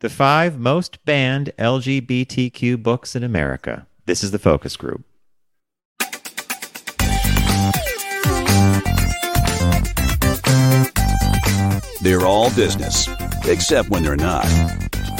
The 0.00 0.08
five 0.08 0.58
most 0.58 1.04
banned 1.04 1.52
LGBTQ 1.58 2.82
books 2.82 3.14
in 3.14 3.22
America. 3.22 3.86
This 4.06 4.24
is 4.24 4.30
the 4.30 4.38
focus 4.38 4.74
group. 4.74 5.04
They're 12.00 12.24
all 12.24 12.48
business, 12.54 13.10
except 13.44 13.90
when 13.90 14.02
they're 14.02 14.16
not. 14.16 14.46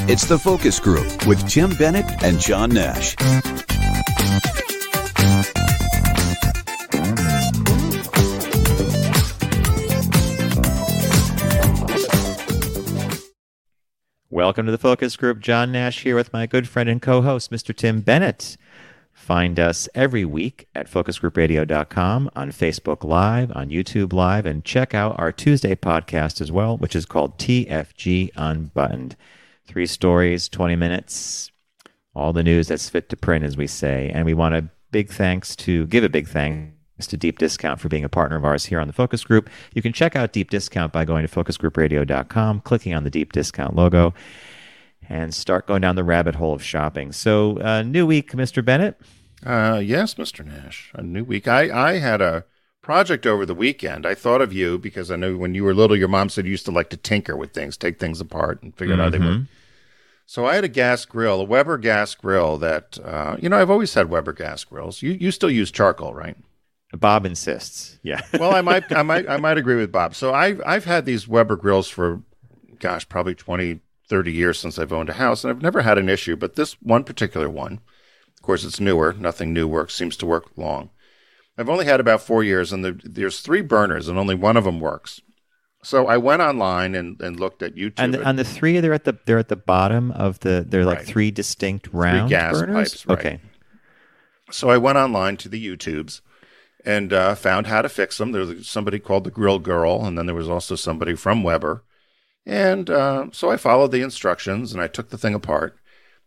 It's 0.08 0.24
the 0.24 0.38
Focus 0.38 0.80
Group 0.80 1.26
with 1.26 1.46
Tim 1.46 1.76
Bennett 1.76 2.06
and 2.22 2.40
John 2.40 2.70
Nash. 2.70 3.16
Welcome 14.40 14.64
to 14.64 14.72
the 14.72 14.78
focus 14.78 15.18
group. 15.18 15.40
John 15.40 15.70
Nash 15.70 16.02
here 16.02 16.16
with 16.16 16.32
my 16.32 16.46
good 16.46 16.66
friend 16.66 16.88
and 16.88 17.02
co 17.02 17.20
host, 17.20 17.50
Mr. 17.50 17.76
Tim 17.76 18.00
Bennett. 18.00 18.56
Find 19.12 19.60
us 19.60 19.86
every 19.94 20.24
week 20.24 20.66
at 20.74 20.90
focusgroupradio.com, 20.90 22.30
on 22.34 22.50
Facebook 22.50 23.04
Live, 23.04 23.54
on 23.54 23.68
YouTube 23.68 24.14
Live, 24.14 24.46
and 24.46 24.64
check 24.64 24.94
out 24.94 25.20
our 25.20 25.30
Tuesday 25.30 25.74
podcast 25.74 26.40
as 26.40 26.50
well, 26.50 26.78
which 26.78 26.96
is 26.96 27.04
called 27.04 27.36
TFG 27.36 28.30
Unbuttoned. 28.34 29.14
Three 29.66 29.86
stories, 29.86 30.48
20 30.48 30.74
minutes, 30.74 31.52
all 32.14 32.32
the 32.32 32.42
news 32.42 32.68
that's 32.68 32.88
fit 32.88 33.10
to 33.10 33.18
print, 33.18 33.44
as 33.44 33.58
we 33.58 33.66
say. 33.66 34.10
And 34.14 34.24
we 34.24 34.32
want 34.32 34.54
a 34.54 34.70
big 34.90 35.10
thanks 35.10 35.54
to 35.56 35.86
give 35.88 36.02
a 36.02 36.08
big 36.08 36.26
thanks 36.26 36.79
to 37.08 37.16
Deep 37.16 37.38
Discount 37.38 37.80
for 37.80 37.88
being 37.88 38.04
a 38.04 38.08
partner 38.08 38.36
of 38.36 38.44
ours 38.44 38.66
here 38.66 38.80
on 38.80 38.86
the 38.86 38.92
Focus 38.92 39.24
Group. 39.24 39.50
You 39.74 39.82
can 39.82 39.92
check 39.92 40.16
out 40.16 40.32
Deep 40.32 40.50
Discount 40.50 40.92
by 40.92 41.04
going 41.04 41.26
to 41.26 41.32
focusgroupradio.com, 41.32 42.60
clicking 42.60 42.94
on 42.94 43.04
the 43.04 43.10
Deep 43.10 43.32
Discount 43.32 43.76
logo, 43.76 44.14
and 45.08 45.34
start 45.34 45.66
going 45.66 45.82
down 45.82 45.96
the 45.96 46.04
rabbit 46.04 46.36
hole 46.36 46.54
of 46.54 46.62
shopping. 46.62 47.12
So, 47.12 47.60
uh, 47.60 47.82
new 47.82 48.06
week, 48.06 48.32
Mr. 48.32 48.64
Bennett. 48.64 49.00
Uh, 49.44 49.80
yes, 49.82 50.14
Mr. 50.14 50.44
Nash, 50.44 50.92
a 50.94 51.02
new 51.02 51.24
week. 51.24 51.48
I, 51.48 51.90
I 51.90 51.98
had 51.98 52.20
a 52.20 52.44
project 52.82 53.26
over 53.26 53.46
the 53.46 53.54
weekend. 53.54 54.06
I 54.06 54.14
thought 54.14 54.40
of 54.40 54.52
you 54.52 54.78
because 54.78 55.10
I 55.10 55.16
know 55.16 55.36
when 55.36 55.54
you 55.54 55.64
were 55.64 55.74
little, 55.74 55.96
your 55.96 56.08
mom 56.08 56.28
said 56.28 56.44
you 56.44 56.50
used 56.50 56.66
to 56.66 56.70
like 56.72 56.90
to 56.90 56.96
tinker 56.96 57.36
with 57.36 57.52
things, 57.52 57.76
take 57.76 57.98
things 57.98 58.20
apart 58.20 58.62
and 58.62 58.74
figure 58.76 58.94
out 58.94 59.00
how 59.00 59.10
they 59.10 59.18
work. 59.18 59.42
So 60.26 60.46
I 60.46 60.54
had 60.54 60.62
a 60.64 60.68
gas 60.68 61.04
grill, 61.06 61.40
a 61.40 61.44
Weber 61.44 61.76
gas 61.76 62.14
grill 62.14 62.56
that, 62.58 62.98
uh, 63.04 63.36
you 63.40 63.48
know, 63.48 63.58
I've 63.58 63.70
always 63.70 63.92
had 63.94 64.10
Weber 64.10 64.32
gas 64.32 64.62
grills. 64.62 65.02
You, 65.02 65.12
you 65.12 65.32
still 65.32 65.50
use 65.50 65.72
charcoal, 65.72 66.14
right? 66.14 66.36
Bob 66.98 67.24
insists. 67.24 67.98
Yeah. 68.02 68.20
well, 68.38 68.54
I 68.54 68.60
might, 68.62 68.90
I 68.92 69.02
might, 69.10 69.28
I 69.28 69.36
might 69.36 69.58
agree 69.58 69.76
with 69.76 69.92
Bob. 69.92 70.14
So 70.14 70.34
I've, 70.34 70.60
I've 70.66 70.84
had 70.84 71.04
these 71.06 71.28
Weber 71.28 71.56
grills 71.56 71.88
for, 71.88 72.22
gosh, 72.78 73.08
probably 73.08 73.34
20, 73.34 73.80
30 74.08 74.32
years 74.32 74.58
since 74.58 74.78
I've 74.78 74.92
owned 74.92 75.08
a 75.08 75.14
house, 75.14 75.44
and 75.44 75.50
I've 75.52 75.62
never 75.62 75.82
had 75.82 75.98
an 75.98 76.08
issue. 76.08 76.34
But 76.36 76.56
this 76.56 76.72
one 76.82 77.04
particular 77.04 77.48
one, 77.48 77.74
of 78.36 78.42
course, 78.42 78.64
it's 78.64 78.80
newer. 78.80 79.12
Nothing 79.12 79.52
new 79.52 79.68
works 79.68 79.94
seems 79.94 80.16
to 80.16 80.26
work 80.26 80.46
long. 80.56 80.90
I've 81.56 81.68
only 81.68 81.84
had 81.84 82.00
about 82.00 82.22
four 82.22 82.42
years, 82.42 82.72
and 82.72 82.84
the, 82.84 83.00
there's 83.04 83.40
three 83.40 83.60
burners, 83.60 84.08
and 84.08 84.18
only 84.18 84.34
one 84.34 84.56
of 84.56 84.64
them 84.64 84.80
works. 84.80 85.20
So 85.82 86.06
I 86.08 86.16
went 86.16 86.42
online 86.42 86.94
and, 86.94 87.20
and 87.20 87.38
looked 87.38 87.62
at 87.62 87.74
YouTube. 87.74 87.94
And, 87.98 88.14
and 88.16 88.38
the 88.38 88.44
three 88.44 88.80
they're 88.80 88.92
at 88.92 89.04
the 89.04 89.16
they're 89.24 89.38
at 89.38 89.48
the 89.48 89.56
bottom 89.56 90.10
of 90.10 90.38
the 90.40 90.62
they're 90.68 90.84
like 90.84 90.98
Right. 90.98 91.06
three 91.06 91.30
distinct 91.30 91.88
round 91.92 92.28
gas 92.28 92.60
burners. 92.60 92.74
pipes, 92.90 93.06
right. 93.06 93.18
Okay. 93.18 93.40
So 94.50 94.68
I 94.68 94.76
went 94.76 94.98
online 94.98 95.38
to 95.38 95.48
the 95.48 95.64
YouTubes 95.66 96.20
and 96.84 97.12
uh, 97.12 97.34
found 97.34 97.66
how 97.66 97.82
to 97.82 97.88
fix 97.88 98.18
them. 98.18 98.32
There 98.32 98.44
was 98.44 98.68
somebody 98.68 98.98
called 98.98 99.24
the 99.24 99.30
Grill 99.30 99.58
Girl, 99.58 100.04
and 100.04 100.16
then 100.16 100.26
there 100.26 100.34
was 100.34 100.48
also 100.48 100.76
somebody 100.76 101.14
from 101.14 101.42
Weber. 101.42 101.84
And 102.46 102.88
uh, 102.88 103.26
so 103.32 103.50
I 103.50 103.56
followed 103.56 103.92
the 103.92 104.02
instructions 104.02 104.72
and 104.72 104.82
I 104.82 104.88
took 104.88 105.10
the 105.10 105.18
thing 105.18 105.34
apart, 105.34 105.78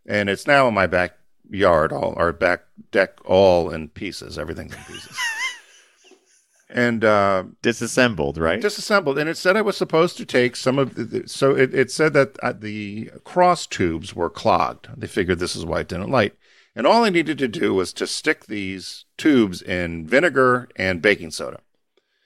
and 0.05 0.29
it's 0.29 0.47
now 0.47 0.67
in 0.67 0.73
my 0.73 0.87
backyard, 0.87 1.91
all 1.91 2.13
our 2.17 2.31
back 2.31 2.63
deck, 2.91 3.17
all 3.25 3.69
in 3.69 3.89
pieces. 3.89 4.37
Everything's 4.37 4.75
in 4.75 4.83
pieces. 4.83 5.17
and 6.69 7.03
uh, 7.03 7.43
Disassembled, 7.61 8.37
right? 8.37 8.61
disassembled. 8.61 9.17
And 9.17 9.30
it 9.30 9.37
said 9.37 9.58
I 9.58 9.61
was 9.61 9.77
supposed 9.77 10.17
to 10.17 10.25
take 10.25 10.55
some 10.55 10.77
of 10.77 10.95
the, 10.95 11.27
so 11.27 11.55
it, 11.55 11.73
it 11.73 11.92
said 11.92 12.13
that 12.13 12.37
uh, 12.42 12.53
the 12.53 13.11
cross 13.23 13.65
tubes 13.65 14.15
were 14.15 14.30
clogged. 14.30 14.89
They 14.95 15.08
figured 15.08 15.39
this 15.39 15.55
is 15.55 15.65
why 15.65 15.81
it 15.81 15.87
didn't 15.87 16.09
light. 16.09 16.36
And 16.76 16.88
all 16.88 17.04
I 17.04 17.10
needed 17.10 17.38
to 17.38 17.48
do 17.48 17.73
was 17.73 17.94
to 17.94 18.08
stick 18.08 18.45
these 18.45 19.06
tubes 19.17 19.61
in 19.61 20.08
vinegar 20.08 20.70
and 20.76 21.02
baking 21.02 21.32
soda, 21.32 21.60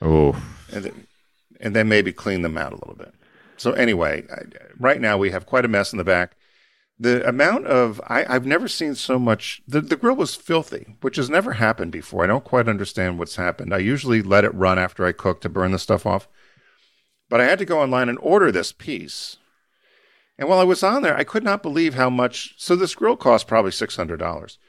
oh. 0.01 0.41
and 0.71 0.85
then, 0.85 1.07
and 1.59 1.75
then 1.75 1.89
maybe 1.89 2.13
clean 2.13 2.43
them 2.43 2.57
out 2.57 2.71
a 2.71 2.77
little 2.77 2.95
bit. 2.95 3.13
So 3.57 3.73
anyway, 3.73 4.23
I, 4.31 4.43
right 4.79 5.01
now 5.01 5.17
we 5.17 5.31
have 5.31 5.45
quite 5.45 5.65
a 5.65 5.69
mess 5.69 5.91
in 5.91 5.97
the 5.97 6.03
back. 6.03 6.35
The 6.99 7.27
amount 7.27 7.67
of 7.67 8.01
I, 8.07 8.25
I've 8.27 8.45
never 8.45 8.67
seen 8.67 8.95
so 8.95 9.19
much. 9.19 9.61
The, 9.67 9.81
the 9.81 9.97
grill 9.97 10.15
was 10.15 10.35
filthy, 10.35 10.95
which 11.01 11.17
has 11.17 11.29
never 11.29 11.53
happened 11.53 11.91
before. 11.91 12.23
I 12.23 12.27
don't 12.27 12.43
quite 12.43 12.69
understand 12.69 13.19
what's 13.19 13.35
happened. 13.35 13.73
I 13.73 13.79
usually 13.79 14.21
let 14.21 14.45
it 14.45 14.55
run 14.55 14.79
after 14.79 15.05
I 15.05 15.11
cook 15.11 15.41
to 15.41 15.49
burn 15.49 15.71
the 15.71 15.79
stuff 15.79 16.05
off, 16.05 16.27
but 17.29 17.41
I 17.41 17.45
had 17.45 17.59
to 17.59 17.65
go 17.65 17.81
online 17.81 18.09
and 18.09 18.17
order 18.19 18.51
this 18.51 18.71
piece. 18.71 19.37
And 20.39 20.47
while 20.47 20.59
I 20.59 20.63
was 20.63 20.83
on 20.83 21.01
there, 21.01 21.17
I 21.17 21.23
could 21.23 21.43
not 21.43 21.63
believe 21.63 21.95
how 21.95 22.09
much. 22.09 22.53
So 22.57 22.75
this 22.75 22.95
grill 22.95 23.17
cost 23.17 23.47
probably 23.47 23.71
six 23.71 23.95
hundred 23.95 24.17
dollars. 24.17 24.59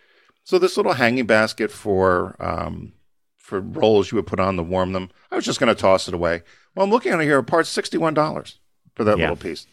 So 0.44 0.58
this 0.58 0.76
little 0.76 0.94
hanging 0.94 1.26
basket 1.26 1.70
for 1.70 2.36
um, 2.38 2.92
for 3.36 3.60
rolls 3.60 4.10
you 4.10 4.16
would 4.16 4.26
put 4.26 4.40
on 4.40 4.56
to 4.56 4.62
warm 4.62 4.92
them, 4.92 5.10
I 5.30 5.36
was 5.36 5.44
just 5.44 5.60
going 5.60 5.74
to 5.74 5.80
toss 5.80 6.08
it 6.08 6.14
away. 6.14 6.42
Well, 6.74 6.84
I'm 6.84 6.90
looking 6.90 7.12
at 7.12 7.20
it 7.20 7.24
here. 7.24 7.38
A 7.38 7.44
part's 7.44 7.68
sixty 7.68 7.98
one 7.98 8.14
dollars 8.14 8.58
for 8.94 9.04
that 9.04 9.18
Yeah. 9.18 9.24
little 9.30 9.36
piece. 9.36 9.66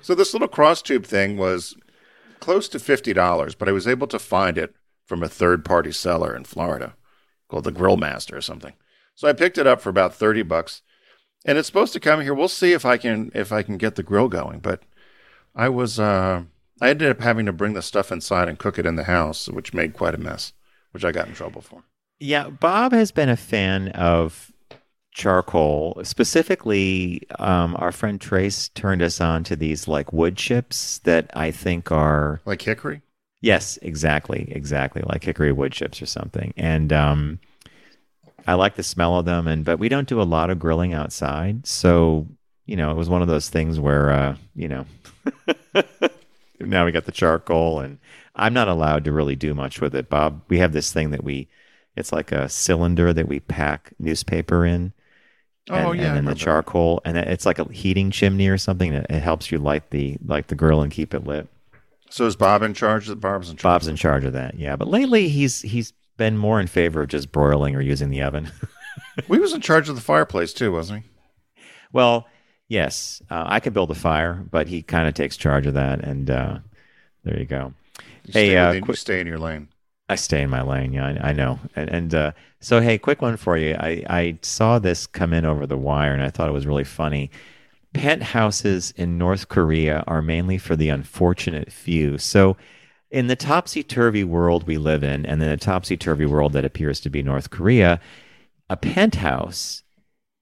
So 0.00 0.14
this 0.14 0.32
little 0.32 0.48
cross 0.48 0.82
tube 0.82 1.04
thing 1.06 1.36
was 1.36 1.74
close 2.40 2.68
to 2.68 2.78
fifty 2.78 3.12
dollars, 3.12 3.54
but 3.54 3.68
I 3.68 3.72
was 3.72 3.88
able 3.88 4.06
to 4.08 4.18
find 4.18 4.56
it 4.58 4.74
from 5.06 5.22
a 5.22 5.28
third 5.28 5.64
party 5.64 5.90
seller 5.92 6.36
in 6.36 6.44
Florida 6.44 6.94
called 7.48 7.64
the 7.64 7.72
Grill 7.72 7.96
Master 7.96 8.36
or 8.36 8.40
something. 8.40 8.74
So 9.14 9.28
I 9.28 9.32
picked 9.32 9.58
it 9.58 9.66
up 9.66 9.80
for 9.80 9.88
about 9.90 10.14
thirty 10.14 10.42
bucks, 10.42 10.82
and 11.44 11.58
it's 11.58 11.66
supposed 11.66 11.92
to 11.94 12.00
come 12.00 12.20
here. 12.20 12.32
We'll 12.34 12.48
see 12.48 12.72
if 12.72 12.84
I 12.86 12.96
can 12.96 13.32
if 13.34 13.50
I 13.50 13.62
can 13.62 13.76
get 13.76 13.96
the 13.96 14.02
grill 14.02 14.28
going. 14.28 14.60
But 14.60 14.82
I 15.54 15.68
was 15.68 15.98
uh, 15.98 16.44
I 16.80 16.90
ended 16.90 17.10
up 17.10 17.20
having 17.20 17.46
to 17.46 17.52
bring 17.52 17.74
the 17.74 17.82
stuff 17.82 18.10
inside 18.12 18.48
and 18.48 18.58
cook 18.58 18.78
it 18.78 18.86
in 18.86 18.96
the 18.96 19.04
house, 19.04 19.48
which 19.48 19.74
made 19.74 19.94
quite 19.94 20.14
a 20.14 20.18
mess, 20.18 20.52
which 20.92 21.04
I 21.04 21.12
got 21.12 21.28
in 21.28 21.34
trouble 21.34 21.60
for. 21.60 21.84
Yeah, 22.18 22.50
Bob 22.50 22.92
has 22.92 23.10
been 23.10 23.28
a 23.28 23.36
fan 23.36 23.88
of 23.88 24.52
charcoal. 25.12 26.00
Specifically, 26.04 27.22
um, 27.38 27.76
our 27.78 27.92
friend 27.92 28.20
Trace 28.20 28.68
turned 28.70 29.02
us 29.02 29.20
on 29.20 29.44
to 29.44 29.56
these 29.56 29.88
like 29.88 30.12
wood 30.12 30.36
chips 30.36 30.98
that 31.00 31.30
I 31.34 31.50
think 31.50 31.90
are 31.90 32.40
Like 32.46 32.62
hickory. 32.62 33.02
yes, 33.40 33.78
exactly, 33.82 34.50
exactly 34.52 35.02
like 35.06 35.24
hickory 35.24 35.52
wood 35.52 35.72
chips 35.72 36.00
or 36.00 36.06
something. 36.06 36.54
And 36.56 36.92
um, 36.92 37.40
I 38.46 38.54
like 38.54 38.74
the 38.76 38.82
smell 38.82 39.18
of 39.18 39.24
them. 39.24 39.46
And 39.46 39.64
but 39.64 39.78
we 39.78 39.88
don't 39.88 40.08
do 40.08 40.20
a 40.20 40.24
lot 40.24 40.50
of 40.50 40.58
grilling 40.58 40.92
outside, 40.94 41.66
so 41.66 42.26
you 42.66 42.76
know 42.76 42.90
it 42.90 42.96
was 42.96 43.08
one 43.08 43.22
of 43.22 43.28
those 43.28 43.48
things 43.48 43.78
where 43.80 44.10
uh, 44.10 44.36
you 44.54 44.68
know 44.68 44.86
now 46.60 46.84
we 46.84 46.92
got 46.92 47.04
the 47.04 47.12
charcoal 47.12 47.80
and 47.80 47.98
I'm 48.34 48.54
not 48.54 48.68
allowed 48.68 49.04
to 49.04 49.12
really 49.12 49.36
do 49.36 49.54
much 49.54 49.80
with 49.80 49.94
it. 49.94 50.08
Bob, 50.08 50.42
we 50.48 50.58
have 50.58 50.72
this 50.72 50.92
thing 50.92 51.10
that 51.10 51.24
we 51.24 51.48
it's 51.96 52.12
like 52.12 52.32
a 52.32 52.48
cylinder 52.48 53.12
that 53.12 53.28
we 53.28 53.40
pack 53.40 53.92
newspaper 53.98 54.64
in. 54.64 54.92
Oh, 55.70 55.92
yeah, 55.92 56.04
I 56.04 56.06
and 56.06 56.16
then 56.16 56.24
the 56.24 56.34
charcoal 56.34 57.00
and 57.04 57.16
it's 57.16 57.46
like 57.46 57.58
a 57.58 57.70
heating 57.72 58.10
chimney 58.10 58.48
or 58.48 58.58
something 58.58 58.92
that 58.92 59.06
it 59.10 59.20
helps 59.20 59.52
you 59.52 59.58
light 59.58 59.90
the 59.90 60.16
like 60.24 60.48
the 60.48 60.54
grill 60.54 60.82
and 60.82 60.90
keep 60.90 61.14
it 61.14 61.24
lit. 61.24 61.48
So 62.10 62.26
is 62.26 62.36
Bob 62.36 62.62
in 62.62 62.74
charge? 62.74 63.08
Of, 63.08 63.20
Bob's 63.20 63.48
in 63.48 63.56
charge. 63.56 63.62
Bob's 63.62 63.88
in 63.88 63.96
charge 63.96 64.24
of 64.24 64.32
that, 64.32 64.58
yeah. 64.58 64.76
But 64.76 64.88
lately 64.88 65.28
he's 65.28 65.62
he's 65.62 65.92
been 66.16 66.36
more 66.36 66.60
in 66.60 66.66
favor 66.66 67.02
of 67.02 67.08
just 67.08 67.32
broiling 67.32 67.74
or 67.74 67.80
using 67.80 68.10
the 68.10 68.22
oven. 68.22 68.50
We 69.28 69.38
was 69.38 69.52
in 69.52 69.60
charge 69.60 69.88
of 69.88 69.94
the 69.94 70.00
fireplace 70.00 70.52
too, 70.52 70.72
wasn't 70.72 71.02
he? 71.02 71.62
well, 71.92 72.26
yes, 72.72 73.20
uh, 73.30 73.44
I 73.46 73.60
could 73.60 73.74
build 73.74 73.90
a 73.90 73.94
fire, 73.94 74.42
but 74.50 74.66
he 74.66 74.82
kind 74.82 75.06
of 75.06 75.14
takes 75.14 75.36
charge 75.36 75.66
of 75.66 75.74
that, 75.74 76.00
and 76.00 76.30
uh, 76.30 76.58
there 77.22 77.38
you 77.38 77.44
go. 77.44 77.74
You 78.24 78.32
Hey, 78.32 78.48
stay, 78.48 78.56
uh, 78.56 78.66
within- 78.68 78.76
you 78.80 78.84
quick- 78.86 78.96
stay 78.98 79.20
in 79.20 79.26
your 79.26 79.38
lane. 79.38 79.68
I 80.08 80.16
stay 80.16 80.42
in 80.42 80.50
my 80.50 80.62
lane. 80.62 80.92
Yeah, 80.92 81.06
I, 81.06 81.30
I 81.30 81.32
know. 81.32 81.58
And, 81.76 81.88
and 81.90 82.14
uh, 82.14 82.32
so, 82.60 82.80
hey, 82.80 82.98
quick 82.98 83.22
one 83.22 83.36
for 83.36 83.56
you. 83.56 83.74
I, 83.78 84.04
I 84.10 84.38
saw 84.42 84.78
this 84.78 85.06
come 85.06 85.32
in 85.32 85.44
over 85.46 85.66
the 85.66 85.76
wire, 85.78 86.12
and 86.12 86.22
I 86.22 86.28
thought 86.30 86.48
it 86.48 86.52
was 86.52 86.66
really 86.66 86.84
funny. 86.84 87.30
Penthouses 87.94 88.92
in 88.96 89.16
North 89.18 89.48
Korea 89.48 90.02
are 90.06 90.22
mainly 90.22 90.58
for 90.58 90.76
the 90.76 90.88
unfortunate 90.88 91.70
few. 91.70 92.18
So, 92.18 92.56
in 93.10 93.26
the 93.26 93.36
topsy 93.36 93.82
turvy 93.82 94.24
world 94.24 94.66
we 94.66 94.78
live 94.78 95.02
in, 95.04 95.26
and 95.26 95.42
in 95.42 95.48
the 95.50 95.56
topsy 95.58 95.96
turvy 95.98 96.24
world 96.26 96.52
that 96.54 96.64
appears 96.64 97.00
to 97.00 97.10
be 97.10 97.22
North 97.22 97.50
Korea, 97.50 98.00
a 98.70 98.76
penthouse 98.76 99.82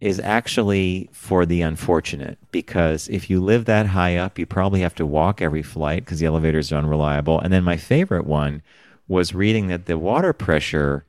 is 0.00 0.18
actually 0.20 1.10
for 1.12 1.44
the 1.44 1.60
unfortunate 1.60 2.38
because 2.50 3.08
if 3.08 3.28
you 3.28 3.40
live 3.40 3.66
that 3.66 3.86
high 3.86 4.16
up, 4.16 4.38
you 4.38 4.46
probably 4.46 4.80
have 4.80 4.94
to 4.94 5.04
walk 5.04 5.42
every 5.42 5.62
flight 5.62 6.04
because 6.04 6.20
the 6.20 6.26
elevators 6.26 6.72
are 6.72 6.76
unreliable. 6.76 7.38
And 7.38 7.52
then 7.52 7.64
my 7.64 7.76
favorite 7.76 8.26
one 8.26 8.62
was 9.08 9.34
reading 9.34 9.66
that 9.66 9.86
the 9.86 9.98
water 9.98 10.32
pressure 10.32 11.04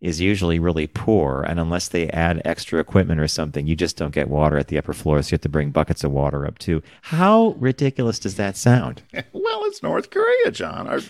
is 0.00 0.20
usually 0.20 0.58
really 0.58 0.86
poor, 0.86 1.42
and 1.42 1.58
unless 1.58 1.88
they 1.88 2.08
add 2.10 2.42
extra 2.44 2.78
equipment 2.78 3.18
or 3.18 3.26
something, 3.26 3.66
you 3.66 3.74
just 3.74 3.96
don't 3.96 4.14
get 4.14 4.28
water 4.28 4.58
at 4.58 4.68
the 4.68 4.76
upper 4.76 4.92
floors. 4.92 5.30
You 5.30 5.36
have 5.36 5.40
to 5.40 5.48
bring 5.48 5.70
buckets 5.70 6.04
of 6.04 6.12
water 6.12 6.46
up 6.46 6.58
too. 6.58 6.82
How 7.02 7.56
ridiculous 7.58 8.18
does 8.18 8.36
that 8.36 8.56
sound? 8.56 9.02
well, 9.32 9.64
it's 9.64 9.82
North 9.82 10.10
Korea, 10.10 10.50
John. 10.50 10.86
Our, 10.86 11.00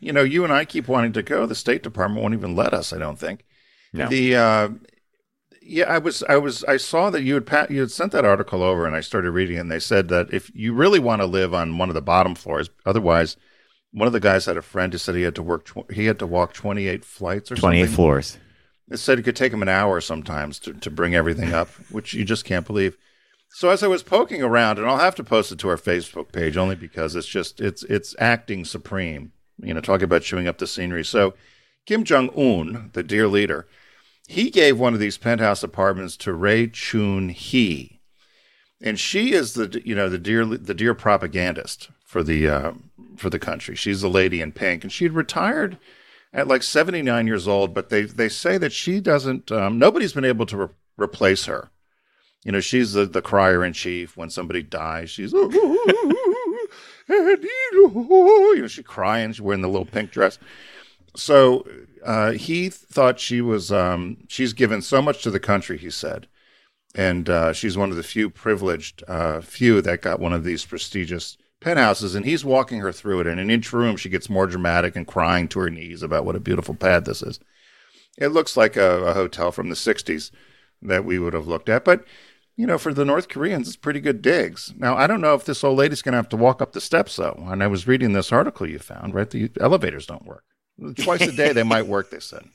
you 0.00 0.12
know, 0.12 0.22
you 0.22 0.42
and 0.42 0.52
I 0.52 0.64
keep 0.64 0.88
wanting 0.88 1.12
to 1.12 1.22
go. 1.22 1.44
The 1.44 1.54
State 1.54 1.82
Department 1.82 2.22
won't 2.22 2.34
even 2.34 2.56
let 2.56 2.72
us. 2.72 2.94
I 2.94 2.98
don't 2.98 3.18
think. 3.18 3.44
No. 3.92 4.08
The 4.08 4.36
uh, 4.36 4.68
yeah, 5.70 5.84
I 5.84 5.98
was, 5.98 6.24
I 6.28 6.36
was, 6.36 6.64
I 6.64 6.76
saw 6.76 7.10
that 7.10 7.22
you 7.22 7.34
had 7.34 7.46
pat, 7.46 7.70
you 7.70 7.80
had 7.80 7.92
sent 7.92 8.10
that 8.12 8.24
article 8.24 8.62
over, 8.62 8.86
and 8.86 8.96
I 8.96 9.00
started 9.00 9.30
reading, 9.30 9.56
it, 9.56 9.60
and 9.60 9.70
they 9.70 9.78
said 9.78 10.08
that 10.08 10.32
if 10.34 10.50
you 10.52 10.74
really 10.74 10.98
want 10.98 11.22
to 11.22 11.26
live 11.26 11.54
on 11.54 11.78
one 11.78 11.88
of 11.88 11.94
the 11.94 12.02
bottom 12.02 12.34
floors, 12.34 12.70
otherwise, 12.84 13.36
one 13.92 14.08
of 14.08 14.12
the 14.12 14.18
guys 14.20 14.46
had 14.46 14.56
a 14.56 14.62
friend 14.62 14.92
who 14.92 14.98
said 14.98 15.14
he 15.14 15.22
had 15.22 15.36
to 15.36 15.42
work, 15.42 15.64
tw- 15.66 15.90
he 15.92 16.06
had 16.06 16.18
to 16.18 16.26
walk 16.26 16.52
twenty 16.52 16.88
eight 16.88 17.04
flights 17.04 17.52
or 17.52 17.56
28 17.56 17.82
something. 17.82 17.94
floors. 17.94 18.38
It 18.90 18.96
said 18.96 19.20
it 19.20 19.22
could 19.22 19.36
take 19.36 19.52
him 19.52 19.62
an 19.62 19.68
hour 19.68 20.00
sometimes 20.00 20.58
to, 20.60 20.74
to 20.74 20.90
bring 20.90 21.14
everything 21.14 21.54
up, 21.54 21.68
which 21.90 22.14
you 22.14 22.24
just 22.24 22.44
can't 22.44 22.66
believe. 22.66 22.96
So 23.52 23.68
as 23.68 23.84
I 23.84 23.86
was 23.88 24.02
poking 24.02 24.42
around, 24.42 24.78
and 24.78 24.88
I'll 24.88 24.98
have 24.98 25.14
to 25.16 25.24
post 25.24 25.52
it 25.52 25.58
to 25.60 25.68
our 25.68 25.76
Facebook 25.76 26.32
page 26.32 26.56
only 26.56 26.74
because 26.74 27.14
it's 27.14 27.28
just 27.28 27.60
it's 27.60 27.84
it's 27.84 28.16
acting 28.18 28.64
supreme. 28.64 29.32
You 29.58 29.74
know, 29.74 29.80
talking 29.80 30.04
about 30.04 30.22
chewing 30.22 30.48
up 30.48 30.58
the 30.58 30.66
scenery. 30.66 31.04
So 31.04 31.34
Kim 31.86 32.02
Jong 32.02 32.30
Un, 32.36 32.90
the 32.92 33.02
dear 33.02 33.28
leader, 33.28 33.68
he 34.30 34.48
gave 34.48 34.78
one 34.78 34.94
of 34.94 35.00
these 35.00 35.18
penthouse 35.18 35.64
apartments 35.64 36.16
to 36.18 36.32
Ray 36.32 36.68
Chun 36.68 37.30
Hee, 37.30 37.98
and 38.80 38.96
she 38.96 39.32
is 39.32 39.54
the 39.54 39.82
you 39.84 39.96
know 39.96 40.08
the 40.08 40.18
dear 40.18 40.46
the 40.46 40.72
dear 40.72 40.94
propagandist 40.94 41.90
for 42.04 42.22
the 42.22 42.48
uh, 42.48 42.72
for 43.16 43.28
the 43.28 43.40
country. 43.40 43.74
She's 43.74 44.02
the 44.02 44.08
lady 44.08 44.40
in 44.40 44.52
pink, 44.52 44.84
and 44.84 44.92
she 44.92 45.04
had 45.04 45.14
retired 45.14 45.78
at 46.32 46.46
like 46.46 46.62
79 46.62 47.26
years 47.26 47.48
old, 47.48 47.74
but 47.74 47.88
they 47.88 48.02
they 48.02 48.28
say 48.28 48.56
that 48.56 48.72
she 48.72 49.00
doesn't. 49.00 49.50
Um, 49.50 49.80
nobody's 49.80 50.12
been 50.12 50.24
able 50.24 50.46
to 50.46 50.56
re- 50.56 50.68
replace 50.96 51.46
her. 51.46 51.70
You 52.44 52.52
know, 52.52 52.60
she's 52.60 52.92
the, 52.92 53.06
the 53.06 53.22
crier 53.22 53.64
in 53.64 53.72
chief 53.72 54.16
when 54.16 54.30
somebody 54.30 54.62
dies. 54.62 55.10
She's 55.10 55.32
you 55.32 56.68
know 57.08 58.66
she's 58.68 58.86
crying. 58.86 59.32
She's 59.32 59.40
wearing 59.40 59.62
the 59.62 59.68
little 59.68 59.86
pink 59.86 60.12
dress. 60.12 60.38
So 61.16 61.66
uh, 62.04 62.32
he 62.32 62.68
thought 62.68 63.20
she 63.20 63.40
was 63.40 63.70
um, 63.70 64.18
she's 64.28 64.52
given 64.52 64.82
so 64.82 65.02
much 65.02 65.22
to 65.22 65.30
the 65.30 65.40
country. 65.40 65.78
He 65.78 65.90
said, 65.90 66.26
and 66.94 67.28
uh, 67.28 67.52
she's 67.52 67.76
one 67.76 67.90
of 67.90 67.96
the 67.96 68.02
few 68.02 68.30
privileged 68.30 69.02
uh, 69.08 69.40
few 69.40 69.80
that 69.82 70.02
got 70.02 70.20
one 70.20 70.32
of 70.32 70.44
these 70.44 70.64
prestigious 70.64 71.36
penthouses. 71.60 72.14
And 72.14 72.24
he's 72.24 72.44
walking 72.44 72.80
her 72.80 72.92
through 72.92 73.20
it. 73.20 73.26
And 73.26 73.38
in 73.38 73.50
each 73.50 73.72
room, 73.72 73.96
she 73.96 74.08
gets 74.08 74.30
more 74.30 74.46
dramatic 74.46 74.96
and 74.96 75.06
crying 75.06 75.46
to 75.48 75.60
her 75.60 75.70
knees 75.70 76.02
about 76.02 76.24
what 76.24 76.36
a 76.36 76.40
beautiful 76.40 76.74
pad 76.74 77.04
this 77.04 77.22
is. 77.22 77.38
It 78.18 78.28
looks 78.28 78.56
like 78.56 78.76
a, 78.76 79.04
a 79.04 79.14
hotel 79.14 79.52
from 79.52 79.68
the 79.68 79.74
'60s 79.74 80.30
that 80.82 81.04
we 81.04 81.18
would 81.18 81.34
have 81.34 81.46
looked 81.46 81.68
at, 81.68 81.84
but 81.84 82.04
you 82.56 82.66
know, 82.66 82.76
for 82.76 82.92
the 82.92 83.06
North 83.06 83.28
Koreans, 83.28 83.68
it's 83.68 83.76
pretty 83.76 84.00
good 84.00 84.20
digs. 84.20 84.74
Now, 84.76 84.94
I 84.94 85.06
don't 85.06 85.22
know 85.22 85.32
if 85.32 85.46
this 85.46 85.64
old 85.64 85.78
lady's 85.78 86.02
going 86.02 86.12
to 86.12 86.18
have 86.18 86.28
to 86.28 86.36
walk 86.36 86.60
up 86.60 86.72
the 86.72 86.80
steps, 86.80 87.16
though. 87.16 87.42
And 87.46 87.62
I 87.62 87.66
was 87.68 87.86
reading 87.86 88.12
this 88.12 88.32
article 88.32 88.68
you 88.68 88.78
found, 88.78 89.14
right? 89.14 89.30
The 89.30 89.50
elevators 89.58 90.04
don't 90.04 90.26
work. 90.26 90.44
Twice 90.96 91.22
a 91.22 91.32
day, 91.32 91.52
they 91.52 91.62
might 91.62 91.86
work, 91.86 92.10
they 92.10 92.20
said. 92.20 92.44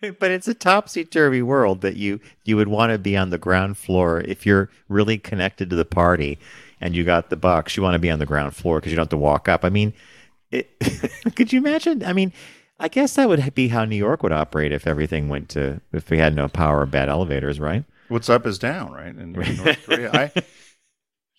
But 0.00 0.30
it's 0.30 0.46
a 0.46 0.54
topsy 0.54 1.04
turvy 1.04 1.42
world 1.42 1.80
that 1.80 1.96
you 1.96 2.20
you 2.44 2.56
would 2.56 2.68
want 2.68 2.92
to 2.92 2.98
be 2.98 3.16
on 3.16 3.30
the 3.30 3.38
ground 3.38 3.78
floor 3.78 4.20
if 4.20 4.46
you're 4.46 4.70
really 4.88 5.18
connected 5.18 5.70
to 5.70 5.76
the 5.76 5.84
party 5.84 6.38
and 6.80 6.94
you 6.94 7.02
got 7.02 7.30
the 7.30 7.36
bucks. 7.36 7.76
You 7.76 7.82
want 7.82 7.94
to 7.94 7.98
be 7.98 8.10
on 8.10 8.20
the 8.20 8.26
ground 8.26 8.54
floor 8.54 8.78
because 8.78 8.92
you 8.92 8.96
don't 8.96 9.04
have 9.04 9.10
to 9.10 9.16
walk 9.16 9.48
up. 9.48 9.64
I 9.64 9.70
mean, 9.70 9.92
it, 10.52 10.70
could 11.34 11.52
you 11.52 11.58
imagine? 11.58 12.04
I 12.04 12.12
mean, 12.12 12.32
I 12.78 12.86
guess 12.86 13.14
that 13.14 13.28
would 13.28 13.54
be 13.54 13.68
how 13.68 13.84
New 13.84 13.96
York 13.96 14.22
would 14.22 14.32
operate 14.32 14.72
if 14.72 14.86
everything 14.86 15.28
went 15.28 15.48
to 15.50 15.80
if 15.92 16.10
we 16.10 16.18
had 16.18 16.34
no 16.34 16.46
power 16.48 16.80
or 16.80 16.86
bad 16.86 17.08
elevators, 17.08 17.58
right? 17.58 17.84
What's 18.08 18.28
up 18.28 18.46
is 18.46 18.58
down, 18.58 18.92
right? 18.92 19.08
In, 19.08 19.34
in 19.34 19.56
North 19.56 19.84
Korea, 19.84 20.10
I. 20.12 20.32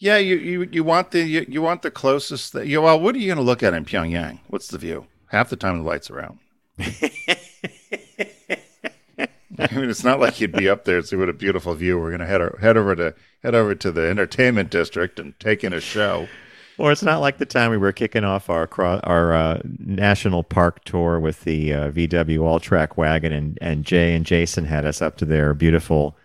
Yeah, 0.02 0.18
you, 0.18 0.38
you, 0.38 0.70
you 0.72 0.84
want 0.86 1.12
the 1.12 1.22
you, 1.22 1.46
you 1.50 1.62
want 1.62 1.82
the 1.82 1.92
closest. 1.92 2.54
Th- 2.54 2.66
you, 2.66 2.82
well, 2.82 3.00
what 3.00 3.16
are 3.16 3.18
you 3.18 3.28
going 3.28 3.38
to 3.38 3.44
look 3.44 3.64
at 3.64 3.74
in 3.74 3.84
Pyongyang? 3.84 4.40
What's 4.48 4.70
the 4.70 4.78
view? 4.78 5.08
Half 5.30 5.50
the 5.50 5.56
time 5.56 5.78
the 5.78 5.84
lights 5.84 6.10
are 6.10 6.20
out. 6.22 6.38
I 9.60 9.76
mean, 9.76 9.90
it's 9.90 10.04
not 10.06 10.20
like 10.20 10.40
you'd 10.40 10.54
be 10.54 10.70
up 10.70 10.86
there 10.86 10.98
and 10.98 11.06
see 11.06 11.16
what 11.18 11.28
a 11.30 11.34
beautiful 11.34 11.74
view. 11.76 12.00
We're 12.00 12.10
going 12.16 12.22
to 12.22 12.26
head 12.26 12.42
head 12.62 12.78
over 12.78 12.96
to 12.96 13.14
head 13.44 13.56
over 13.56 13.76
to 13.76 13.92
the 13.92 14.08
entertainment 14.10 14.70
district 14.70 15.20
and 15.20 15.38
take 15.40 15.64
in 15.64 15.74
a 15.74 15.82
show. 15.82 16.28
Or 16.78 16.94
it's 16.94 17.04
not 17.04 17.20
like 17.20 17.40
the 17.40 17.46
time 17.46 17.72
we 17.72 17.78
were 17.78 17.92
kicking 17.92 18.24
off 18.24 18.50
our 18.50 18.70
our 19.04 19.34
uh, 19.34 19.62
national 19.80 20.44
park 20.44 20.86
tour 20.86 21.20
with 21.20 21.42
the 21.44 21.74
uh, 21.74 21.92
VW 21.92 22.40
Alltrack 22.40 22.96
wagon, 22.96 23.34
and, 23.34 23.58
and 23.62 23.84
Jay 23.84 24.16
and 24.16 24.26
Jason 24.26 24.64
had 24.64 24.86
us 24.86 25.02
up 25.02 25.18
to 25.18 25.26
their 25.26 25.54
beautiful 25.54 26.16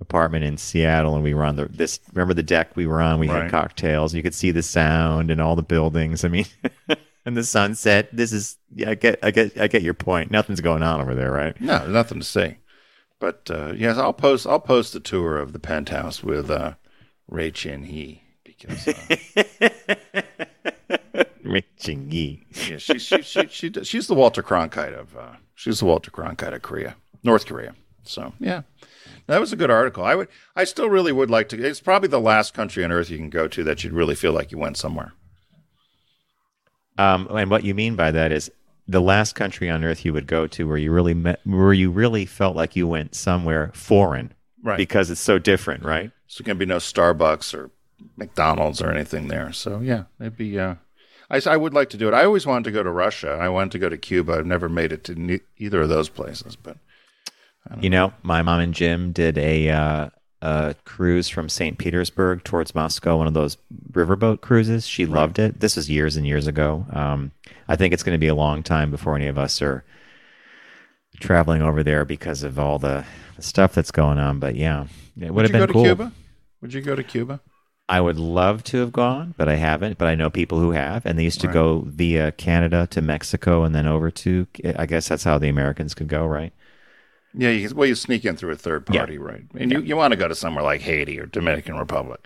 apartment 0.00 0.44
in 0.44 0.58
Seattle, 0.58 1.14
and 1.14 1.24
we 1.24 1.32
were 1.32 1.44
on 1.44 1.56
the 1.56 1.64
this. 1.66 2.00
Remember 2.12 2.34
the 2.34 2.42
deck 2.42 2.76
we 2.76 2.86
were 2.86 3.00
on? 3.00 3.18
We 3.18 3.28
Right. 3.30 3.42
had 3.44 3.50
cocktails. 3.50 4.14
You 4.14 4.22
could 4.22 4.34
see 4.34 4.50
the 4.50 4.62
sound 4.62 5.30
and 5.30 5.40
all 5.40 5.56
the 5.56 5.62
buildings. 5.62 6.22
I 6.22 6.28
mean, 6.28 6.44
and 7.24 7.36
the 7.36 7.44
sunset. 7.44 8.08
This 8.12 8.32
is. 8.32 8.58
Yeah, 8.74 8.90
I 8.90 8.94
get. 8.94 9.18
I 9.22 9.30
get. 9.30 9.58
I 9.60 9.66
get 9.68 9.82
your 9.82 9.94
point. 9.94 10.30
Nothing's 10.30 10.60
going 10.60 10.82
on 10.82 11.00
over 11.00 11.14
there, 11.14 11.30
right? 11.32 11.58
No, 11.60 11.86
nothing 11.86 12.20
to 12.20 12.24
see. 12.24 12.56
But 13.20 13.50
uh, 13.50 13.72
yes, 13.76 13.96
I'll 13.96 14.12
post 14.12 14.46
I'll 14.46 14.60
post 14.60 14.94
a 14.94 15.00
tour 15.00 15.38
of 15.38 15.52
the 15.52 15.58
penthouse 15.58 16.22
with 16.22 16.50
uh, 16.50 16.74
Ray 17.28 17.50
Chin 17.50 17.84
Hee 17.84 18.22
because 18.44 18.88
uh, 18.88 20.22
Reaching 21.42 22.10
ye. 22.10 22.46
yeah, 22.68 22.78
she, 22.78 22.98
she, 22.98 23.22
she, 23.22 23.46
she, 23.48 23.70
she's 23.84 24.06
the 24.06 24.14
Walter 24.14 24.42
Cronkite 24.42 24.98
of 24.98 25.16
uh, 25.16 25.34
she's 25.54 25.80
the 25.80 25.84
Walter 25.84 26.10
Cronkite 26.10 26.54
of 26.54 26.62
Korea, 26.62 26.96
North 27.22 27.46
Korea. 27.46 27.74
So 28.02 28.32
yeah, 28.40 28.62
that 29.26 29.40
was 29.40 29.52
a 29.52 29.56
good 29.56 29.70
article. 29.70 30.04
I 30.04 30.14
would 30.14 30.28
I 30.56 30.64
still 30.64 30.88
really 30.88 31.12
would 31.12 31.30
like 31.30 31.48
to. 31.50 31.62
It's 31.62 31.80
probably 31.80 32.08
the 32.08 32.20
last 32.20 32.54
country 32.54 32.82
on 32.84 32.92
earth 32.92 33.10
you 33.10 33.18
can 33.18 33.30
go 33.30 33.46
to 33.48 33.62
that 33.64 33.84
you'd 33.84 33.92
really 33.92 34.14
feel 34.14 34.32
like 34.32 34.52
you 34.52 34.58
went 34.58 34.76
somewhere. 34.76 35.12
Um, 36.98 37.28
and 37.30 37.50
what 37.50 37.64
you 37.64 37.74
mean 37.74 37.96
by 37.96 38.10
that 38.10 38.32
is 38.32 38.50
the 38.86 39.00
last 39.00 39.34
country 39.34 39.70
on 39.70 39.82
earth 39.84 40.04
you 40.04 40.12
would 40.12 40.26
go 40.26 40.46
to 40.46 40.68
where 40.68 40.76
you 40.76 40.92
really 40.92 41.14
met, 41.14 41.40
where 41.44 41.72
you 41.72 41.90
really 41.90 42.26
felt 42.26 42.54
like 42.54 42.76
you 42.76 42.86
went 42.86 43.14
somewhere 43.14 43.70
foreign, 43.74 44.32
Right. 44.64 44.78
Because 44.78 45.10
it's 45.10 45.20
so 45.20 45.38
different, 45.38 45.84
right? 45.84 46.10
So 46.26 46.42
there 46.42 46.50
can 46.52 46.58
be 46.58 46.64
no 46.64 46.78
Starbucks 46.78 47.52
or 47.52 47.70
McDonald's 48.16 48.80
or 48.80 48.90
anything 48.90 49.28
there. 49.28 49.52
So 49.52 49.80
yeah, 49.80 50.04
it'd 50.18 50.38
be. 50.38 50.58
Uh, 50.58 50.76
I, 51.28 51.40
I 51.46 51.56
would 51.58 51.74
like 51.74 51.90
to 51.90 51.98
do 51.98 52.08
it. 52.08 52.14
I 52.14 52.24
always 52.24 52.46
wanted 52.46 52.64
to 52.64 52.70
go 52.70 52.82
to 52.82 52.90
Russia. 52.90 53.38
I 53.38 53.50
wanted 53.50 53.72
to 53.72 53.78
go 53.78 53.90
to 53.90 53.98
Cuba. 53.98 54.32
I've 54.32 54.46
never 54.46 54.70
made 54.70 54.90
it 54.90 55.04
to 55.04 55.14
ne- 55.14 55.40
either 55.58 55.82
of 55.82 55.90
those 55.90 56.08
places. 56.08 56.56
But 56.56 56.78
You 57.80 57.90
know, 57.90 58.14
my 58.22 58.40
mom 58.40 58.60
and 58.60 58.72
Jim 58.72 59.12
did 59.12 59.36
a, 59.36 59.68
uh, 59.68 60.08
a 60.44 60.76
cruise 60.84 61.28
from 61.28 61.48
St. 61.48 61.78
Petersburg 61.78 62.44
towards 62.44 62.74
Moscow, 62.74 63.16
one 63.16 63.26
of 63.26 63.32
those 63.32 63.56
riverboat 63.92 64.42
cruises. 64.42 64.86
She 64.86 65.06
loved 65.06 65.38
it. 65.38 65.60
This 65.60 65.74
was 65.76 65.88
years 65.88 66.16
and 66.16 66.26
years 66.26 66.46
ago. 66.46 66.84
Um, 66.92 67.30
I 67.66 67.76
think 67.76 67.94
it's 67.94 68.02
going 68.02 68.14
to 68.14 68.20
be 68.20 68.28
a 68.28 68.34
long 68.34 68.62
time 68.62 68.90
before 68.90 69.16
any 69.16 69.26
of 69.26 69.38
us 69.38 69.62
are 69.62 69.84
traveling 71.20 71.62
over 71.62 71.82
there 71.82 72.04
because 72.04 72.42
of 72.42 72.58
all 72.58 72.78
the, 72.78 73.04
the 73.36 73.42
stuff 73.42 73.72
that's 73.74 73.90
going 73.90 74.18
on. 74.18 74.38
But 74.38 74.54
yeah, 74.54 74.84
it 75.18 75.32
would, 75.32 75.34
would 75.34 75.42
have 75.44 75.50
you 75.50 75.52
been 75.52 75.60
go 75.62 75.66
to 75.66 75.72
cool. 75.72 75.84
Cuba? 75.84 76.12
Would 76.60 76.74
you 76.74 76.82
go 76.82 76.94
to 76.94 77.02
Cuba? 77.02 77.40
I 77.88 78.00
would 78.00 78.18
love 78.18 78.64
to 78.64 78.78
have 78.78 78.92
gone, 78.92 79.34
but 79.36 79.48
I 79.48 79.56
haven't. 79.56 79.98
But 79.98 80.08
I 80.08 80.14
know 80.14 80.30
people 80.30 80.58
who 80.58 80.72
have, 80.72 81.04
and 81.04 81.18
they 81.18 81.24
used 81.24 81.40
to 81.42 81.46
Right. 81.48 81.54
go 81.54 81.84
via 81.86 82.32
Canada 82.32 82.86
to 82.90 83.02
Mexico 83.02 83.62
and 83.64 83.74
then 83.74 83.86
over 83.86 84.10
to. 84.10 84.46
I 84.76 84.86
guess 84.86 85.08
that's 85.08 85.24
how 85.24 85.38
the 85.38 85.48
Americans 85.48 85.94
could 85.94 86.08
go, 86.08 86.26
right? 86.26 86.52
Yeah, 87.36 87.50
you, 87.50 87.74
well, 87.74 87.88
you 87.88 87.94
sneak 87.94 88.24
in 88.24 88.36
through 88.36 88.52
a 88.52 88.56
third 88.56 88.84
Yeah. 88.90 89.00
party, 89.00 89.18
right? 89.18 89.42
And 89.58 89.70
you, 89.72 89.80
you 89.80 89.96
want 89.96 90.12
to 90.12 90.16
go 90.16 90.28
to 90.28 90.34
somewhere 90.34 90.62
like 90.64 90.82
Haiti 90.82 91.18
or 91.18 91.26
Dominican 91.26 91.76
Republic, 91.76 92.20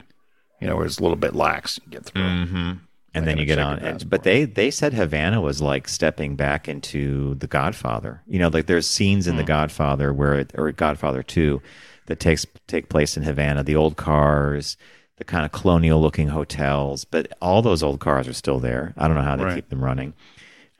you 0.60 0.66
know, 0.66 0.76
where 0.76 0.86
it's 0.86 0.98
a 0.98 1.02
little 1.02 1.16
bit 1.16 1.34
lax. 1.34 1.78
You 1.84 1.90
get 1.92 2.04
through. 2.04 2.22
Mm-hmm. 2.22 2.72
And 3.14 3.26
then 3.26 3.38
you 3.38 3.46
get 3.46 3.58
on. 3.58 3.78
And, 3.78 4.08
but 4.08 4.22
they 4.22 4.44
they 4.44 4.70
said 4.70 4.92
Havana 4.92 5.40
was 5.40 5.60
like 5.62 5.88
stepping 5.88 6.36
back 6.36 6.68
into 6.68 7.34
The 7.36 7.46
Godfather. 7.46 8.22
You 8.26 8.38
know, 8.38 8.48
like 8.48 8.66
there's 8.66 8.86
scenes 8.86 9.26
in 9.26 9.36
The 9.36 9.44
Godfather 9.44 10.12
where 10.12 10.34
it, 10.34 10.52
or 10.56 10.70
Godfather 10.72 11.22
Two 11.22 11.62
that 12.06 12.20
takes 12.20 12.46
take 12.66 12.88
place 12.90 13.16
in 13.16 13.22
Havana. 13.22 13.64
The 13.64 13.74
old 13.76 13.96
cars, 13.96 14.76
the 15.16 15.24
kind 15.24 15.44
of 15.46 15.52
colonial 15.52 16.00
looking 16.00 16.28
hotels, 16.28 17.04
but 17.06 17.32
all 17.40 17.60
those 17.62 17.82
old 17.82 17.98
cars 17.98 18.28
are 18.28 18.32
still 18.34 18.60
there. 18.60 18.92
I 18.98 19.08
don't 19.08 19.16
know 19.16 19.22
how 19.22 19.36
they 19.36 19.44
Right. 19.44 19.54
keep 19.56 19.70
them 19.70 19.82
running. 19.82 20.12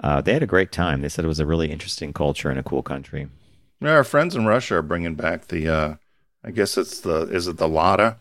Uh, 0.01 0.21
they 0.21 0.33
had 0.35 0.43
a 0.45 0.47
great 0.47 0.71
time. 0.71 1.01
They 1.01 1.09
said 1.09 1.25
it 1.25 1.29
was 1.29 1.41
a 1.41 1.47
really 1.47 1.73
interesting 1.73 2.13
culture 2.13 2.51
and 2.51 2.59
a 2.59 2.63
cool 2.63 2.83
country. 2.83 3.27
Yeah, 3.81 3.93
our 3.93 4.05
friends 4.05 4.35
in 4.35 4.47
Russia 4.47 4.77
are 4.77 4.83
bringing 4.83 5.15
back 5.15 5.49
the. 5.49 5.69
Uh, 5.69 5.95
I 6.45 6.51
guess 6.51 6.77
it's 6.79 7.01
the 7.01 7.23
is 7.23 7.47
it 7.47 7.59
the 7.59 7.69
Lada, 7.69 8.19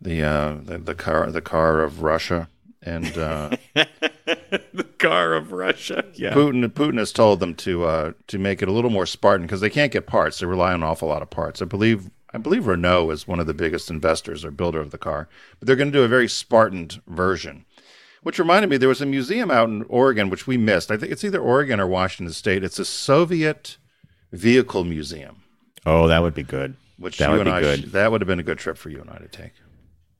the 0.00 0.22
uh, 0.22 0.56
the, 0.62 0.78
the 0.78 0.94
car 0.94 1.30
the 1.30 1.40
car 1.40 1.80
of 1.80 2.02
Russia, 2.02 2.48
and 2.82 3.16
uh, 3.18 3.50
the 3.74 4.88
car 4.98 5.34
of 5.34 5.52
Russia. 5.52 6.04
Yeah. 6.14 6.32
Putin 6.32 6.66
Putin 6.68 6.98
has 6.98 7.12
told 7.12 7.40
them 7.40 7.54
to 7.56 7.84
uh, 7.84 8.12
to 8.28 8.38
make 8.38 8.62
it 8.62 8.68
a 8.68 8.72
little 8.72 8.90
more 8.90 9.06
Spartan 9.06 9.46
because 9.46 9.60
they 9.60 9.70
can't 9.70 9.92
get 9.92 10.06
parts. 10.06 10.38
They 10.38 10.46
rely 10.46 10.72
on 10.72 10.82
an 10.82 10.88
awful 10.88 11.08
lot 11.08 11.22
of 11.22 11.30
parts. 11.30 11.60
I 11.62 11.64
believe 11.64 12.10
I 12.32 12.38
believe 12.38 12.66
Renault 12.66 13.10
is 13.10 13.26
one 13.26 13.40
of 13.40 13.46
the 13.46 13.54
biggest 13.54 13.90
investors 13.90 14.44
or 14.44 14.50
builder 14.50 14.80
of 14.80 14.90
the 14.90 14.98
car, 14.98 15.28
but 15.58 15.66
they're 15.66 15.76
going 15.76 15.92
to 15.92 15.98
do 15.98 16.04
a 16.04 16.08
very 16.08 16.28
Spartan 16.28 16.90
version. 17.06 17.64
Which 18.22 18.38
reminded 18.38 18.68
me, 18.68 18.76
there 18.76 18.88
was 18.88 19.00
a 19.00 19.06
museum 19.06 19.50
out 19.50 19.68
in 19.68 19.84
Oregon 19.84 20.28
which 20.28 20.46
we 20.46 20.56
missed. 20.56 20.90
I 20.90 20.96
think 20.96 21.12
it's 21.12 21.24
either 21.24 21.40
Oregon 21.40 21.80
or 21.80 21.86
Washington 21.86 22.32
State. 22.34 22.64
It's 22.64 22.80
a 22.80 22.84
Soviet 22.84 23.78
vehicle 24.32 24.84
museum, 24.84 25.42
Oh, 25.86 26.08
that 26.08 26.20
would 26.22 26.34
be 26.34 26.42
good. 26.42 26.74
which 26.98 27.18
That 27.18 27.26
you 27.30 27.38
would 27.38 27.46
and 27.46 27.46
be 27.46 27.52
I 27.52 27.60
good. 27.60 27.80
sh- 27.88 27.92
that 27.92 28.10
would 28.10 28.20
have 28.20 28.28
been 28.28 28.40
a 28.40 28.44
good 28.44 28.58
trip 28.58 28.76
for 28.76 28.90
you 28.90 29.00
and 29.00 29.08
I 29.10 29.18
to 29.18 29.28
take. 29.28 29.52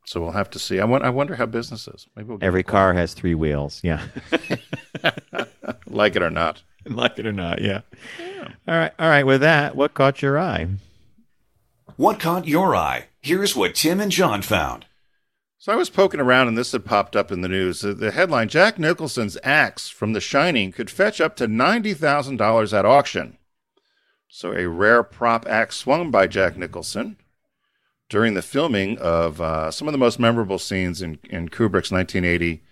So 0.07 0.21
we'll 0.23 0.31
have 0.33 0.49
to 0.51 0.59
see. 0.59 0.81
I, 0.81 0.85
want, 0.85 1.05
I 1.05 1.11
wonder 1.11 1.35
how 1.35 1.45
business 1.47 1.87
is. 1.89 2.07
Maybe 2.17 2.29
we'll 2.31 2.39
Every 2.41 2.63
car 2.63 2.95
has 2.95 3.13
three 3.13 3.35
wheels. 3.35 3.81
Yeah. 3.85 4.03
like 5.87 6.17
it 6.17 6.23
or 6.23 6.31
not. 6.31 6.63
like 6.87 7.19
it 7.19 7.27
or 7.27 7.33
not. 7.33 7.61
Yeah. 7.61 7.81
All 8.67 8.75
right. 8.79 8.93
All 8.99 9.09
right. 9.09 9.25
With 9.27 9.41
that, 9.43 9.77
what 9.77 9.95
caught 9.95 10.23
your 10.23 10.39
eye? 10.39 10.69
What 11.97 12.21
caught 12.21 12.47
your 12.47 12.75
eye? 12.77 13.07
Here's 13.21 13.57
what 13.57 13.75
Tim 13.75 14.01
and 14.01 14.13
John 14.13 14.43
found. 14.43 14.87
So 15.59 15.73
I 15.73 15.77
was 15.77 15.91
poking 15.91 16.21
around 16.21 16.47
and 16.49 16.57
this 16.57 16.73
had 16.73 16.85
popped 16.85 17.17
up 17.17 17.33
in 17.33 17.41
the 17.41 17.49
news. 17.49 17.81
The- 17.81 17.93
The 17.95 18.13
headline 18.13 18.49
Jack 18.49 18.79
Nicholson's 18.79 19.37
axe 19.43 19.89
from 19.89 20.13
The 20.13 20.21
Shining 20.21 20.71
could 20.73 20.89
fetch 20.91 21.21
up 21.21 21.35
to 21.37 21.49
$90,000 21.49 22.73
at 22.79 22.85
auction. 22.87 23.37
So, 24.29 24.53
a 24.53 24.69
rare 24.69 25.03
prop 25.03 25.47
axe 25.47 25.77
swung 25.77 26.11
by 26.11 26.27
Jack 26.27 26.57
Nicholson 26.57 27.17
during 28.09 28.35
the 28.35 28.43
filming 28.43 28.99
of 28.99 29.41
uh, 29.41 29.71
some 29.71 29.89
of 29.89 29.93
the 29.93 29.99
most 29.99 30.19
memorable 30.19 30.59
scenes 30.59 31.03
in, 31.03 31.19
in 31.31 31.49
Kubrick's 31.49 31.91
1980 31.91 32.63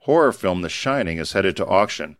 horror 0.00 0.32
film, 0.32 0.62
The 0.62 0.68
Shining, 0.68 1.18
is 1.18 1.32
headed 1.32 1.56
to 1.58 1.66
auction. 1.66 2.16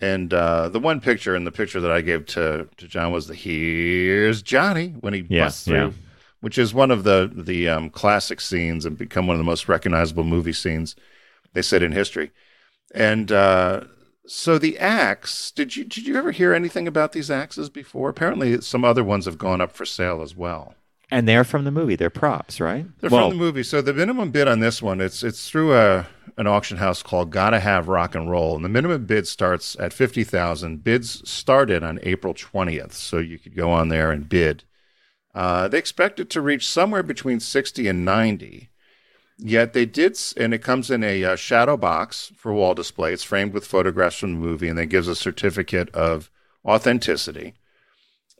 And 0.00 0.34
uh, 0.34 0.68
the 0.70 0.80
one 0.80 1.00
picture 1.00 1.34
and 1.36 1.46
the 1.46 1.52
picture 1.52 1.80
that 1.80 1.90
I 1.90 2.00
gave 2.00 2.26
to, 2.26 2.68
to 2.76 2.88
John 2.88 3.12
was 3.12 3.28
the 3.28 3.34
here's 3.34 4.42
Johnny 4.42 4.88
when 5.00 5.14
he 5.14 5.24
Yeah, 5.28 5.44
busts 5.44 5.64
through 5.64 5.76
yeah. 5.76 5.90
which 6.40 6.58
is 6.58 6.74
one 6.74 6.90
of 6.90 7.04
the 7.04 7.30
the 7.32 7.68
um, 7.68 7.90
classic 7.90 8.40
scenes 8.40 8.84
and 8.84 8.98
become 8.98 9.26
one 9.26 9.34
of 9.34 9.38
the 9.38 9.44
most 9.44 9.68
recognizable 9.68 10.24
movie 10.24 10.52
scenes 10.52 10.96
they 11.52 11.62
said 11.62 11.82
in 11.82 11.92
history. 11.92 12.32
And 12.94 13.30
uh, 13.30 13.84
so 14.26 14.58
the 14.58 14.78
axe, 14.78 15.50
did 15.50 15.76
you 15.76 15.84
did 15.84 16.06
you 16.06 16.16
ever 16.16 16.30
hear 16.30 16.52
anything 16.52 16.88
about 16.88 17.12
these 17.12 17.30
axes 17.30 17.68
before? 17.68 18.08
Apparently, 18.08 18.60
some 18.60 18.84
other 18.84 19.04
ones 19.04 19.26
have 19.26 19.38
gone 19.38 19.60
up 19.60 19.72
for 19.72 19.84
sale 19.84 20.22
as 20.22 20.34
well. 20.36 20.74
And 21.10 21.28
they're 21.28 21.44
from 21.44 21.64
the 21.64 21.70
movie. 21.70 21.96
They're 21.96 22.10
props, 22.10 22.60
right? 22.60 22.86
They're 23.00 23.10
well, 23.10 23.28
from 23.28 23.38
the 23.38 23.44
movie. 23.44 23.62
So 23.62 23.82
the 23.82 23.92
minimum 23.92 24.30
bid 24.30 24.48
on 24.48 24.60
this 24.60 24.82
one, 24.82 25.00
it's 25.00 25.22
it's 25.22 25.48
through 25.48 25.74
a 25.74 26.06
an 26.36 26.46
auction 26.46 26.78
house 26.78 27.02
called 27.02 27.30
Gotta 27.30 27.60
Have 27.60 27.88
Rock 27.88 28.14
and 28.14 28.30
Roll, 28.30 28.56
and 28.56 28.64
the 28.64 28.68
minimum 28.68 29.06
bid 29.06 29.28
starts 29.28 29.76
at 29.78 29.92
fifty 29.92 30.24
thousand. 30.24 30.82
Bids 30.82 31.28
started 31.28 31.82
on 31.82 32.00
April 32.02 32.34
twentieth, 32.34 32.94
so 32.94 33.18
you 33.18 33.38
could 33.38 33.54
go 33.54 33.70
on 33.70 33.88
there 33.88 34.10
and 34.10 34.28
bid. 34.28 34.64
Uh, 35.34 35.68
they 35.68 35.78
expect 35.78 36.18
it 36.18 36.30
to 36.30 36.40
reach 36.40 36.68
somewhere 36.68 37.02
between 37.02 37.40
sixty 37.40 37.86
and 37.86 38.04
ninety. 38.04 38.70
Yet 39.36 39.72
they 39.72 39.84
did, 39.84 40.16
and 40.36 40.54
it 40.54 40.62
comes 40.62 40.90
in 40.90 41.02
a 41.02 41.24
uh, 41.24 41.36
shadow 41.36 41.76
box 41.76 42.32
for 42.36 42.52
wall 42.52 42.74
display. 42.74 43.12
It's 43.12 43.24
framed 43.24 43.52
with 43.52 43.66
photographs 43.66 44.18
from 44.18 44.32
the 44.32 44.38
movie, 44.38 44.68
and 44.68 44.78
then 44.78 44.88
gives 44.88 45.08
a 45.08 45.16
certificate 45.16 45.88
of 45.94 46.30
authenticity. 46.64 47.54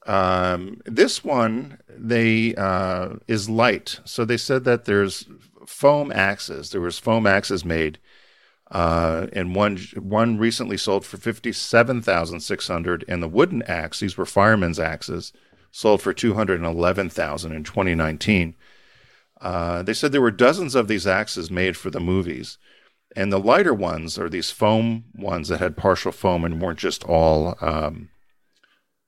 Um, 0.06 0.80
this 0.84 1.24
one 1.24 1.78
they 1.88 2.54
uh, 2.54 3.14
is 3.26 3.50
light, 3.50 4.00
so 4.04 4.24
they 4.24 4.36
said 4.36 4.64
that 4.64 4.84
there's 4.84 5.26
foam 5.66 6.12
axes. 6.12 6.70
There 6.70 6.80
was 6.80 6.98
foam 6.98 7.26
axes 7.26 7.64
made, 7.64 7.98
uh, 8.70 9.26
and 9.32 9.54
one 9.54 9.78
one 9.98 10.38
recently 10.38 10.76
sold 10.76 11.04
for 11.04 11.16
fifty 11.16 11.52
seven 11.52 12.02
thousand 12.02 12.40
six 12.40 12.68
hundred, 12.68 13.04
and 13.08 13.22
the 13.22 13.28
wooden 13.28 13.62
axe. 13.62 14.00
These 14.00 14.16
were 14.16 14.26
firemen's 14.26 14.78
axes, 14.78 15.32
sold 15.72 16.02
for 16.02 16.12
two 16.12 16.34
hundred 16.34 16.60
and 16.60 16.66
eleven 16.66 17.08
thousand 17.10 17.52
in 17.52 17.64
twenty 17.64 17.94
nineteen. 17.94 18.54
Uh, 19.40 19.82
they 19.82 19.94
said 19.94 20.12
there 20.12 20.20
were 20.20 20.30
dozens 20.30 20.74
of 20.74 20.88
these 20.88 21.06
axes 21.06 21.50
made 21.50 21.76
for 21.76 21.90
the 21.90 22.00
movies, 22.00 22.58
and 23.16 23.32
the 23.32 23.38
lighter 23.38 23.74
ones 23.74 24.18
are 24.18 24.28
these 24.28 24.50
foam 24.50 25.04
ones 25.14 25.48
that 25.48 25.60
had 25.60 25.76
partial 25.76 26.12
foam 26.12 26.44
and 26.44 26.60
weren't 26.60 26.78
just 26.78 27.04
all 27.04 27.56
um, 27.60 28.08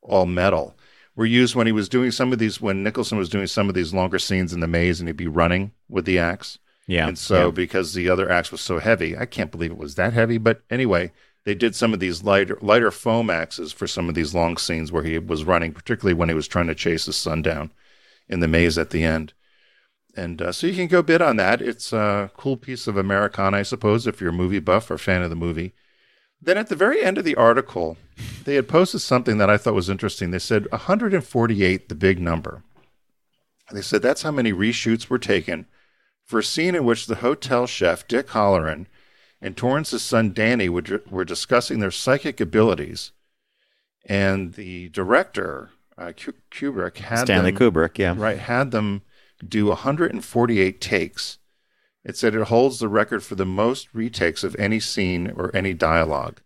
all 0.02 0.26
metal 0.26 0.76
were 1.16 1.26
used 1.26 1.54
when 1.54 1.66
he 1.66 1.72
was 1.72 1.88
doing 1.88 2.10
some 2.10 2.32
of 2.32 2.38
these 2.38 2.60
when 2.60 2.82
Nicholson 2.82 3.18
was 3.18 3.30
doing 3.30 3.46
some 3.46 3.68
of 3.68 3.74
these 3.74 3.94
longer 3.94 4.18
scenes 4.18 4.52
in 4.52 4.60
the 4.60 4.68
maze 4.68 5.00
and 5.00 5.08
he'd 5.08 5.16
be 5.16 5.26
running 5.26 5.72
with 5.88 6.04
the 6.04 6.18
axe. 6.18 6.58
Yeah. 6.86 7.08
And 7.08 7.18
so 7.18 7.46
yeah. 7.46 7.50
because 7.50 7.94
the 7.94 8.08
other 8.08 8.30
axe 8.30 8.52
was 8.52 8.60
so 8.60 8.78
heavy, 8.78 9.16
I 9.16 9.26
can't 9.26 9.50
believe 9.50 9.72
it 9.72 9.78
was 9.78 9.96
that 9.96 10.12
heavy, 10.12 10.38
but 10.38 10.62
anyway, 10.70 11.10
they 11.44 11.54
did 11.54 11.74
some 11.74 11.94
of 11.94 12.00
these 12.00 12.22
lighter 12.22 12.58
lighter 12.60 12.90
foam 12.90 13.30
axes 13.30 13.72
for 13.72 13.86
some 13.86 14.08
of 14.08 14.14
these 14.14 14.34
long 14.34 14.56
scenes 14.56 14.92
where 14.92 15.02
he 15.02 15.18
was 15.18 15.44
running, 15.44 15.72
particularly 15.72 16.14
when 16.14 16.28
he 16.28 16.34
was 16.34 16.46
trying 16.46 16.66
to 16.66 16.74
chase 16.74 17.06
his 17.06 17.16
son 17.16 17.40
down 17.40 17.72
in 18.28 18.40
the 18.40 18.48
maze 18.48 18.76
at 18.76 18.90
the 18.90 19.04
end. 19.04 19.32
And 20.16 20.40
uh, 20.40 20.52
so 20.52 20.66
you 20.66 20.74
can 20.74 20.86
go 20.86 21.02
bid 21.02 21.20
on 21.20 21.36
that. 21.36 21.60
It's 21.60 21.92
a 21.92 22.30
cool 22.36 22.56
piece 22.56 22.86
of 22.86 22.96
Americana, 22.96 23.58
I 23.58 23.62
suppose, 23.62 24.06
if 24.06 24.20
you're 24.20 24.30
a 24.30 24.32
movie 24.32 24.60
buff 24.60 24.90
or 24.90 24.96
fan 24.96 25.22
of 25.22 25.28
the 25.30 25.36
movie. 25.36 25.74
Then 26.40 26.56
at 26.56 26.68
the 26.68 26.76
very 26.76 27.02
end 27.02 27.18
of 27.18 27.24
the 27.24 27.34
article, 27.34 27.98
they 28.44 28.54
had 28.54 28.68
posted 28.68 29.02
something 29.02 29.36
that 29.38 29.50
I 29.50 29.58
thought 29.58 29.74
was 29.74 29.90
interesting. 29.90 30.30
They 30.30 30.38
said 30.38 30.70
148, 30.70 31.88
the 31.88 31.94
big 31.94 32.18
number. 32.18 32.62
They 33.72 33.82
said 33.82 34.00
that's 34.00 34.22
how 34.22 34.30
many 34.30 34.52
reshoots 34.52 35.08
were 35.08 35.18
taken 35.18 35.66
for 36.24 36.38
a 36.38 36.44
scene 36.44 36.74
in 36.74 36.84
which 36.84 37.06
the 37.06 37.16
hotel 37.16 37.66
chef, 37.66 38.06
Dick 38.08 38.28
Hallorann, 38.28 38.86
and 39.40 39.56
Torrance's 39.56 40.02
son, 40.02 40.32
Danny, 40.32 40.68
were, 40.68 41.02
were 41.10 41.24
discussing 41.24 41.80
their 41.80 41.90
psychic 41.90 42.40
abilities. 42.40 43.12
And 44.06 44.54
the 44.54 44.88
director, 44.90 45.70
uh, 45.98 46.12
Kubrick, 46.50 46.98
had 46.98 47.24
Stanley 47.24 47.50
them, 47.50 47.72
Kubrick. 47.72 47.98
Yeah. 47.98 48.14
right, 48.16 48.38
had 48.38 48.70
them 48.70 49.02
do 49.46 49.66
148 49.66 50.80
takes. 50.80 51.38
It 52.04 52.16
said 52.16 52.34
it 52.34 52.48
holds 52.48 52.78
the 52.78 52.88
record 52.88 53.22
for 53.22 53.34
the 53.34 53.44
most 53.44 53.88
retakes 53.92 54.44
of 54.44 54.54
any 54.58 54.80
scene 54.80 55.32
or 55.36 55.54
any 55.54 55.74
dialogue 55.74 56.40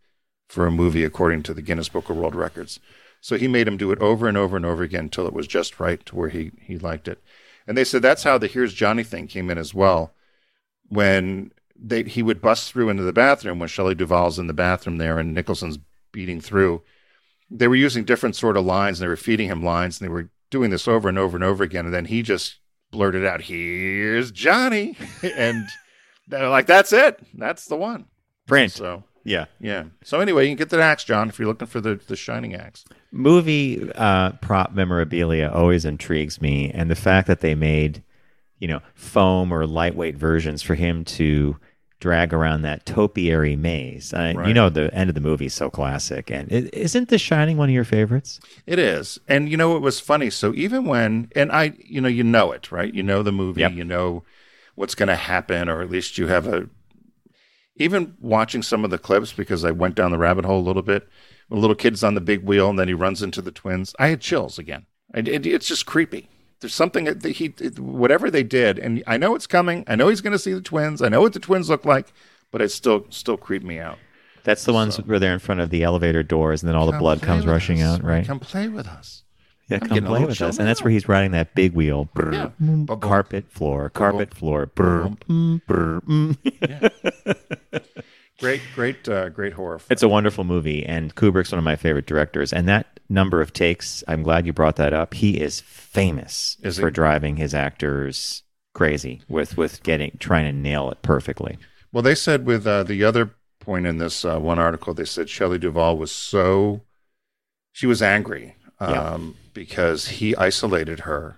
for 0.48 0.66
a 0.66 0.70
movie, 0.70 1.04
according 1.04 1.42
to 1.44 1.54
the 1.54 1.62
Guinness 1.62 1.88
Book 1.88 2.08
of 2.08 2.16
World 2.16 2.34
Records. 2.34 2.80
So 3.20 3.36
he 3.36 3.46
made 3.46 3.68
him 3.68 3.76
do 3.76 3.92
it 3.92 4.00
over 4.00 4.26
and 4.26 4.36
over 4.36 4.56
and 4.56 4.64
over 4.64 4.82
again 4.82 5.04
until 5.04 5.26
it 5.26 5.34
was 5.34 5.46
just 5.46 5.78
right 5.78 6.04
to 6.06 6.16
where 6.16 6.30
he, 6.30 6.52
he 6.60 6.78
liked 6.78 7.06
it. 7.06 7.22
And 7.66 7.76
they 7.76 7.84
said 7.84 8.02
that's 8.02 8.22
how 8.22 8.38
the 8.38 8.46
Here's 8.46 8.72
Johnny 8.72 9.04
thing 9.04 9.26
came 9.26 9.50
in 9.50 9.58
as 9.58 9.74
well. 9.74 10.14
When 10.88 11.52
they, 11.76 12.02
he 12.04 12.22
would 12.22 12.40
bust 12.40 12.72
through 12.72 12.88
into 12.88 13.02
the 13.02 13.12
bathroom 13.12 13.58
when 13.58 13.68
Shelley 13.68 13.94
Duvall's 13.94 14.38
in 14.38 14.46
the 14.46 14.52
bathroom 14.52 14.98
there 14.98 15.18
and 15.18 15.34
Nicholson's 15.34 15.78
beating 16.12 16.40
through. 16.40 16.82
They 17.50 17.68
were 17.68 17.76
using 17.76 18.04
different 18.04 18.36
sort 18.36 18.56
of 18.56 18.64
lines 18.64 19.00
and 19.00 19.04
they 19.04 19.10
were 19.10 19.16
feeding 19.16 19.48
him 19.48 19.62
lines 19.62 20.00
and 20.00 20.08
they 20.08 20.12
were 20.12 20.30
doing 20.50 20.70
this 20.70 20.88
over 20.88 21.08
and 21.08 21.18
over 21.18 21.36
and 21.36 21.44
over 21.44 21.62
again. 21.62 21.84
And 21.84 21.94
then 21.94 22.06
he 22.06 22.22
just 22.22 22.59
blurted 22.90 23.24
out, 23.26 23.42
"Here's 23.42 24.30
Johnny," 24.30 24.96
and 25.36 25.66
they're 26.28 26.48
like, 26.48 26.66
"That's 26.66 26.92
it. 26.92 27.20
That's 27.34 27.66
the 27.66 27.76
one." 27.76 28.06
Print. 28.46 28.72
So 28.72 29.04
Yeah. 29.24 29.44
yeah. 29.60 29.84
So 30.02 30.20
anyway, 30.20 30.44
you 30.44 30.50
can 30.50 30.56
get 30.58 30.70
the 30.70 30.82
axe, 30.82 31.04
John, 31.04 31.28
if 31.28 31.38
you're 31.38 31.48
looking 31.48 31.68
for 31.68 31.80
the 31.80 31.94
the 32.06 32.16
shining 32.16 32.54
axe. 32.54 32.84
movie 33.12 33.90
uh, 33.94 34.32
prop 34.40 34.72
memorabilia 34.72 35.50
always 35.52 35.84
intrigues 35.84 36.40
me, 36.40 36.70
and 36.70 36.90
the 36.90 36.94
fact 36.96 37.26
that 37.28 37.40
they 37.40 37.54
made, 37.54 38.02
you 38.58 38.66
know, 38.68 38.80
foam 38.94 39.52
or 39.52 39.66
lightweight 39.66 40.16
versions 40.16 40.62
for 40.62 40.74
him 40.74 41.04
to 41.04 41.56
drag 42.00 42.32
around 42.34 42.62
that 42.62 42.84
topiary 42.86 43.56
maze. 43.56 44.12
Uh, 44.12 44.32
You 44.46 44.54
know, 44.54 44.68
the 44.70 44.92
end 44.94 45.10
of 45.10 45.14
the 45.14 45.20
movie 45.20 45.46
is 45.46 45.54
so 45.54 45.70
classic, 45.70 46.30
and 46.30 46.50
is 46.50 46.64
isn't 46.70 47.08
The 47.10 47.18
Shining 47.18 47.56
one 47.56 47.68
of 47.68 47.74
your 47.74 47.84
favorites? 47.84 48.40
It 48.66 48.78
is. 48.78 49.18
And 49.28 49.48
you 49.48 49.56
know 49.56 49.76
it 49.76 49.80
was 49.82 50.00
funny. 50.00 50.30
So 50.30 50.52
even 50.54 50.84
when 50.86 51.30
and 51.36 51.52
I 51.52 51.74
you 51.78 52.00
know 52.00 52.08
you 52.08 52.24
know 52.24 52.52
it, 52.52 52.72
right? 52.72 52.92
You 52.92 53.02
know 53.02 53.22
the 53.22 53.32
movie, 53.32 53.60
Yep. 53.60 53.72
you 53.72 53.84
know 53.84 54.24
what's 54.74 54.94
going 54.94 55.08
to 55.08 55.16
happen 55.16 55.68
or 55.68 55.82
at 55.82 55.90
least 55.90 56.16
you 56.18 56.26
have 56.28 56.46
a 56.46 56.68
even 57.76 58.14
watching 58.20 58.62
some 58.62 58.84
of 58.84 58.90
the 58.90 58.98
clips 58.98 59.32
because 59.32 59.64
I 59.64 59.70
went 59.70 59.94
down 59.94 60.10
the 60.10 60.18
rabbit 60.18 60.44
hole 60.44 60.60
a 60.60 60.66
little 60.68 60.82
bit. 60.82 61.08
When 61.48 61.58
the 61.58 61.60
little 61.60 61.76
kid's 61.76 62.04
on 62.04 62.14
the 62.14 62.20
big 62.20 62.44
wheel 62.44 62.70
and 62.70 62.78
then 62.78 62.88
he 62.88 62.94
runs 62.94 63.22
into 63.22 63.42
the 63.42 63.50
twins. 63.50 63.94
I 63.98 64.08
had 64.08 64.20
chills 64.20 64.58
again. 64.58 64.86
I, 65.14 65.18
it, 65.20 65.46
it's 65.46 65.66
just 65.66 65.86
creepy. 65.86 66.28
There's 66.60 66.74
something 66.74 67.04
that 67.04 67.24
he, 67.24 67.48
whatever 67.78 68.30
they 68.30 68.42
did, 68.42 68.78
and 68.78 69.02
I 69.06 69.16
know 69.16 69.34
it's 69.34 69.46
coming. 69.46 69.84
I 69.86 69.96
know 69.96 70.08
he's 70.08 70.20
going 70.20 70.32
to 70.32 70.38
see 70.38 70.52
the 70.52 70.60
twins. 70.60 71.00
I 71.00 71.08
know 71.08 71.22
what 71.22 71.32
the 71.32 71.38
twins 71.40 71.70
look 71.70 71.84
like, 71.86 72.12
but 72.50 72.60
it 72.60 72.70
still 72.70 73.06
still 73.10 73.36
creeped 73.38 73.64
me 73.64 73.78
out. 73.78 73.98
That's 74.44 74.64
the 74.64 74.72
ones 74.72 74.96
where 74.98 75.18
they're 75.18 75.32
in 75.32 75.38
front 75.38 75.60
of 75.60 75.70
the 75.70 75.82
elevator 75.82 76.22
doors, 76.22 76.62
and 76.62 76.68
then 76.68 76.76
all 76.76 76.90
the 76.90 76.98
blood 76.98 77.22
comes 77.22 77.46
rushing 77.46 77.82
us. 77.82 77.98
out, 77.98 78.04
right? 78.04 78.26
Come 78.26 78.40
play 78.40 78.68
with 78.68 78.86
us. 78.86 79.22
yeah, 79.68 79.78
I'm 79.80 79.88
come 79.88 80.04
play 80.04 80.24
with 80.24 80.40
us, 80.42 80.58
and 80.58 80.66
that's 80.68 80.82
where 80.82 80.90
he's 80.90 81.08
riding 81.08 81.30
that 81.32 81.54
big 81.54 81.72
wheel. 81.74 82.08
Brr, 82.14 82.32
Yeah. 82.32 82.50
mm, 82.60 83.00
carpet 83.00 83.50
floor, 83.50 83.88
carpet 83.90 84.34
floor. 84.34 84.66
Brr, 84.66 85.08
mm, 85.28 85.60
brr, 85.66 86.00
mm. 86.02 86.36
Great, 88.40 88.62
great, 88.74 89.08
uh, 89.08 89.28
great 89.28 89.52
horror. 89.52 89.78
film. 89.78 89.86
It's 89.90 90.02
a 90.02 90.08
wonderful 90.08 90.44
movie, 90.44 90.84
and 90.84 91.14
Kubrick's 91.14 91.52
one 91.52 91.58
of 91.58 91.64
my 91.64 91.76
favorite 91.76 92.06
directors. 92.06 92.52
And 92.52 92.66
that 92.68 92.98
number 93.08 93.40
of 93.42 93.52
takes, 93.52 94.02
I'm 94.08 94.22
glad 94.22 94.46
you 94.46 94.52
brought 94.52 94.76
that 94.76 94.92
up. 94.94 95.12
He 95.14 95.38
is 95.40 95.60
famous 95.60 96.56
Is 96.62 96.76
he? 96.78 96.80
for 96.82 96.90
driving 96.90 97.36
his 97.36 97.54
actors 97.54 98.42
crazy 98.72 99.20
with 99.28 99.56
with 99.56 99.82
getting 99.82 100.16
trying 100.20 100.44
to 100.46 100.52
nail 100.52 100.90
it 100.90 101.02
perfectly. 101.02 101.58
Well, 101.92 102.02
they 102.02 102.14
said 102.14 102.46
with 102.46 102.66
uh, 102.66 102.82
the 102.84 103.04
other 103.04 103.34
point 103.58 103.86
in 103.86 103.98
this 103.98 104.24
uh, 104.24 104.38
one 104.38 104.58
article, 104.58 104.94
they 104.94 105.04
said 105.04 105.28
Shelley 105.28 105.58
Duvall 105.58 105.98
was 105.98 106.10
so 106.12 106.80
she 107.72 107.86
was 107.86 108.00
angry 108.00 108.54
um, 108.78 108.90
Yeah. 108.94 109.18
because 109.52 110.08
he 110.08 110.34
isolated 110.36 111.00
her 111.00 111.36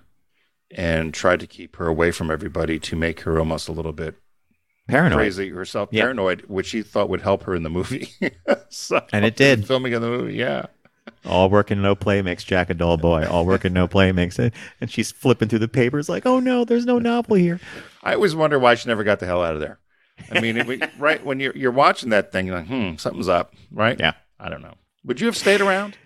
and 0.71 1.13
tried 1.13 1.39
to 1.41 1.47
keep 1.47 1.75
her 1.75 1.87
away 1.87 2.11
from 2.11 2.31
everybody 2.31 2.79
to 2.79 2.95
make 2.95 3.21
her 3.21 3.37
almost 3.39 3.67
a 3.67 3.71
little 3.73 3.93
bit 3.93 4.15
Paranoid. 4.87 5.17
crazy 5.17 5.49
herself, 5.49 5.89
Yeah. 5.91 6.03
paranoid, 6.03 6.43
which 6.47 6.67
she 6.67 6.81
thought 6.83 7.09
would 7.09 7.21
help 7.21 7.43
her 7.43 7.55
in 7.55 7.63
the 7.63 7.69
movie. 7.69 8.09
So- 8.69 9.01
And 9.13 9.23
it 9.25 9.35
did. 9.35 9.65
filming 9.67 9.93
in 9.93 10.01
the 10.01 10.07
movie. 10.09 10.33
Yeah, 10.35 10.65
All 11.25 11.49
work 11.49 11.69
and 11.71 11.81
no 11.81 11.95
play 11.95 12.21
makes 12.21 12.43
Jack 12.43 12.69
a 12.69 12.73
dull 12.73 12.97
boy. 12.97 13.25
All 13.27 13.45
work 13.45 13.63
and 13.65 13.73
no 13.73 13.87
play 13.87 14.11
makes 14.11 14.39
it. 14.39 14.53
And 14.81 14.89
she's 14.91 15.11
flipping 15.11 15.47
through 15.47 15.59
the 15.59 15.67
papers 15.67 16.09
like, 16.09 16.25
oh 16.25 16.39
no, 16.39 16.65
there's 16.65 16.85
no 16.85 16.97
novel 16.99 17.35
here. 17.37 17.59
I 18.03 18.15
always 18.15 18.35
wonder 18.35 18.57
why 18.59 18.75
she 18.75 18.89
never 18.89 19.03
got 19.03 19.19
the 19.19 19.25
hell 19.25 19.43
out 19.43 19.53
of 19.53 19.59
there. 19.61 19.79
I 20.31 20.39
mean, 20.41 20.57
it, 20.57 20.89
right 20.99 21.23
when 21.25 21.39
you're 21.39 21.55
you're 21.55 21.71
watching 21.71 22.09
that 22.09 22.31
thing, 22.31 22.47
you're 22.47 22.57
like, 22.57 22.67
hmm, 22.67 22.95
something's 22.97 23.27
up, 23.29 23.53
right? 23.71 23.97
Yeah. 23.99 24.13
I 24.39 24.49
don't 24.49 24.61
know. 24.61 24.73
Would 25.05 25.19
you 25.21 25.27
have 25.27 25.37
stayed 25.37 25.61
around? 25.61 25.97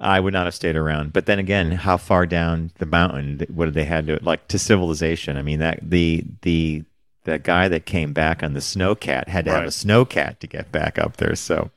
I 0.00 0.18
would 0.20 0.32
not 0.32 0.46
have 0.46 0.54
stayed 0.54 0.76
around. 0.76 1.12
But 1.12 1.26
then 1.26 1.38
again, 1.38 1.70
how 1.72 1.96
far 1.96 2.26
down 2.26 2.70
the 2.78 2.86
mountain 2.86 3.44
would 3.50 3.74
they 3.74 3.84
had 3.84 4.06
to 4.06 4.18
like 4.22 4.48
to 4.48 4.58
civilization? 4.58 5.36
I 5.36 5.42
mean, 5.42 5.58
that 5.60 5.78
the 5.82 6.24
the 6.42 6.84
that 7.24 7.42
guy 7.42 7.68
that 7.68 7.86
came 7.86 8.12
back 8.12 8.42
on 8.42 8.52
the 8.54 8.60
snowcat 8.60 9.28
had 9.28 9.44
to 9.46 9.50
have 9.50 9.60
Right. 9.60 9.68
a 9.68 9.70
snowcat 9.70 10.38
to 10.40 10.46
get 10.46 10.70
back 10.72 10.98
up 10.98 11.16
there. 11.16 11.34
So, 11.34 11.70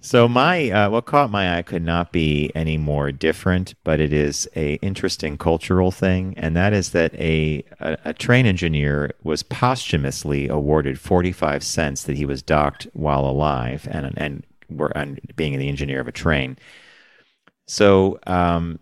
so 0.00 0.28
my 0.28 0.70
uh, 0.70 0.90
what 0.90 1.06
caught 1.06 1.30
my 1.30 1.58
eye 1.58 1.62
could 1.62 1.82
not 1.82 2.12
be 2.12 2.50
any 2.54 2.78
more 2.78 3.10
different, 3.10 3.74
but 3.84 3.98
it 4.00 4.12
is 4.12 4.48
a 4.54 4.74
interesting 4.76 5.36
cultural 5.36 5.90
thing, 5.90 6.34
and 6.36 6.56
that 6.56 6.72
is 6.72 6.90
that 6.90 7.12
a 7.14 7.64
a, 7.80 7.96
a 8.06 8.12
train 8.14 8.46
engineer 8.46 9.12
was 9.24 9.42
posthumously 9.42 10.48
awarded 10.48 11.00
forty 11.00 11.32
five 11.32 11.64
cents 11.64 12.04
that 12.04 12.16
he 12.16 12.24
was 12.24 12.42
docked 12.42 12.86
while 12.92 13.26
alive, 13.26 13.88
and 13.90 14.14
and 14.16 14.44
were 14.70 14.92
and 14.96 15.20
being 15.34 15.58
the 15.58 15.68
engineer 15.68 16.00
of 16.00 16.08
a 16.08 16.12
train. 16.12 16.56
So 17.66 18.18
um, 18.26 18.78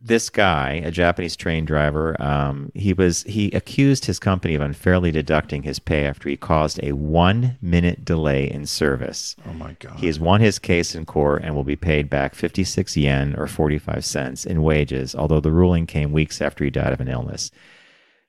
this 0.00 0.30
guy, 0.30 0.80
a 0.84 0.90
Japanese 0.90 1.36
train 1.36 1.66
driver, 1.66 2.20
um, 2.22 2.72
he 2.74 2.92
was 2.94 3.22
he 3.24 3.50
accused 3.50 4.06
his 4.06 4.18
company 4.18 4.54
of 4.54 4.62
unfairly 4.62 5.10
deducting 5.10 5.62
his 5.62 5.78
pay 5.78 6.06
after 6.06 6.28
he 6.28 6.36
caused 6.36 6.80
a 6.82 6.92
one 6.92 7.58
minute 7.60 8.04
delay 8.04 8.50
in 8.50 8.64
service. 8.64 9.36
Oh 9.46 9.52
my 9.52 9.76
god. 9.78 9.98
He 9.98 10.06
has 10.06 10.18
won 10.18 10.40
his 10.40 10.58
case 10.58 10.94
in 10.94 11.04
court 11.04 11.42
and 11.44 11.54
will 11.54 11.64
be 11.64 11.76
paid 11.76 12.08
back 12.08 12.34
56 12.34 12.96
yen 12.96 13.34
or 13.36 13.46
45 13.46 14.04
cents 14.04 14.46
in 14.46 14.62
wages, 14.62 15.14
although 15.14 15.40
the 15.40 15.52
ruling 15.52 15.86
came 15.86 16.12
weeks 16.12 16.40
after 16.40 16.64
he 16.64 16.70
died 16.70 16.94
of 16.94 17.00
an 17.00 17.08
illness. 17.08 17.50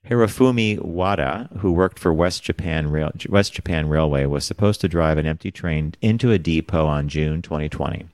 Hirofumi 0.09 0.83
Wada, 0.83 1.47
who 1.59 1.71
worked 1.71 1.99
for 1.99 2.11
West 2.11 2.43
Japan 2.43 2.89
Rail, 2.89 3.11
West 3.29 3.53
Japan 3.53 3.87
Railway, 3.87 4.25
was 4.25 4.43
supposed 4.43 4.81
to 4.81 4.89
drive 4.89 5.17
an 5.17 5.27
empty 5.27 5.51
train 5.51 5.93
into 6.01 6.31
a 6.31 6.39
depot 6.39 6.87
on 6.87 7.07
June 7.07 7.41
2020. 7.41 8.07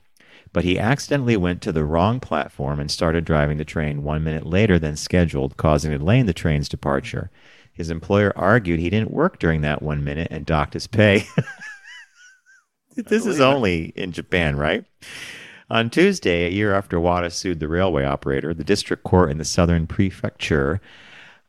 But 0.52 0.64
he 0.64 0.78
accidentally 0.78 1.36
went 1.36 1.60
to 1.62 1.72
the 1.72 1.84
wrong 1.84 2.20
platform 2.20 2.80
and 2.80 2.90
started 2.90 3.24
driving 3.24 3.58
the 3.58 3.64
train 3.64 4.02
one 4.02 4.24
minute 4.24 4.46
later 4.46 4.78
than 4.78 4.96
scheduled, 4.96 5.56
causing 5.56 5.92
a 5.92 5.98
delay 5.98 6.18
in 6.18 6.26
the 6.26 6.32
train's 6.32 6.68
departure. 6.68 7.30
His 7.72 7.90
employer 7.90 8.32
argued 8.36 8.80
he 8.80 8.90
didn't 8.90 9.12
work 9.12 9.38
during 9.38 9.60
that 9.60 9.82
one 9.82 10.02
minute 10.02 10.28
and 10.30 10.44
docked 10.44 10.74
his 10.74 10.86
pay. 10.86 11.26
this 12.96 13.24
is 13.24 13.40
only 13.40 13.92
in 13.94 14.12
Japan, 14.12 14.56
right? 14.56 14.84
On 15.70 15.90
Tuesday, 15.90 16.46
a 16.46 16.50
year 16.50 16.74
after 16.74 16.98
Wada 16.98 17.30
sued 17.30 17.60
the 17.60 17.68
railway 17.68 18.04
operator, 18.04 18.54
the 18.54 18.64
district 18.64 19.04
court 19.04 19.30
in 19.30 19.38
the 19.38 19.44
southern 19.44 19.86
prefecture 19.86 20.80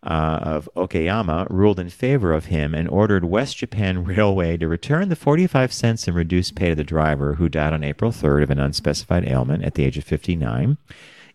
uh, 0.04 0.40
of 0.42 0.70
Okayama 0.76 1.48
ruled 1.50 1.80
in 1.80 1.90
favor 1.90 2.34
of 2.34 2.46
him 2.46 2.74
and 2.74 2.88
ordered 2.88 3.26
West 3.26 3.58
Japan 3.58 4.04
Railway 4.06 4.58
to 4.58 4.68
return 4.68 5.10
the 5.10 5.16
45 5.16 5.74
cents 5.74 6.08
in 6.08 6.14
reduced 6.14 6.56
pay 6.56 6.70
to 6.70 6.76
the 6.76 6.84
driver 6.84 7.36
who 7.36 7.50
died 7.50 7.74
on 7.74 7.84
April 7.84 8.12
3rd 8.12 8.44
of 8.44 8.50
an 8.50 8.60
unspecified 8.60 9.28
ailment 9.28 9.64
at 9.64 9.76
the 9.76 9.84
age 9.84 9.98
of 9.98 10.04
59. 10.04 10.78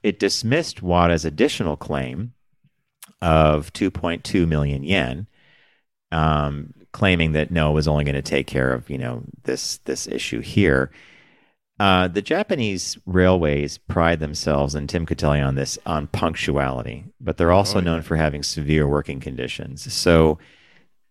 It 0.02 0.18
dismissed 0.18 0.82
Wada's 0.82 1.24
additional 1.24 1.76
claim 1.76 2.34
of 3.20 3.72
2.2 3.72 4.46
million 4.46 4.82
yen, 4.82 5.26
um, 6.12 6.74
claiming 6.92 7.32
that 7.32 7.50
no, 7.50 7.70
it 7.70 7.74
was 7.74 7.88
only 7.88 8.04
going 8.04 8.14
to 8.14 8.22
take 8.22 8.46
care 8.46 8.72
of 8.72 8.88
you 8.88 8.98
know 8.98 9.24
this 9.44 9.78
this 9.78 10.06
issue 10.06 10.40
here. 10.40 10.90
Uh, 11.80 12.06
the 12.06 12.22
Japanese 12.22 12.96
railways 13.04 13.78
pride 13.78 14.20
themselves, 14.20 14.74
and 14.76 14.88
Tim 14.88 15.06
could 15.06 15.18
tell 15.18 15.36
you 15.36 15.42
on 15.42 15.56
this, 15.56 15.76
on 15.84 16.06
punctuality, 16.06 17.04
but 17.20 17.36
they're 17.36 17.50
also 17.50 17.80
known 17.80 18.02
for 18.02 18.16
having 18.16 18.44
severe 18.44 18.86
working 18.86 19.18
conditions. 19.18 19.92
So 19.92 20.38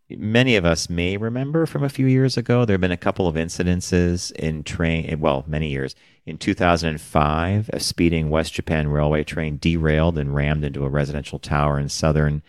many 0.09 0.55
of 0.55 0.63
us 0.63 0.89
may 0.89 1.17
remember 1.17 1.65
from 1.65 1.83
a 1.83 1.89
few 1.89 2.05
years 2.05 2.37
ago, 2.37 2.63
there 2.63 2.75
have 2.75 2.81
been 2.81 2.91
a 2.91 2.97
couple 2.97 3.27
of 3.27 3.35
incidences 3.35 4.31
in 4.33 4.63
train, 4.63 5.19
well, 5.19 5.43
many 5.47 5.69
years. 5.69 5.95
In 6.25 6.37
2005, 6.37 7.69
a 7.73 7.79
speeding 7.81 8.29
West 8.29 8.53
Japan 8.53 8.87
Railway 8.87 9.25
train 9.25 9.57
derailed 9.57 10.17
and 10.17 10.33
rammed 10.33 10.63
into 10.63 10.85
a 10.85 10.89
residential 10.89 11.39
tower 11.39 11.77
in 11.77 11.89
southern 11.89 12.41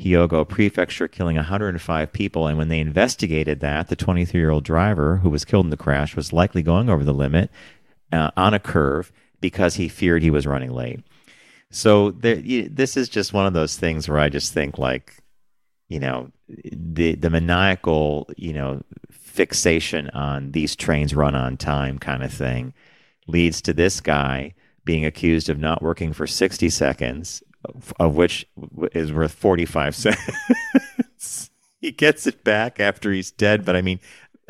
Hyogo 0.00 0.48
Prefecture, 0.48 1.08
killing 1.08 1.36
105 1.36 2.12
people. 2.12 2.46
And 2.46 2.56
when 2.56 2.68
they 2.68 2.80
investigated 2.80 3.60
that, 3.60 3.88
the 3.88 3.96
23 3.96 4.40
year 4.40 4.50
old 4.50 4.64
driver 4.64 5.18
who 5.18 5.30
was 5.30 5.44
killed 5.44 5.66
in 5.66 5.70
the 5.70 5.76
crash 5.76 6.16
was 6.16 6.32
likely 6.32 6.62
going 6.62 6.88
over 6.88 7.04
the 7.04 7.12
limit 7.12 7.50
uh, 8.12 8.30
on 8.36 8.54
a 8.54 8.58
curve 8.58 9.12
because 9.40 9.74
he 9.74 9.88
feared 9.88 10.22
he 10.22 10.30
was 10.30 10.46
running 10.46 10.70
late. 10.70 11.00
So 11.70 12.10
there, 12.10 12.36
this 12.36 12.96
is 12.96 13.08
just 13.08 13.32
one 13.32 13.46
of 13.46 13.52
those 13.52 13.76
things 13.76 14.08
where 14.08 14.18
I 14.18 14.28
just 14.28 14.52
think 14.52 14.78
like, 14.78 15.16
you 15.88 16.00
know, 16.00 16.30
the 16.48 17.14
the 17.14 17.30
maniacal, 17.30 18.28
you 18.36 18.52
know, 18.52 18.82
fixation 19.10 20.10
on 20.10 20.50
these 20.52 20.74
trains 20.74 21.14
run 21.14 21.34
on 21.34 21.56
time 21.56 21.98
kind 21.98 22.22
of 22.22 22.32
thing 22.32 22.74
leads 23.26 23.62
to 23.62 23.72
this 23.72 24.00
guy 24.00 24.54
being 24.84 25.04
accused 25.04 25.48
of 25.48 25.58
not 25.58 25.82
working 25.82 26.12
for 26.12 26.26
60 26.26 26.68
seconds 26.70 27.42
of- 27.98 28.14
which 28.14 28.46
is 28.92 29.12
worth 29.12 29.32
45 29.32 29.94
cents. 29.94 31.50
he 31.80 31.90
gets 31.92 32.26
it 32.26 32.44
back 32.44 32.80
after 32.80 33.12
he's 33.12 33.30
dead, 33.30 33.64
but 33.64 33.76
I 33.76 33.82
mean, 33.82 34.00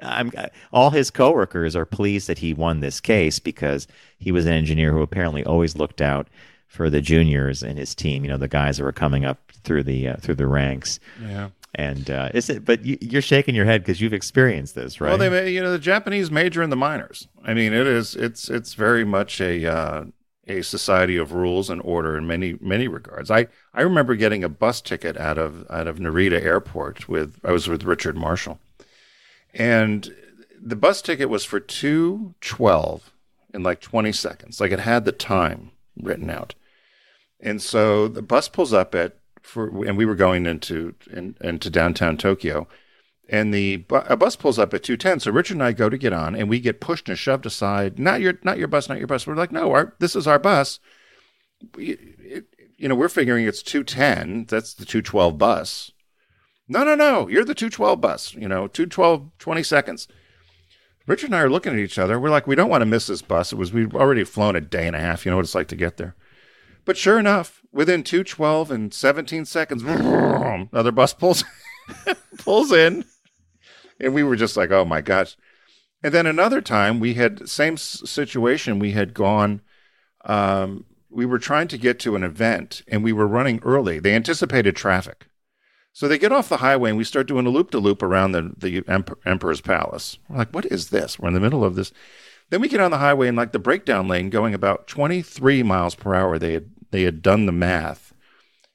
I'm 0.03 0.33
all 0.73 0.91
his 0.91 1.11
coworkers 1.11 1.77
are 1.77 1.85
pleased 1.85 2.27
that 2.29 2.39
he 2.39 2.55
won 2.55 2.81
this 2.81 3.01
case 3.01 3.39
because 3.39 3.87
he 4.19 4.33
was 4.33 4.47
an 4.47 4.53
engineer 4.53 4.93
who 4.93 5.03
apparently 5.03 5.45
always 5.45 5.77
looked 5.77 6.01
out 6.01 6.29
for 6.69 6.89
the 6.89 7.01
juniors 7.01 7.63
in 7.63 7.77
his 7.77 7.95
team. 7.95 8.25
You 8.25 8.31
know, 8.31 8.37
the 8.39 8.49
guys 8.49 8.79
that 8.79 8.85
were 8.85 8.93
coming 8.93 9.25
up 9.25 9.53
through 9.65 9.83
the 9.83 10.09
uh, 10.09 10.17
through 10.17 10.37
the 10.37 10.47
ranks. 10.47 11.01
Yeah. 11.23 11.51
And 11.75 12.11
uh, 12.11 12.31
is 12.35 12.51
it? 12.51 12.65
But 12.65 12.85
you, 12.85 12.99
you're 13.01 13.23
shaking 13.23 13.55
your 13.55 13.65
head 13.65 13.83
because 13.83 14.01
you've 14.01 14.13
experienced 14.13 14.75
this, 14.75 15.01
right? 15.01 15.11
Well, 15.11 15.19
they 15.19 15.51
you 15.51 15.63
know 15.63 15.71
the 15.71 15.79
Japanese 15.79 16.31
major 16.31 16.63
in 16.63 16.71
the 16.71 16.77
minors. 16.77 17.29
I 17.45 17.55
mean, 17.55 17.73
it 17.73 17.87
is 17.87 18.17
it's 18.17 18.49
it's 18.49 18.75
very 18.75 19.05
much 19.05 19.41
a 19.41 19.67
uh, 19.67 20.05
a 20.51 20.63
society 20.63 21.17
of 21.17 21.33
rules 21.33 21.71
and 21.71 21.81
order 21.83 22.17
in 22.17 22.27
many 22.27 22.57
many 22.61 22.89
regards. 22.89 23.31
I 23.31 23.49
I 23.73 23.83
remember 23.83 24.15
getting 24.15 24.45
a 24.45 24.49
bus 24.49 24.81
ticket 24.81 25.17
out 25.17 25.39
of 25.39 25.67
out 25.71 25.87
of 25.87 25.99
Narita 25.99 26.43
Airport 26.43 27.09
with 27.09 27.39
I 27.45 27.53
was 27.53 27.69
with 27.69 27.85
Richard 27.85 28.17
Marshall, 28.17 28.59
and 29.55 30.15
the 30.61 30.77
bus 30.77 31.01
ticket 31.03 31.29
was 31.29 31.45
for 31.45 31.61
two 31.61 32.35
twelve 32.41 33.13
in 33.55 33.63
like 33.63 33.81
twenty 33.81 34.13
seconds. 34.13 34.61
Like 34.61 34.73
it 34.73 34.81
had 34.81 35.05
the 35.05 35.13
time 35.13 35.71
written 36.01 36.31
out, 36.31 36.55
and 37.41 37.63
so 37.63 38.09
the 38.09 38.23
bus 38.23 38.49
pulls 38.49 38.73
up 38.73 38.95
at 38.95 39.17
for 39.43 39.69
and 39.87 39.97
we 39.97 40.05
were 40.05 40.15
going 40.15 40.47
into 40.47 40.95
in, 41.11 41.37
into 41.41 41.71
downtown 41.71 42.17
Tokyo 42.17 42.69
and 43.31 43.55
the 43.55 43.77
bu- 43.77 44.03
a 44.09 44.17
bus 44.17 44.35
pulls 44.35 44.59
up 44.59 44.75
at 44.75 44.83
210 44.83 45.21
so 45.21 45.31
richard 45.31 45.55
and 45.55 45.63
i 45.63 45.73
go 45.73 45.89
to 45.89 45.97
get 45.97 46.13
on 46.13 46.35
and 46.35 46.49
we 46.49 46.59
get 46.59 46.81
pushed 46.81 47.09
and 47.09 47.17
shoved 47.17 47.47
aside. 47.47 47.99
Not 47.99 48.21
your 48.21 48.35
not 48.43 48.59
your 48.59 48.69
bus 48.69 48.89
not 48.89 48.99
your 48.99 49.07
bus. 49.07 49.27
We're 49.27 49.37
like 49.37 49.53
no 49.53 49.71
our, 49.73 49.95
this 50.01 50.17
is 50.17 50.27
our 50.27 50.39
bus. 50.39 50.81
We, 51.75 51.93
it, 52.19 52.47
you 52.77 52.89
know 52.89 52.95
we're 52.95 53.09
figuring 53.09 53.47
it's 53.47 53.63
210 53.63 54.47
that's 54.47 54.75
the 54.75 54.85
212 54.85 55.39
bus. 55.39 55.93
No 56.69 56.83
no 56.85 56.95
no 56.95 57.29
you're 57.29 57.45
the 57.45 57.55
212 57.55 58.01
bus 58.01 58.35
you 58.35 58.49
know 58.49 58.67
212 58.67 59.31
20 59.39 59.63
seconds. 59.63 60.09
Richard 61.07 61.27
and 61.27 61.37
i 61.37 61.41
are 61.41 61.51
looking 61.51 61.73
at 61.73 61.79
each 61.79 61.99
other. 61.99 62.19
We're 62.19 62.31
like 62.31 62.49
we 62.49 62.57
don't 62.57 62.71
want 62.71 62.83
to 62.83 62.87
miss 62.87 63.07
this 63.07 63.23
bus. 63.23 63.53
It 63.53 63.57
was 63.57 63.73
we've 63.73 63.95
already 63.95 64.25
flown 64.25 64.57
a 64.57 64.61
day 64.61 64.87
and 64.87 64.97
a 64.97 65.01
half. 65.01 65.25
You 65.25 65.31
know 65.31 65.37
what 65.37 65.45
it's 65.45 65.55
like 65.55 65.69
to 65.69 65.77
get 65.77 65.97
there. 65.97 66.17
But 66.85 66.97
sure 66.97 67.19
enough 67.19 67.63
within 67.73 68.03
212 68.03 68.71
and 68.73 68.93
17 68.93 69.45
seconds 69.45 69.83
another 69.85 70.91
bus 70.91 71.13
pulls 71.13 71.45
pulls 72.39 72.73
in 72.73 73.05
and 74.01 74.15
we 74.15 74.23
were 74.23 74.37
just 74.37 74.57
like, 74.57 74.71
oh 74.71 74.85
my 74.85 75.01
gosh. 75.01 75.37
And 76.03 76.15
then 76.15 76.27
another 76.27 76.61
time 76.61 76.99
we 76.99 77.15
had 77.15 77.49
same 77.49 77.77
situation. 77.77 78.79
We 78.79 78.93
had 78.93 79.15
gone, 79.15 79.61
um, 80.25 80.87
we 81.11 81.27
were 81.27 81.39
trying 81.39 81.69
to 81.69 81.79
get 81.79 81.99
to 82.01 82.17
an 82.17 82.25
event 82.25 82.83
and 82.89 83.05
we 83.05 83.13
were 83.13 83.27
running 83.27 83.61
early. 83.63 83.99
They 83.99 84.15
anticipated 84.15 84.77
traffic. 84.77 85.27
So 85.93 86.09
they 86.09 86.19
get 86.19 86.33
off 86.33 86.49
the 86.49 86.59
highway 86.59 86.91
and 86.91 86.99
we 86.99 87.05
start 87.05 87.27
doing 87.27 87.47
a 87.47 87.51
loop 87.51 87.71
to 87.73 87.79
loop 87.79 88.03
around 88.03 88.33
the, 88.33 88.53
the 88.57 88.83
Emp- 88.89 89.19
Emperor's 89.27 89.61
Palace. 89.61 90.19
We're 90.29 90.39
like, 90.39 90.55
what 90.55 90.67
is 90.67 90.91
this? 90.91 91.19
We're 91.19 91.29
in 91.29 91.35
the 91.35 91.41
middle 91.41 91.65
of 91.65 91.75
this. 91.75 91.93
Then 92.49 92.61
we 92.61 92.69
get 92.69 92.81
on 92.81 92.91
the 92.91 92.99
highway 92.99 93.29
and 93.29 93.37
like 93.37 93.53
the 93.53 93.59
breakdown 93.59 94.09
lane 94.09 94.31
going 94.31 94.55
about 94.55 94.87
23 94.87 95.63
miles 95.63 95.95
per 95.95 96.15
hour. 96.15 96.39
They 96.39 96.55
had, 96.55 96.71
they 96.91 97.03
had 97.03 97.23
done 97.23 97.47
the 97.47 97.53
math. 97.53 98.15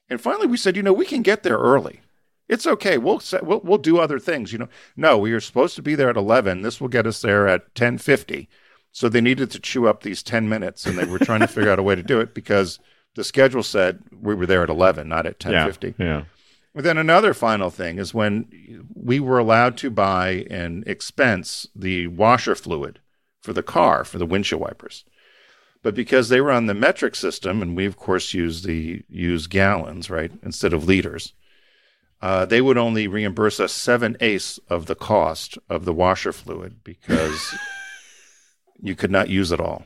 And 0.08 0.20
finally 0.20 0.46
we 0.46 0.56
said, 0.56 0.76
you 0.76 0.82
know, 0.82 0.92
we 0.92 1.06
can 1.06 1.22
get 1.22 1.42
there 1.42 1.58
early. 1.58 2.00
It's 2.48 2.66
okay. 2.66 2.96
We'll, 2.98 3.20
set, 3.20 3.44
we'll 3.44 3.60
we'll 3.64 3.78
do 3.78 3.98
other 3.98 4.18
things. 4.18 4.52
You 4.52 4.58
know, 4.58 4.68
no, 4.96 5.18
we 5.18 5.32
are 5.32 5.40
supposed 5.40 5.76
to 5.76 5.82
be 5.82 5.94
there 5.94 6.10
at 6.10 6.16
eleven. 6.16 6.62
This 6.62 6.80
will 6.80 6.88
get 6.88 7.06
us 7.06 7.20
there 7.20 7.48
at 7.48 7.74
ten 7.74 7.98
fifty. 7.98 8.48
So 8.92 9.08
they 9.08 9.20
needed 9.20 9.50
to 9.50 9.60
chew 9.60 9.88
up 9.88 10.02
these 10.02 10.22
ten 10.22 10.48
minutes, 10.48 10.86
and 10.86 10.96
they 10.96 11.04
were 11.04 11.18
trying 11.18 11.40
to 11.40 11.48
figure 11.48 11.70
out 11.70 11.78
a 11.78 11.82
way 11.82 11.94
to 11.94 12.02
do 12.02 12.20
it 12.20 12.34
because 12.34 12.78
the 13.14 13.24
schedule 13.24 13.62
said 13.62 14.02
we 14.12 14.34
were 14.34 14.46
there 14.46 14.62
at 14.62 14.70
eleven, 14.70 15.08
not 15.08 15.26
at 15.26 15.40
ten 15.40 15.52
yeah, 15.52 15.66
fifty. 15.66 15.94
yeah. 15.98 16.24
But 16.74 16.84
then 16.84 16.98
another 16.98 17.32
final 17.32 17.70
thing 17.70 17.98
is 17.98 18.12
when 18.12 18.84
we 18.94 19.18
were 19.18 19.38
allowed 19.38 19.78
to 19.78 19.90
buy 19.90 20.46
and 20.50 20.86
expense 20.86 21.66
the 21.74 22.06
washer 22.06 22.54
fluid 22.54 23.00
for 23.42 23.54
the 23.54 23.62
car 23.62 24.04
for 24.04 24.18
the 24.18 24.26
windshield 24.26 24.60
wipers. 24.60 25.04
But 25.82 25.94
because 25.94 26.28
they 26.28 26.40
were 26.40 26.52
on 26.52 26.66
the 26.66 26.74
metric 26.74 27.14
system, 27.14 27.62
and 27.62 27.76
we 27.76 27.86
of 27.86 27.96
course 27.96 28.34
use 28.34 28.62
the 28.62 29.02
use 29.08 29.46
gallons, 29.46 30.10
right, 30.10 30.32
instead 30.42 30.72
of 30.72 30.84
liters, 30.84 31.32
uh, 32.22 32.44
they 32.46 32.60
would 32.60 32.78
only 32.78 33.06
reimburse 33.08 33.60
us 33.60 33.72
seven 33.72 34.16
eighths 34.20 34.58
of 34.68 34.86
the 34.86 34.94
cost 34.94 35.58
of 35.68 35.84
the 35.84 35.92
washer 35.92 36.32
fluid 36.32 36.82
because 36.84 37.54
you 38.80 38.94
could 38.96 39.10
not 39.10 39.28
use 39.28 39.52
it 39.52 39.60
all, 39.60 39.84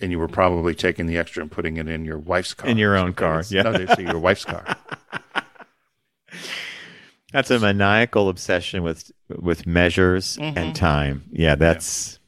and 0.00 0.10
you 0.12 0.18
were 0.18 0.28
probably 0.28 0.74
taking 0.74 1.06
the 1.06 1.16
extra 1.16 1.42
and 1.42 1.50
putting 1.50 1.76
it 1.78 1.88
in 1.88 2.04
your 2.04 2.18
wife's 2.18 2.54
car. 2.54 2.68
In 2.68 2.76
your 2.78 2.96
own 2.96 3.12
car, 3.14 3.42
yeah. 3.48 3.62
No, 3.62 3.72
they 3.72 3.86
say 3.94 4.02
your 4.02 4.18
wife's 4.18 4.44
car. 4.44 4.64
That's 7.32 7.50
a 7.50 7.58
maniacal 7.58 8.28
obsession 8.28 8.82
with 8.82 9.10
with 9.28 9.66
measures 9.66 10.36
Mhm. 10.38 10.56
and 10.56 10.76
time. 10.76 11.24
Yeah, 11.32 11.54
that's 11.54 12.18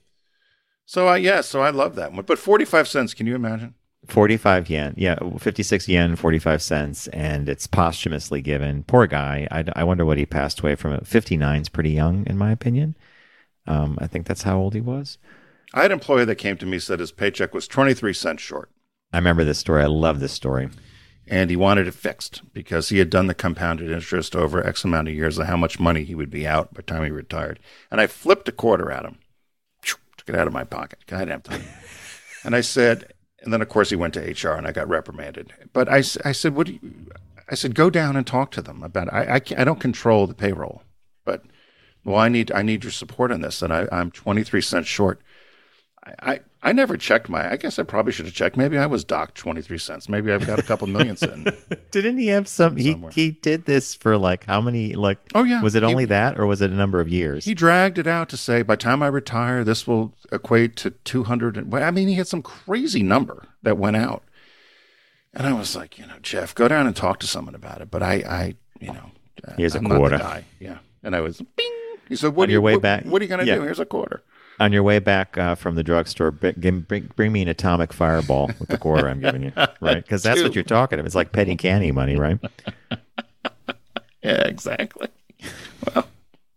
So 0.87 1.07
I 1.07 1.19
yeah, 1.19 1.41
so 1.41 1.61
I 1.63 1.71
love 1.71 1.95
that 1.95 2.13
one. 2.13 2.25
But 2.25 2.39
forty 2.39 2.65
five 2.65 2.89
cents, 2.89 3.15
can 3.15 3.27
you 3.27 3.35
imagine? 3.35 3.75
45 4.07 4.71
yen. 4.71 4.95
Yeah, 4.97 5.19
56 5.39 5.89
yen, 5.89 6.17
45 6.17 6.63
cents, 6.63 7.09
and 7.09 7.49
it's 7.49 7.67
posthumously 7.67 8.41
given. 8.41 8.85
Poor 8.85 9.07
guy. 9.07 9.47
I, 9.51 9.65
I 9.77 9.85
wonder 9.85 10.05
what 10.05 10.19
he 10.19 10.25
passed 10.27 10.61
away 10.61 10.77
from. 10.77 10.99
59 11.05 11.61
is 11.61 11.69
pretty 11.69 11.91
young, 11.91 12.27
in 12.27 12.39
my 12.39 12.51
opinion. 12.53 12.97
Um, 13.67 13.99
I 14.01 14.07
think 14.07 14.27
that's 14.27 14.45
how 14.45 14.59
old 14.59 14.75
he 14.75 14.81
was. 14.81 15.19
I 15.75 15.83
had 15.83 15.91
an 15.91 15.99
employee 15.99 16.25
that 16.25 16.37
came 16.37 16.57
to 16.57 16.65
me 16.67 16.79
said 16.79 17.01
his 17.01 17.13
paycheck 17.13 17.53
was 17.53 17.69
twenty 17.69 17.93
three 17.93 18.15
cents 18.15 18.43
short. 18.43 18.71
I 19.13 19.19
remember 19.19 19.45
this 19.45 19.59
story. 19.59 19.83
I 19.83 19.87
love 19.87 20.21
this 20.21 20.33
story. 20.33 20.71
and 21.31 21.51
he 21.51 21.57
wanted 21.57 21.87
it 21.87 21.93
fixed 21.93 22.41
because 22.55 22.89
he 22.89 22.99
had 22.99 23.11
done 23.11 23.27
the 23.27 23.35
compounded 23.35 23.91
interest 23.91 24.35
over 24.35 24.67
X 24.67 24.85
amount 24.85 25.09
of 25.09 25.15
years 25.15 25.37
of 25.37 25.47
how 25.47 25.59
much 25.59 25.79
money 25.79 26.05
he 26.05 26.15
would 26.15 26.31
be 26.31 26.47
out 26.47 26.73
by 26.73 26.79
the 26.79 26.83
time 26.85 27.05
he 27.05 27.11
retired. 27.11 27.61
And 27.91 28.01
I 28.01 28.07
flipped 28.07 28.49
a 28.49 28.53
quarter 28.53 28.91
at 28.91 29.05
him, 29.05 29.19
took 29.83 30.29
it 30.29 30.35
out 30.35 30.47
of 30.47 30.55
my 30.55 30.65
pocket. 30.65 31.01
I 31.13 31.19
didn't 31.19 31.29
have 31.29 31.43
time. 31.43 31.65
and 32.45 32.57
I 32.57 32.63
said, 32.63 33.13
and 33.43 33.53
then 33.53 33.63
of 33.63 33.69
course 33.69 33.91
he 33.91 33.97
went 33.97 34.15
to 34.15 34.21
HR 34.21 34.55
and 34.55 34.67
I 34.67 34.73
got 34.73 34.89
reprimanded. 34.89 35.53
But 35.73 35.89
I, 35.89 35.99
I 35.99 36.33
said, 36.33 36.55
what 36.55 36.67
do 36.67 36.75
you, 36.75 37.11
I 37.51 37.55
said, 37.55 37.75
go 37.75 37.91
down 37.91 38.17
and 38.17 38.27
talk 38.27 38.51
to 38.53 38.63
them 38.63 38.83
about. 38.83 39.13
I, 39.13 39.37
I, 39.37 39.41
I 39.57 39.65
don't 39.65 39.81
control 39.81 40.27
the 40.27 40.35
payroll, 40.35 40.83
but 41.25 41.45
well, 42.05 42.17
I 42.17 42.29
need, 42.29 42.53
I 42.53 42.63
need 42.63 42.85
your 42.85 42.93
support 42.93 43.33
on 43.33 43.41
this. 43.41 43.63
And 43.63 43.73
I, 43.73 43.87
I'm 43.91 44.11
23 44.11 44.61
cents 44.61 44.89
short. 44.89 45.21
I, 46.21 46.41
I, 46.63 46.73
never 46.73 46.97
checked 46.97 47.29
my. 47.29 47.51
I 47.51 47.57
guess 47.57 47.79
I 47.79 47.83
probably 47.83 48.13
should 48.13 48.27
have 48.27 48.35
checked. 48.35 48.57
Maybe 48.57 48.77
I 48.79 48.87
was 48.87 49.05
docked 49.05 49.35
twenty 49.37 49.63
three 49.63 49.79
cents. 49.79 50.09
Maybe 50.09 50.33
I've 50.33 50.47
got 50.47 50.59
a 50.59 50.63
couple 50.63 50.87
million 50.87 51.17
sitting. 51.17 51.47
Didn't 51.91 52.19
he 52.19 52.29
have 52.29 52.49
some? 52.49 52.77
He 52.77 52.93
Somewhere. 52.93 53.13
he 53.13 53.31
did 53.33 53.65
this 53.65 53.95
for 53.95 54.17
like 54.19 54.45
how 54.45 54.61
many? 54.61 54.95
Like 54.95 55.19
Oh, 55.35 55.45
yeah. 55.45 55.63
Was 55.63 55.75
it 55.75 55.83
He- 55.83 55.89
only 55.89 56.05
that, 56.07 56.39
or 56.39 56.47
was 56.47 56.61
it 56.63 56.71
a 56.71 56.75
number 56.75 57.01
of 57.01 57.09
years? 57.09 57.45
He 57.45 57.55
dragged 57.55 57.99
it 57.99 58.07
out 58.07 58.29
to 58.31 58.37
say, 58.37 58.63
by 58.63 58.75
the 58.75 58.79
time 58.83 59.03
I 59.03 59.07
retire, 59.09 59.65
this 59.65 59.87
will 59.87 60.15
equate 60.33 60.77
to 60.77 60.91
200. 60.91 61.57
And, 61.57 61.75
I 61.75 61.91
mean, 61.91 62.09
he 62.09 62.15
had 62.15 62.29
some 62.29 62.43
crazy 62.43 63.03
number 63.03 63.45
that 63.63 63.79
went 63.79 63.97
out. 63.97 64.23
And 65.35 65.47
I 65.47 65.53
was 65.53 65.77
like, 65.77 65.99
you 65.99 66.07
know, 66.07 66.17
Jeff, 66.23 66.55
go 66.55 66.69
down 66.69 66.87
and 66.87 66.97
talk 66.97 67.21
to 67.21 67.27
someone 67.27 67.55
about 67.55 67.81
it. 67.81 67.91
But 67.91 68.03
I, 68.03 68.15
I 68.15 68.55
you 68.81 68.93
know, 68.93 69.11
Here's 69.57 69.75
a 69.75 69.79
I'm 69.79 69.85
the 69.85 69.97
quarter. 69.97 70.43
Yeah. 70.59 70.79
And 71.03 71.15
I 71.15 71.21
was, 71.21 71.39
bing. 71.57 71.73
He 72.09 72.17
said, 72.17 72.35
what 72.35 72.45
On 72.45 72.49
are 72.49 72.53
your 72.53 72.59
you, 72.61 72.63
way 72.63 72.73
what, 72.75 72.83
back- 72.83 73.05
What 73.05 73.21
are 73.21 73.25
you 73.25 73.29
going 73.29 73.41
to 73.41 73.47
yeah. 73.47 73.57
do? 73.57 73.63
Here's 73.63 73.79
a 73.79 73.85
quarter. 73.87 74.23
On 74.61 74.73
your 74.73 74.83
way 74.83 74.99
back 74.99 75.39
uh, 75.39 75.55
from 75.55 75.77
the 75.77 75.85
drugstore, 75.85 76.33
bring, 76.33 76.81
bring, 76.81 77.11
bring 77.15 77.33
me 77.33 77.43
an 77.43 77.49
atomic 77.49 77.93
fireball 77.93 78.51
with 78.59 78.69
the 78.69 78.79
quarter 78.79 79.09
I'm 79.09 79.21
giving 79.21 79.45
you, 79.45 79.53
right? 79.81 80.03
Because 80.03 80.23
that's 80.25 80.43
what 80.43 80.55
you're 80.55 80.65
talking 80.65 80.99
about. 80.99 81.07
It's 81.07 81.15
like 81.15 81.31
petty 81.33 81.55
candy 81.57 81.93
money, 81.93 82.17
right? 82.17 82.39
Yeah, 84.23 84.43
exactly. 84.49 85.09
Well, 85.95 86.09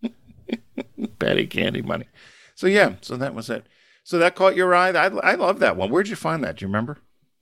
petty 1.19 1.45
candy 1.45 1.81
money. 1.83 2.05
So, 2.55 2.67
yeah, 2.67 2.95
so 3.01 3.17
that 3.17 3.35
was 3.35 3.49
it. 3.49 3.65
So 4.03 4.17
that 4.17 4.35
caught 4.35 4.55
your 4.55 4.73
eye. 4.73 4.89
I, 4.89 5.05
I 5.05 5.35
love 5.35 5.59
that 5.59 5.77
one. 5.77 5.89
Where'd 5.89 6.07
you 6.09 6.15
find 6.15 6.43
that? 6.43 6.57
Do 6.57 6.63
you 6.63 6.67
remember? 6.67 6.97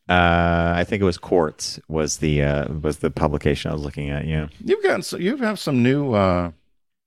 Uh, 0.10 0.74
I 0.76 0.84
think 0.84 1.02
it 1.02 1.06
was 1.06 1.17
Quartz 1.17 1.80
was 1.88 2.17
the 2.17 2.41
uh, 2.43 2.74
was 2.74 2.98
the 2.98 3.12
publication 3.12 3.72
I 3.72 3.74
was 3.76 3.84
looking 3.84 4.10
at. 4.10 4.26
Yeah, 4.26 4.48
You've 4.63 4.84
gotten 4.84 5.04
so 5.04 5.17
you 5.17 5.38
have 5.38 5.60
some 5.60 5.84
new 5.84 6.13
uh 6.13 6.52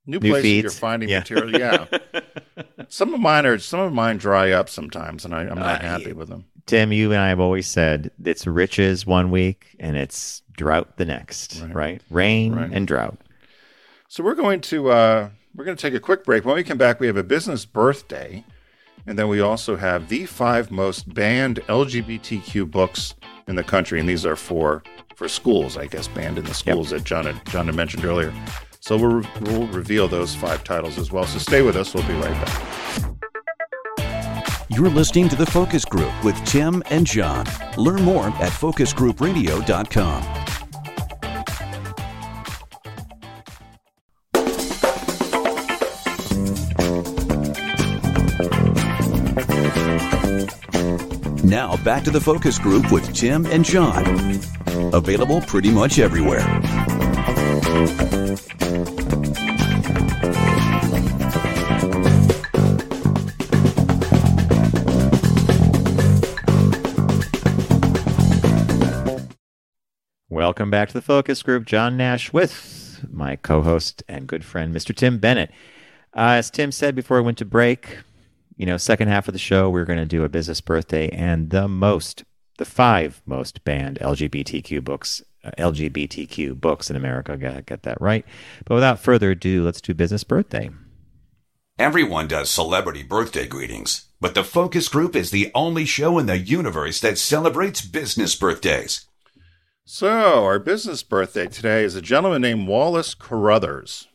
new, 0.06 0.18
New 0.18 0.30
places 0.30 0.42
feeds? 0.42 0.62
you're 0.64 0.70
finding 0.72 1.08
Yeah. 1.08 1.18
material. 1.20 1.50
Yeah. 1.58 1.86
some 2.88 3.14
of 3.14 3.20
mine 3.20 3.46
are 3.46 3.58
some 3.58 3.80
of 3.80 3.92
mine 3.92 4.16
dry 4.18 4.50
up 4.52 4.68
sometimes 4.68 5.24
and 5.24 5.34
I, 5.34 5.42
I'm 5.42 5.58
not 5.58 5.80
Uh, 5.80 5.86
happy 5.86 6.12
with 6.12 6.28
them. 6.28 6.44
Tim, 6.66 6.92
you 6.92 7.10
and 7.12 7.20
I 7.20 7.28
have 7.28 7.40
always 7.40 7.66
said 7.66 8.10
it's 8.24 8.46
riches 8.46 9.04
one 9.06 9.30
week 9.30 9.76
and 9.80 9.96
it's 9.96 10.42
drought 10.56 10.96
the 10.96 11.04
next, 11.04 11.60
right? 11.60 11.74
Right. 11.74 12.02
Rain 12.10 12.54
Right. 12.54 12.70
and 12.72 12.86
drought. 12.86 13.18
So 14.08 14.22
we're 14.22 14.34
going 14.34 14.60
to 14.62 14.90
uh 14.90 15.28
we're 15.54 15.64
going 15.64 15.76
to 15.76 15.80
take 15.82 15.94
a 15.94 16.00
quick 16.00 16.24
break. 16.24 16.44
When 16.44 16.54
we 16.56 16.64
come 16.64 16.78
back, 16.78 16.98
we 16.98 17.06
have 17.06 17.16
a 17.18 17.22
business 17.22 17.66
birthday, 17.66 18.42
and 19.06 19.18
then 19.18 19.28
we 19.28 19.40
also 19.40 19.76
have 19.76 20.08
the 20.08 20.24
five 20.24 20.70
most 20.70 21.12
banned 21.12 21.60
LGBTQ 21.68 22.70
books 22.70 23.14
in 23.46 23.56
the 23.56 23.62
country, 23.64 24.00
and 24.00 24.08
these 24.08 24.24
are 24.24 24.36
for 24.36 24.82
for 25.14 25.28
schools, 25.28 25.76
I 25.76 25.86
guess, 25.86 26.08
banned 26.08 26.38
in 26.38 26.44
the 26.44 26.54
schools 26.54 26.88
that 26.90 27.04
John 27.04 27.26
had, 27.26 27.44
John 27.46 27.66
had 27.66 27.74
mentioned 27.74 28.04
earlier. 28.06 28.32
So 28.82 28.96
we'll, 28.96 29.22
we'll 29.42 29.68
reveal 29.68 30.08
those 30.08 30.34
five 30.34 30.64
titles 30.64 30.98
as 30.98 31.12
well. 31.12 31.22
So 31.24 31.38
stay 31.38 31.62
with 31.62 31.76
us. 31.76 31.94
We'll 31.94 32.04
be 32.04 32.14
right 32.14 32.34
back. 32.44 32.68
You're 34.68 34.90
listening 34.90 35.28
to 35.28 35.36
The 35.36 35.46
Focus 35.46 35.84
Group 35.84 36.12
with 36.24 36.34
Tim 36.44 36.82
and 36.90 37.06
John. 37.06 37.46
Learn 37.78 38.02
more 38.02 38.26
at 38.26 38.50
focusgroupradio.com. 38.50 40.22
Now 51.44 51.76
back 51.84 52.02
to 52.02 52.10
The 52.10 52.20
Focus 52.20 52.58
Group 52.58 52.90
with 52.90 53.14
Tim 53.14 53.46
and 53.46 53.64
John. 53.64 54.40
Available 54.92 55.40
pretty 55.42 55.70
much 55.70 56.00
everywhere. 56.00 56.91
Welcome 70.28 70.70
back 70.70 70.88
to 70.88 70.94
the 70.94 71.02
Focus 71.02 71.42
Group. 71.42 71.66
John 71.66 71.96
Nash 71.96 72.32
with 72.32 73.04
my 73.10 73.36
co-host 73.36 74.02
and 74.08 74.26
good 74.26 74.44
friend, 74.44 74.74
Mr. 74.74 74.94
Tim 74.94 75.18
Bennett. 75.18 75.50
Uh, 76.14 76.36
as 76.36 76.50
Tim 76.50 76.72
said 76.72 76.94
before 76.94 77.16
we 77.16 77.24
went 77.24 77.38
to 77.38 77.44
break, 77.44 77.98
you 78.56 78.66
know, 78.66 78.76
second 78.76 79.08
half 79.08 79.28
of 79.28 79.34
the 79.34 79.38
show, 79.38 79.70
we're 79.70 79.84
going 79.84 79.98
to 79.98 80.04
do 80.04 80.24
a 80.24 80.28
business 80.28 80.60
birthday 80.60 81.08
and 81.10 81.50
the 81.50 81.68
most, 81.68 82.24
the 82.58 82.64
five 82.64 83.22
most 83.24 83.64
banned 83.64 83.98
LGBTQ 84.00 84.84
books, 84.84 85.22
LGBTQ 85.58 86.60
books 86.60 86.90
in 86.90 86.96
America. 86.96 87.36
Got 87.36 87.54
to 87.56 87.62
get 87.62 87.82
that 87.82 88.00
right. 88.00 88.24
But 88.64 88.76
without 88.76 89.00
further 89.00 89.30
ado, 89.30 89.64
let's 89.64 89.80
do 89.80 89.94
business 89.94 90.24
birthday. 90.24 90.70
Everyone 91.78 92.28
does 92.28 92.50
celebrity 92.50 93.02
birthday 93.02 93.46
greetings, 93.46 94.06
but 94.20 94.34
the 94.34 94.44
Focus 94.44 94.88
Group 94.88 95.16
is 95.16 95.30
the 95.30 95.50
only 95.54 95.84
show 95.84 96.18
in 96.18 96.26
the 96.26 96.38
universe 96.38 97.00
that 97.00 97.18
celebrates 97.18 97.80
business 97.80 98.36
birthdays. 98.36 99.06
So 99.84 100.44
our 100.44 100.58
business 100.58 101.02
birthday 101.02 101.48
today 101.48 101.82
is 101.82 101.96
a 101.96 102.02
gentleman 102.02 102.42
named 102.42 102.68
Wallace 102.68 103.14
Carothers. 103.14 104.06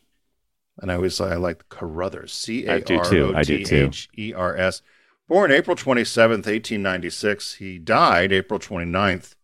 And 0.78 0.90
I 0.90 0.94
always 0.94 1.16
say 1.16 1.26
I 1.26 1.34
like 1.34 1.68
Carothers. 1.68 2.30
C 2.30 2.66
A 2.66 2.76
I 2.76 2.80
do 2.80 3.02
too. 3.04 3.32
O 3.34 3.38
I 3.38 3.42
do 3.42 3.64
too. 3.64 3.86
H 3.86 4.08
E 4.16 4.32
R 4.32 4.56
S. 4.56 4.80
Born 5.28 5.52
April 5.52 5.76
27th, 5.76 6.46
1896. 6.46 7.54
He 7.56 7.78
died 7.78 8.32
April 8.32 8.58
29th, 8.58 9.34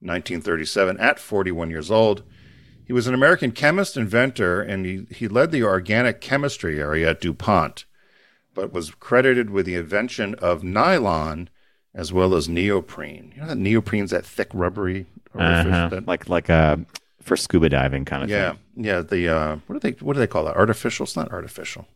1937, 0.00 0.98
at 0.98 1.18
41 1.18 1.70
years 1.70 1.90
old. 1.90 2.22
He 2.84 2.92
was 2.92 3.06
an 3.06 3.14
American 3.14 3.52
chemist, 3.52 3.96
inventor, 3.96 4.62
and 4.62 4.86
he, 4.86 5.06
he 5.10 5.28
led 5.28 5.50
the 5.50 5.62
organic 5.62 6.20
chemistry 6.20 6.80
area 6.80 7.10
at 7.10 7.20
DuPont, 7.20 7.84
but 8.54 8.72
was 8.72 8.90
credited 8.92 9.50
with 9.50 9.66
the 9.66 9.74
invention 9.74 10.34
of 10.36 10.62
nylon 10.64 11.50
as 11.94 12.12
well 12.12 12.34
as 12.34 12.48
neoprene. 12.48 13.32
You 13.34 13.42
know 13.42 13.48
that 13.48 13.58
neoprene's 13.58 14.10
that 14.12 14.24
thick, 14.24 14.48
rubbery 14.54 15.06
Uh-huh. 15.34 15.88
that 15.88 16.06
Like 16.06 16.28
like 16.28 16.48
uh, 16.48 16.76
for 17.20 17.36
scuba 17.36 17.68
diving 17.68 18.04
kind 18.06 18.22
of 18.22 18.30
yeah, 18.30 18.52
thing. 18.52 18.58
yeah. 18.76 18.94
Yeah 18.96 19.00
the 19.02 19.28
uh, 19.28 19.56
what 19.66 19.74
do 19.74 19.90
they 19.90 19.96
what 20.04 20.14
do 20.14 20.20
they 20.20 20.26
call 20.26 20.44
that? 20.44 20.56
Artificial? 20.56 21.04
It's 21.04 21.16
not 21.16 21.30
artificial. 21.32 21.86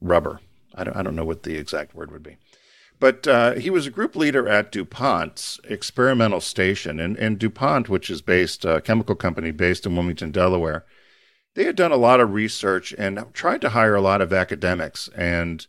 Rubber. 0.00 0.40
I 0.74 0.84
don't 0.84 0.96
I 0.96 1.02
don't 1.02 1.16
know 1.16 1.24
what 1.24 1.44
the 1.44 1.56
exact 1.56 1.94
word 1.94 2.10
would 2.10 2.22
be. 2.22 2.36
But 3.00 3.26
uh, 3.26 3.52
he 3.52 3.70
was 3.70 3.86
a 3.86 3.90
group 3.90 4.16
leader 4.16 4.48
at 4.48 4.72
DuPont's 4.72 5.60
experimental 5.64 6.40
station, 6.40 7.00
and, 7.00 7.16
and 7.18 7.38
DuPont, 7.38 7.88
which 7.88 8.08
is 8.08 8.22
based 8.22 8.64
a 8.64 8.80
chemical 8.80 9.14
company 9.14 9.50
based 9.50 9.84
in 9.84 9.94
Wilmington, 9.94 10.30
Delaware, 10.30 10.84
they 11.54 11.64
had 11.64 11.76
done 11.76 11.92
a 11.92 11.96
lot 11.96 12.20
of 12.20 12.32
research 12.32 12.92
and 12.96 13.24
tried 13.32 13.60
to 13.60 13.70
hire 13.70 13.94
a 13.94 14.00
lot 14.00 14.20
of 14.20 14.32
academics. 14.32 15.08
And 15.16 15.66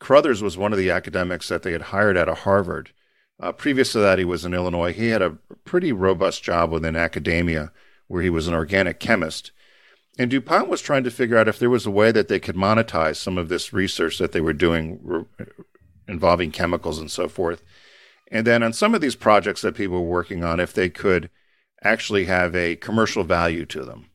Carothers 0.00 0.42
was 0.42 0.56
one 0.56 0.72
of 0.72 0.78
the 0.78 0.90
academics 0.90 1.48
that 1.48 1.62
they 1.62 1.72
had 1.72 1.82
hired 1.82 2.16
out 2.16 2.28
of 2.28 2.40
Harvard. 2.40 2.92
Uh, 3.40 3.52
previous 3.52 3.92
to 3.92 3.98
that, 3.98 4.18
he 4.18 4.24
was 4.24 4.44
in 4.44 4.54
Illinois. 4.54 4.92
He 4.92 5.08
had 5.08 5.22
a 5.22 5.38
pretty 5.64 5.92
robust 5.92 6.42
job 6.42 6.70
within 6.70 6.96
academia, 6.96 7.72
where 8.08 8.22
he 8.22 8.30
was 8.30 8.48
an 8.48 8.54
organic 8.54 8.98
chemist. 9.00 9.52
And 10.18 10.30
DuPont 10.30 10.68
was 10.68 10.80
trying 10.80 11.04
to 11.04 11.10
figure 11.10 11.38
out 11.38 11.46
if 11.46 11.58
there 11.58 11.70
was 11.70 11.86
a 11.86 11.90
way 11.90 12.10
that 12.10 12.28
they 12.28 12.40
could 12.40 12.56
monetize 12.56 13.16
some 13.16 13.38
of 13.38 13.48
this 13.48 13.72
research 13.72 14.18
that 14.18 14.32
they 14.32 14.40
were 14.40 14.52
doing 14.52 14.98
re- 15.02 15.24
involving 16.08 16.50
chemicals 16.50 16.98
and 16.98 17.10
so 17.10 17.28
forth. 17.28 17.62
And 18.30 18.46
then 18.46 18.62
on 18.62 18.72
some 18.72 18.94
of 18.94 19.00
these 19.00 19.16
projects 19.16 19.62
that 19.62 19.74
people 19.74 19.96
were 19.96 20.08
working 20.08 20.42
on, 20.42 20.60
if 20.60 20.72
they 20.72 20.88
could 20.88 21.30
actually 21.82 22.24
have 22.24 22.54
a 22.56 22.76
commercial 22.76 23.24
value 23.24 23.64
to 23.66 23.84
them. 23.84 24.06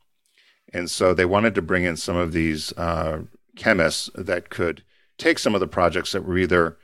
And 0.74 0.90
so 0.90 1.14
they 1.14 1.26
wanted 1.26 1.56
to 1.56 1.62
bring 1.62 1.84
in 1.84 1.98
some 1.98 2.18
of 2.18 2.34
these 2.34 2.74
uh, 2.74 3.22
chemists 3.56 4.10
that 4.16 4.50
could 4.50 4.84
take 5.18 5.40
some 5.40 5.54
of 5.54 5.62
the 5.62 5.68
projects 5.68 6.12
that 6.12 6.26
were 6.26 6.38
either 6.38 6.78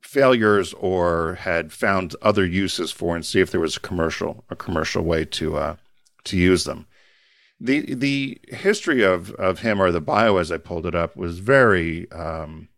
failures 0.00 0.72
or 0.74 1.34
had 1.40 1.72
found 1.72 2.14
other 2.22 2.46
uses 2.46 2.92
for 2.92 3.16
and 3.16 3.26
see 3.26 3.40
if 3.40 3.50
there 3.50 3.60
was 3.60 3.76
a 3.76 3.80
commercial 3.80 4.44
a 4.48 4.54
commercial 4.54 5.02
way 5.02 5.24
to 5.24 5.56
uh, 5.56 5.76
to 6.22 6.36
use 6.36 6.64
them. 6.64 6.86
The 7.60 7.94
the 7.94 8.40
history 8.48 9.02
of 9.02 9.32
of 9.32 9.60
him 9.60 9.80
or 9.80 9.90
the 9.90 10.00
bio 10.00 10.36
as 10.36 10.52
I 10.52 10.58
pulled 10.58 10.86
it 10.86 10.94
up 10.94 11.16
was 11.16 11.38
very 11.40 12.10
um, 12.12 12.68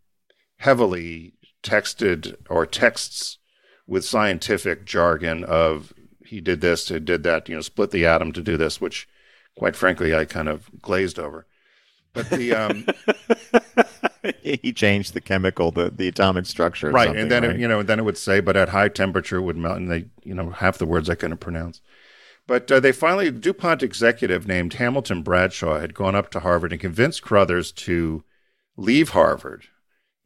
heavily 0.57 1.33
texted 1.63 2.35
or 2.49 2.65
texts 2.65 3.37
with 3.85 4.05
scientific 4.05 4.85
jargon 4.85 5.43
of 5.43 5.93
he 6.25 6.41
did 6.41 6.61
this, 6.61 6.89
he 6.89 6.99
did 6.99 7.23
that, 7.23 7.47
you 7.47 7.55
know, 7.55 7.61
split 7.61 7.91
the 7.91 8.05
atom 8.05 8.31
to 8.33 8.41
do 8.41 8.57
this, 8.57 8.81
which 8.81 9.07
quite 9.57 9.75
frankly 9.75 10.13
I 10.13 10.25
kind 10.25 10.49
of 10.49 10.69
glazed 10.81 11.19
over. 11.19 11.47
But 12.13 12.29
the 12.29 12.53
um, 12.53 12.85
he 14.41 14.73
changed 14.73 15.13
the 15.13 15.21
chemical, 15.21 15.71
the, 15.71 15.89
the 15.89 16.07
atomic 16.07 16.45
structure, 16.47 16.91
right, 16.91 17.15
and 17.15 17.31
then 17.31 17.43
right? 17.43 17.51
It, 17.55 17.59
you 17.59 17.67
know, 17.67 17.83
then 17.83 17.99
it 17.99 18.03
would 18.03 18.17
say, 18.17 18.39
but 18.39 18.57
at 18.57 18.69
high 18.69 18.89
temperature 18.89 19.37
it 19.37 19.43
would 19.43 19.57
melt, 19.57 19.77
and 19.77 19.91
they, 19.91 20.05
you 20.23 20.33
know, 20.33 20.49
half 20.49 20.79
the 20.79 20.85
words 20.85 21.09
I 21.09 21.15
couldn't 21.15 21.37
pronounce. 21.37 21.79
But 22.47 22.71
uh, 22.71 22.79
they 22.79 22.91
finally, 22.91 23.29
DuPont 23.29 23.83
executive 23.83 24.47
named 24.47 24.73
Hamilton 24.73 25.21
Bradshaw 25.21 25.79
had 25.79 25.93
gone 25.93 26.15
up 26.15 26.31
to 26.31 26.39
Harvard 26.39 26.71
and 26.71 26.81
convinced 26.81 27.21
Carothers 27.21 27.73
to 27.75 28.23
leave 28.77 29.09
Harvard 29.09 29.65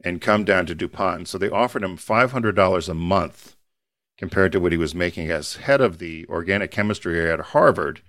and 0.02 0.20
come 0.20 0.44
down 0.44 0.66
to 0.66 0.74
DuPont. 0.74 1.16
And 1.18 1.28
so 1.28 1.38
they 1.38 1.48
offered 1.48 1.82
him 1.82 1.96
$500 1.96 2.88
a 2.88 2.94
month 2.94 3.56
compared 4.18 4.52
to 4.52 4.60
what 4.60 4.72
he 4.72 4.78
was 4.78 4.94
making 4.94 5.30
as 5.30 5.56
head 5.56 5.80
of 5.80 5.98
the 5.98 6.26
organic 6.28 6.70
chemistry 6.70 7.18
area 7.18 7.34
at 7.34 7.40
Harvard 7.40 8.02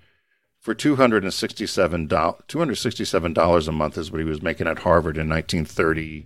for 0.63 0.73
$267, 0.73 2.07
$267 2.07 3.67
a 3.67 3.71
month 3.73 3.97
is 3.97 4.11
what 4.11 4.19
he 4.19 4.23
was 4.23 4.41
making 4.41 4.65
at 4.65 4.79
Harvard 4.79 5.17
in 5.17 5.27
1930, 5.27 6.25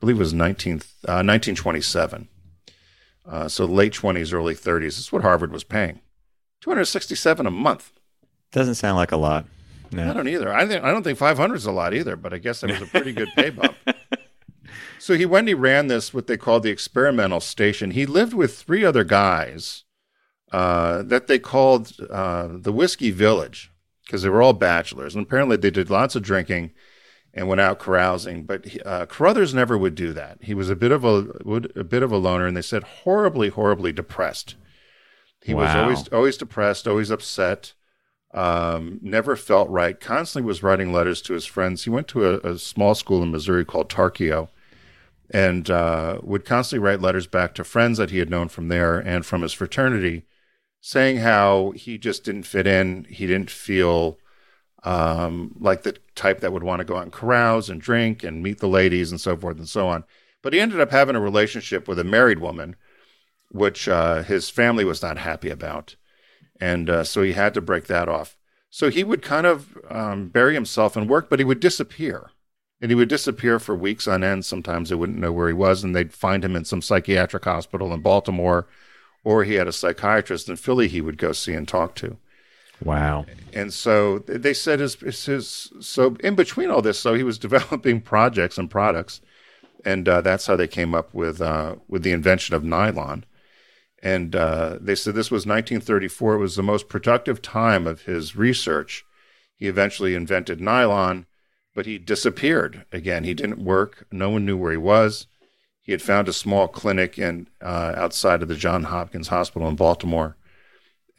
believe 0.00 0.16
it 0.16 0.18
was 0.18 0.34
19, 0.34 0.72
uh, 1.06 1.22
1927. 1.22 2.26
Uh, 3.24 3.46
so 3.46 3.66
late 3.66 3.92
20s, 3.92 4.34
early 4.34 4.56
30s. 4.56 4.82
This 4.82 4.98
is 4.98 5.12
what 5.12 5.22
Harvard 5.22 5.52
was 5.52 5.62
paying. 5.62 6.00
267 6.60 7.46
a 7.46 7.52
month. 7.52 7.92
Doesn't 8.50 8.74
sound 8.74 8.96
like 8.96 9.12
a 9.12 9.16
lot. 9.16 9.46
No. 9.92 10.10
I 10.10 10.12
don't 10.12 10.26
either. 10.26 10.52
I 10.52 10.66
think 10.66 10.82
I 10.82 10.90
don't 10.90 11.04
think 11.04 11.16
500 11.16 11.54
is 11.54 11.66
a 11.66 11.70
lot 11.70 11.94
either, 11.94 12.16
but 12.16 12.34
I 12.34 12.38
guess 12.38 12.62
that 12.62 12.70
was 12.70 12.82
a 12.82 12.86
pretty 12.86 13.12
good 13.12 13.28
pay 13.36 13.50
bump. 13.50 13.76
so 14.98 15.14
he 15.14 15.26
when 15.26 15.46
he 15.46 15.54
ran 15.54 15.86
this 15.86 16.12
what 16.12 16.26
they 16.26 16.36
called 16.36 16.62
the 16.62 16.70
experimental 16.70 17.40
station, 17.40 17.92
he 17.92 18.06
lived 18.06 18.34
with 18.34 18.56
three 18.56 18.84
other 18.84 19.04
guys 19.04 19.84
uh, 20.52 21.02
that 21.02 21.26
they 21.26 21.38
called 21.38 21.92
uh, 22.10 22.48
the 22.52 22.72
Whiskey 22.72 23.10
Village 23.10 23.70
because 24.04 24.22
they 24.22 24.28
were 24.28 24.42
all 24.42 24.54
bachelors, 24.54 25.14
and 25.14 25.26
apparently 25.26 25.56
they 25.56 25.70
did 25.70 25.90
lots 25.90 26.16
of 26.16 26.22
drinking 26.22 26.72
and 27.34 27.46
went 27.46 27.60
out 27.60 27.78
carousing. 27.78 28.44
But 28.44 28.64
he, 28.66 28.80
uh, 28.80 29.06
Carothers 29.06 29.54
never 29.54 29.76
would 29.76 29.94
do 29.94 30.12
that. 30.14 30.38
He 30.40 30.54
was 30.54 30.70
a 30.70 30.76
bit 30.76 30.92
of 30.92 31.04
a 31.04 31.26
would, 31.44 31.76
a 31.76 31.84
bit 31.84 32.02
of 32.02 32.12
a 32.12 32.16
loner, 32.16 32.46
and 32.46 32.56
they 32.56 32.62
said 32.62 32.82
horribly, 32.82 33.48
horribly 33.48 33.92
depressed. 33.92 34.56
He 35.42 35.54
was 35.54 35.74
always 35.74 36.08
always 36.08 36.36
depressed, 36.36 36.88
always 36.88 37.10
upset. 37.10 37.74
Um, 38.34 38.98
never 39.00 39.36
felt 39.36 39.70
right. 39.70 39.98
Constantly 39.98 40.46
was 40.46 40.62
writing 40.62 40.92
letters 40.92 41.22
to 41.22 41.32
his 41.32 41.46
friends. 41.46 41.84
He 41.84 41.90
went 41.90 42.08
to 42.08 42.26
a, 42.26 42.52
a 42.52 42.58
small 42.58 42.94
school 42.94 43.22
in 43.22 43.30
Missouri 43.30 43.64
called 43.64 43.88
Tarkio, 43.88 44.48
and 45.30 45.70
uh, 45.70 46.18
would 46.22 46.44
constantly 46.44 46.86
write 46.86 47.00
letters 47.00 47.26
back 47.26 47.54
to 47.54 47.64
friends 47.64 47.98
that 47.98 48.10
he 48.10 48.18
had 48.18 48.30
known 48.30 48.48
from 48.48 48.68
there 48.68 48.98
and 48.98 49.26
from 49.26 49.42
his 49.42 49.52
fraternity, 49.52 50.24
saying 50.80 51.18
how 51.18 51.72
he 51.72 51.98
just 51.98 52.24
didn't 52.24 52.44
fit 52.44 52.66
in. 52.66 53.04
He 53.10 53.26
didn't 53.26 53.50
feel 53.50 54.18
um, 54.84 55.54
like 55.58 55.82
the 55.82 55.96
type 56.14 56.40
that 56.40 56.52
would 56.52 56.62
want 56.62 56.80
to 56.80 56.84
go 56.84 56.96
out 56.96 57.02
and 57.02 57.12
carouse 57.12 57.68
and 57.68 57.80
drink 57.80 58.22
and 58.22 58.42
meet 58.42 58.58
the 58.58 58.68
ladies 58.68 59.10
and 59.10 59.20
so 59.20 59.36
forth 59.36 59.58
and 59.58 59.68
so 59.68 59.88
on. 59.88 60.04
But 60.42 60.52
he 60.52 60.60
ended 60.60 60.80
up 60.80 60.90
having 60.90 61.16
a 61.16 61.20
relationship 61.20 61.88
with 61.88 61.98
a 61.98 62.04
married 62.04 62.38
woman, 62.38 62.76
which 63.50 63.88
uh, 63.88 64.22
his 64.22 64.48
family 64.48 64.84
was 64.84 65.02
not 65.02 65.18
happy 65.18 65.50
about. 65.50 65.96
And 66.60 66.88
uh, 66.88 67.04
so 67.04 67.22
he 67.22 67.32
had 67.32 67.54
to 67.54 67.60
break 67.60 67.86
that 67.86 68.08
off. 68.08 68.36
So 68.70 68.90
he 68.90 69.04
would 69.04 69.22
kind 69.22 69.46
of 69.46 69.76
um, 69.90 70.28
bury 70.28 70.54
himself 70.54 70.96
in 70.96 71.08
work, 71.08 71.28
but 71.28 71.38
he 71.38 71.44
would 71.44 71.60
disappear. 71.60 72.30
And 72.80 72.90
he 72.90 72.94
would 72.94 73.08
disappear 73.08 73.58
for 73.58 73.74
weeks 73.74 74.06
on 74.06 74.22
end. 74.22 74.44
Sometimes 74.44 74.88
they 74.88 74.94
wouldn't 74.94 75.18
know 75.18 75.32
where 75.32 75.48
he 75.48 75.54
was, 75.54 75.82
and 75.82 75.96
they'd 75.96 76.12
find 76.12 76.44
him 76.44 76.54
in 76.54 76.64
some 76.64 76.80
psychiatric 76.80 77.44
hospital 77.44 77.92
in 77.92 78.00
Baltimore, 78.00 78.68
or 79.24 79.44
he 79.44 79.54
had 79.54 79.66
a 79.66 79.72
psychiatrist 79.72 80.48
in 80.48 80.56
Philly 80.56 80.86
he 80.86 81.00
would 81.00 81.18
go 81.18 81.32
see 81.32 81.54
and 81.54 81.66
talk 81.66 81.94
to. 81.96 82.16
Wow. 82.82 83.26
And 83.52 83.72
so 83.72 84.20
they 84.20 84.54
said 84.54 84.78
his, 84.78 84.94
his, 84.94 85.72
so 85.80 86.16
in 86.20 86.34
between 86.34 86.70
all 86.70 86.82
this, 86.82 86.98
so 86.98 87.14
he 87.14 87.24
was 87.24 87.38
developing 87.38 88.00
projects 88.00 88.58
and 88.58 88.70
products, 88.70 89.20
and 89.84 90.08
uh, 90.08 90.20
that's 90.20 90.46
how 90.46 90.56
they 90.56 90.68
came 90.68 90.94
up 90.94 91.14
with 91.14 91.40
uh, 91.40 91.76
with 91.88 92.02
the 92.02 92.12
invention 92.12 92.54
of 92.54 92.64
nylon. 92.64 93.24
And 94.00 94.36
uh, 94.36 94.78
they 94.80 94.94
said 94.94 95.14
this 95.14 95.30
was 95.30 95.46
1934. 95.46 96.34
It 96.34 96.38
was 96.38 96.56
the 96.56 96.62
most 96.62 96.88
productive 96.88 97.42
time 97.42 97.86
of 97.86 98.02
his 98.02 98.36
research. 98.36 99.04
He 99.56 99.66
eventually 99.66 100.14
invented 100.14 100.60
nylon, 100.60 101.26
but 101.78 101.86
he 101.86 101.96
disappeared 101.96 102.84
again. 102.90 103.22
He 103.22 103.34
didn't 103.34 103.64
work. 103.64 104.04
No 104.10 104.30
one 104.30 104.44
knew 104.44 104.56
where 104.56 104.72
he 104.72 104.76
was. 104.76 105.28
He 105.80 105.92
had 105.92 106.02
found 106.02 106.28
a 106.28 106.32
small 106.32 106.66
clinic 106.66 107.16
in 107.20 107.46
uh, 107.62 107.92
outside 107.94 108.42
of 108.42 108.48
the 108.48 108.56
John 108.56 108.82
Hopkins 108.82 109.28
Hospital 109.28 109.68
in 109.68 109.76
Baltimore, 109.76 110.36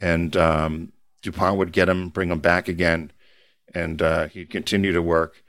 and 0.02 0.36
um, 0.36 0.92
DuPont 1.22 1.56
would 1.56 1.72
get 1.72 1.88
him, 1.88 2.10
bring 2.10 2.30
him 2.30 2.40
back 2.40 2.68
again, 2.68 3.10
and 3.74 4.02
uh, 4.02 4.26
he'd 4.26 4.50
continue 4.50 4.92
to 4.92 5.00
work. 5.00 5.42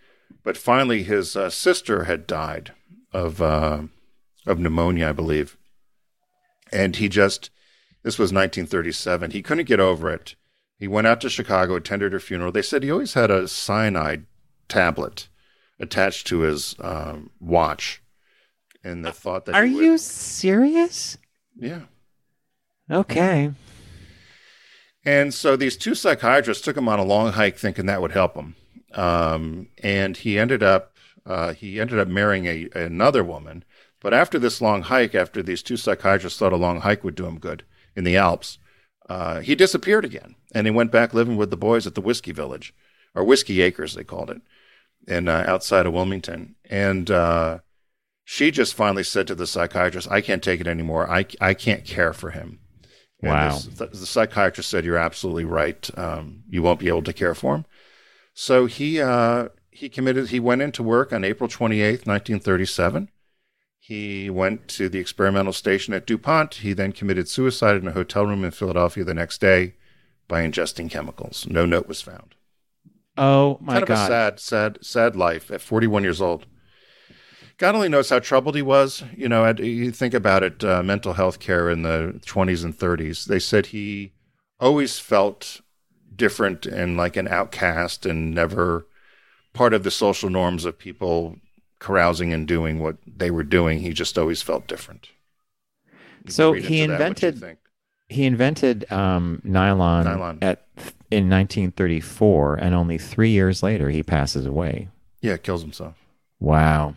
But 0.45 0.56
finally, 0.56 1.04
his 1.04 1.36
uh, 1.36 1.50
sister 1.50 2.06
had 2.06 2.26
died 2.26 2.71
of 3.12 3.41
uh, 3.41 3.82
of 4.47 4.60
pneumonia, 4.60 5.10
I 5.10 5.12
believe, 5.12 5.58
and 6.71 6.95
he 6.95 7.10
just 7.10 7.50
this 8.02 8.17
was 8.17 8.32
1937. 8.32 9.32
He 9.32 9.41
couldn't 9.41 9.67
get 9.67 9.82
over 9.82 10.10
it. 10.10 10.36
He 10.80 10.88
went 10.88 11.08
out 11.08 11.19
to 11.19 11.30
Chicago, 11.30 11.76
attended 11.76 12.13
her 12.13 12.21
funeral. 12.21 12.54
They 12.54 12.62
said 12.62 12.82
he 12.82 12.89
always 12.89 13.15
had 13.15 13.30
a 13.30 13.50
cyanide 13.50 14.26
tablet 14.71 15.27
attached 15.79 16.27
to 16.27 16.39
his 16.41 16.75
um, 16.79 17.29
watch, 17.39 18.01
and 18.84 19.03
the 19.05 19.12
thought 19.12 19.45
that 19.45 19.55
Are 19.55 19.63
would- 19.63 19.71
you 19.71 19.97
serious? 19.97 21.17
yeah. 21.57 21.81
Okay. 22.89 23.51
And 25.03 25.34
so 25.34 25.55
these 25.55 25.77
two 25.77 25.95
psychiatrists 25.95 26.63
took 26.63 26.77
him 26.77 26.88
on 26.89 26.99
a 26.99 27.03
long 27.03 27.31
hike, 27.34 27.57
thinking 27.57 27.86
that 27.88 28.01
would 28.01 28.12
help 28.12 28.36
him. 28.36 28.55
Um, 28.93 29.67
and 29.81 30.17
he 30.17 30.38
ended 30.38 30.62
up 30.62 30.95
uh, 31.25 31.53
he 31.53 31.79
ended 31.79 31.99
up 31.99 32.07
marrying 32.07 32.45
a, 32.47 32.69
another 32.75 33.23
woman. 33.23 33.63
But 34.01 34.13
after 34.13 34.38
this 34.39 34.62
long 34.62 34.81
hike, 34.84 35.13
after 35.15 35.41
these 35.43 35.62
two 35.63 35.77
psychiatrists 35.77 36.38
thought 36.39 36.53
a 36.53 36.57
long 36.57 36.81
hike 36.81 37.03
would 37.03 37.15
do 37.15 37.25
him 37.27 37.39
good 37.39 37.63
in 37.95 38.03
the 38.03 38.17
Alps, 38.17 38.57
uh, 39.10 39.39
he 39.41 39.53
disappeared 39.55 40.03
again, 40.05 40.36
and 40.53 40.65
he 40.65 40.71
went 40.71 40.91
back 40.91 41.13
living 41.13 41.38
with 41.38 41.49
the 41.51 41.57
boys 41.57 41.86
at 41.86 41.93
the 41.95 42.01
Whiskey 42.01 42.31
Village, 42.31 42.73
or 43.13 43.23
Whiskey 43.23 43.62
Acres, 43.62 43.93
they 43.93 44.03
called 44.03 44.31
it, 44.31 44.41
and 45.07 45.27
uh, 45.29 45.43
outside 45.47 45.85
of 45.85 45.93
Wilmington. 45.93 46.55
And 46.69 47.09
uh, 47.11 47.59
she 48.23 48.51
just 48.51 48.73
finally 48.73 49.03
said 49.03 49.27
to 49.27 49.35
the 49.35 49.47
psychiatrist, 49.47 50.09
"I 50.11 50.21
can't 50.21 50.43
take 50.43 50.61
it 50.61 50.67
anymore. 50.67 51.09
I 51.09 51.25
I 51.39 51.53
can't 51.53 51.85
care 51.85 52.13
for 52.13 52.31
him." 52.31 52.59
And 53.21 53.29
Wow. 53.31 53.59
the, 53.75 53.87
the 53.87 54.05
psychiatrist 54.05 54.69
said, 54.69 54.85
"You're 54.85 54.97
absolutely 54.97 55.45
right. 55.45 55.89
Um, 55.97 56.43
you 56.49 56.61
won't 56.63 56.79
be 56.79 56.87
able 56.87 57.03
to 57.03 57.13
care 57.13 57.35
for 57.35 57.55
him." 57.55 57.65
So 58.33 58.65
he 58.65 59.01
uh, 59.01 59.49
he 59.69 59.89
committed. 59.89 60.29
He 60.29 60.39
went 60.39 60.61
into 60.61 60.83
work 60.83 61.11
on 61.13 61.23
April 61.23 61.49
28th, 61.49 62.05
1937. 62.07 63.09
He 63.79 64.29
went 64.29 64.67
to 64.69 64.87
the 64.89 64.99
experimental 64.99 65.53
station 65.53 65.93
at 65.93 66.05
DuPont. 66.05 66.55
He 66.55 66.71
then 66.73 66.91
committed 66.91 67.27
suicide 67.27 67.75
in 67.77 67.87
a 67.87 67.91
hotel 67.93 68.25
room 68.25 68.45
in 68.45 68.51
Philadelphia 68.51 69.03
the 69.03 69.13
next 69.13 69.41
day 69.41 69.73
by 70.27 70.43
ingesting 70.47 70.89
chemicals. 70.89 71.45
No 71.49 71.65
note 71.65 71.87
was 71.87 71.99
found. 72.01 72.35
Oh 73.23 73.60
my 73.62 73.73
god. 73.73 73.73
kind 73.73 73.84
of 73.84 73.89
a 73.89 73.93
god. 73.93 74.07
sad, 74.07 74.39
sad, 74.39 74.77
sad 74.86 75.15
life 75.15 75.51
at 75.51 75.62
41 75.62 76.01
years 76.03 76.21
old. 76.21 76.47
God 77.60 77.75
only 77.75 77.89
knows 77.89 78.10
how 78.10 78.17
troubled 78.17 78.55
he 78.55 78.63
was. 78.63 79.03
You 79.15 79.29
know, 79.29 79.47
you 79.60 79.91
think 79.91 80.15
about 80.15 80.41
it, 80.41 80.63
uh, 80.63 80.81
mental 80.81 81.13
health 81.13 81.39
care 81.39 81.69
in 81.69 81.84
the 81.84 82.19
20s 82.25 82.63
and 82.63 82.75
30s. 82.75 83.25
They 83.25 83.38
said 83.38 83.67
he 83.67 84.13
always 84.60 84.97
felt 84.97 85.62
different 86.15 86.65
and 86.65 86.97
like 86.97 87.15
an 87.15 87.27
outcast 87.27 88.07
and 88.07 88.34
never 88.34 88.88
part 89.53 89.75
of 89.75 89.84
the 89.84 89.91
social 89.91 90.29
norms 90.31 90.65
of 90.65 90.79
people 90.79 91.36
carousing 91.79 92.34
and 92.34 92.47
doing 92.47 92.79
what 92.79 92.97
they 93.05 93.29
were 93.29 93.43
doing. 93.43 93.81
He 93.81 93.91
just 93.93 94.17
always 94.17 94.41
felt 94.41 94.65
different. 94.67 95.10
You 96.25 96.31
So 96.31 96.53
he 96.53 96.81
invented- 96.81 97.60
He 98.10 98.25
invented 98.25 98.91
um, 98.91 99.39
nylon, 99.43 100.05
Nylon. 100.05 100.39
at 100.41 100.65
in 101.12 101.30
1934, 101.30 102.56
and 102.56 102.74
only 102.74 102.97
three 102.97 103.30
years 103.30 103.62
later 103.62 103.89
he 103.89 104.02
passes 104.02 104.45
away. 104.45 104.88
Yeah, 105.21 105.38
kills 105.38 105.62
himself. 105.62 105.95
Wow. 106.39 106.95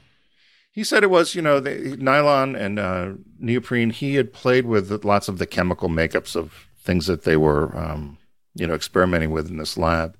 he 0.73 0.83
said 0.83 1.03
it 1.03 1.11
was, 1.11 1.35
you 1.35 1.43
know, 1.43 1.61
the, 1.61 1.97
nylon 1.99 2.57
and 2.57 2.79
uh, 2.79 3.13
neoprene. 3.39 3.91
He 3.91 4.15
had 4.15 4.33
played 4.33 4.65
with 4.65 5.05
lots 5.05 5.29
of 5.29 5.39
the 5.39 5.47
chemical 5.47 5.89
makeups 5.89 6.35
of 6.35 6.69
things 6.79 7.07
that 7.07 7.25
they 7.25 7.37
were, 7.37 7.77
um, 7.77 8.17
you 8.55 8.67
know, 8.67 8.75
experimenting 8.75 9.31
with 9.31 9.51
in 9.51 9.59
this 9.59 9.77
lab, 9.77 10.17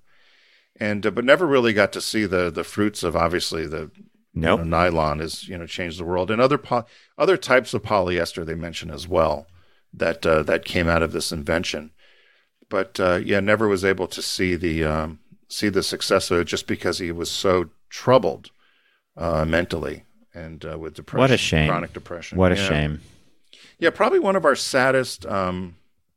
and 0.79 1.07
uh, 1.07 1.11
but 1.11 1.25
never 1.25 1.47
really 1.47 1.73
got 1.73 1.93
to 1.95 2.01
see 2.01 2.27
the 2.27 2.51
the 2.51 2.65
fruits 2.65 3.03
of 3.03 3.17
obviously 3.17 3.67
the 3.67 3.91
Nope. 4.37 4.59
you 4.59 4.65
know, 4.65 4.77
nylon 4.79 5.21
has 5.21 5.49
you 5.49 5.57
know 5.57 5.67
changed 5.67 5.99
the 5.99 6.05
world, 6.05 6.31
and 6.31 6.41
other 6.41 6.59
po- 6.59 6.85
other 7.17 7.37
types 7.37 7.73
of 7.73 7.83
polyester 7.83 8.45
they 8.45 8.57
mention 8.57 8.91
as 8.91 9.07
well 9.09 9.47
that 9.93 10.27
uh, 10.27 10.43
that 10.43 10.65
came 10.65 10.89
out 10.89 11.03
of 11.03 11.13
this 11.13 11.33
invention. 11.33 11.93
But 12.75 12.99
uh, 12.99 13.21
yeah, 13.25 13.39
never 13.39 13.69
was 13.69 13.85
able 13.85 14.09
to 14.09 14.21
see 14.21 14.57
the 14.57 14.83
um, 14.83 15.21
see 15.49 15.69
the 15.69 15.81
success 15.81 16.33
of 16.33 16.41
it 16.41 16.47
just 16.47 16.67
because 16.67 16.99
he 16.99 17.13
was 17.13 17.31
so 17.31 17.71
troubled 17.89 18.51
uh, 19.17 19.45
mentally 19.45 20.03
and 20.35 20.65
uh, 20.65 20.77
with 20.77 20.95
depression. 20.95 21.21
What 21.21 21.31
a 21.31 21.37
shame. 21.37 21.69
Chronic 21.69 21.93
depression. 21.93 22.37
What 22.37 22.51
a 22.51 22.57
Yeah. 22.57 22.69
shame. 22.69 23.01
Yeah, 23.79 23.91
probably 23.91 24.19
one 24.19 24.35
of 24.35 24.45
our 24.45 24.57
saddest, 24.57 25.25
um, 25.27 25.77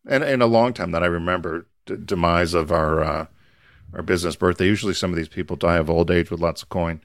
and 0.10 0.24
in 0.24 0.41
a 0.41 0.48
long 0.48 0.74
time 0.74 0.89
that 0.93 1.04
I 1.04 1.06
remember, 1.06 1.67
d- 1.86 1.96
demise 2.04 2.56
of 2.56 2.72
our 2.72 3.04
uh, 3.04 3.26
our 3.93 4.02
business 4.02 4.36
birthday. 4.36 4.65
Usually, 4.65 4.96
some 4.96 5.12
of 5.12 5.15
these 5.15 5.30
people 5.30 5.58
die 5.58 5.78
of 5.78 5.91
old 5.91 6.10
age 6.10 6.32
with 6.32 6.39
lots 6.39 6.63
of 6.63 6.70
coin. 6.70 7.02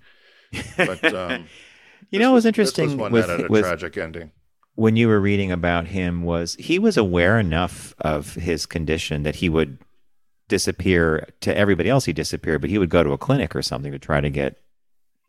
But 0.78 1.04
um, 1.12 1.44
You 2.10 2.20
know, 2.20 2.30
it 2.30 2.34
was 2.34 2.46
interesting 2.46 2.86
was 2.86 2.96
one 2.96 3.12
with, 3.12 3.26
that 3.26 3.38
had 3.38 3.48
a 3.48 3.52
with 3.52 3.64
tragic 3.64 3.98
ending. 3.98 4.30
When 4.74 4.96
you 4.96 5.08
were 5.08 5.20
reading 5.20 5.52
about 5.52 5.86
him 5.86 6.22
was 6.22 6.54
he 6.56 6.78
was 6.78 6.96
aware 6.96 7.38
enough 7.38 7.94
of 7.98 8.34
his 8.34 8.66
condition 8.66 9.22
that 9.22 9.36
he 9.36 9.48
would 9.48 9.78
disappear 10.48 11.28
to 11.40 11.56
everybody 11.56 11.88
else 11.88 12.04
he 12.04 12.12
disappeared 12.12 12.60
but 12.60 12.70
he 12.70 12.78
would 12.78 12.90
go 12.90 13.02
to 13.02 13.12
a 13.12 13.18
clinic 13.18 13.54
or 13.56 13.62
something 13.62 13.92
to 13.92 13.98
try 13.98 14.20
to 14.20 14.30
get 14.30 14.60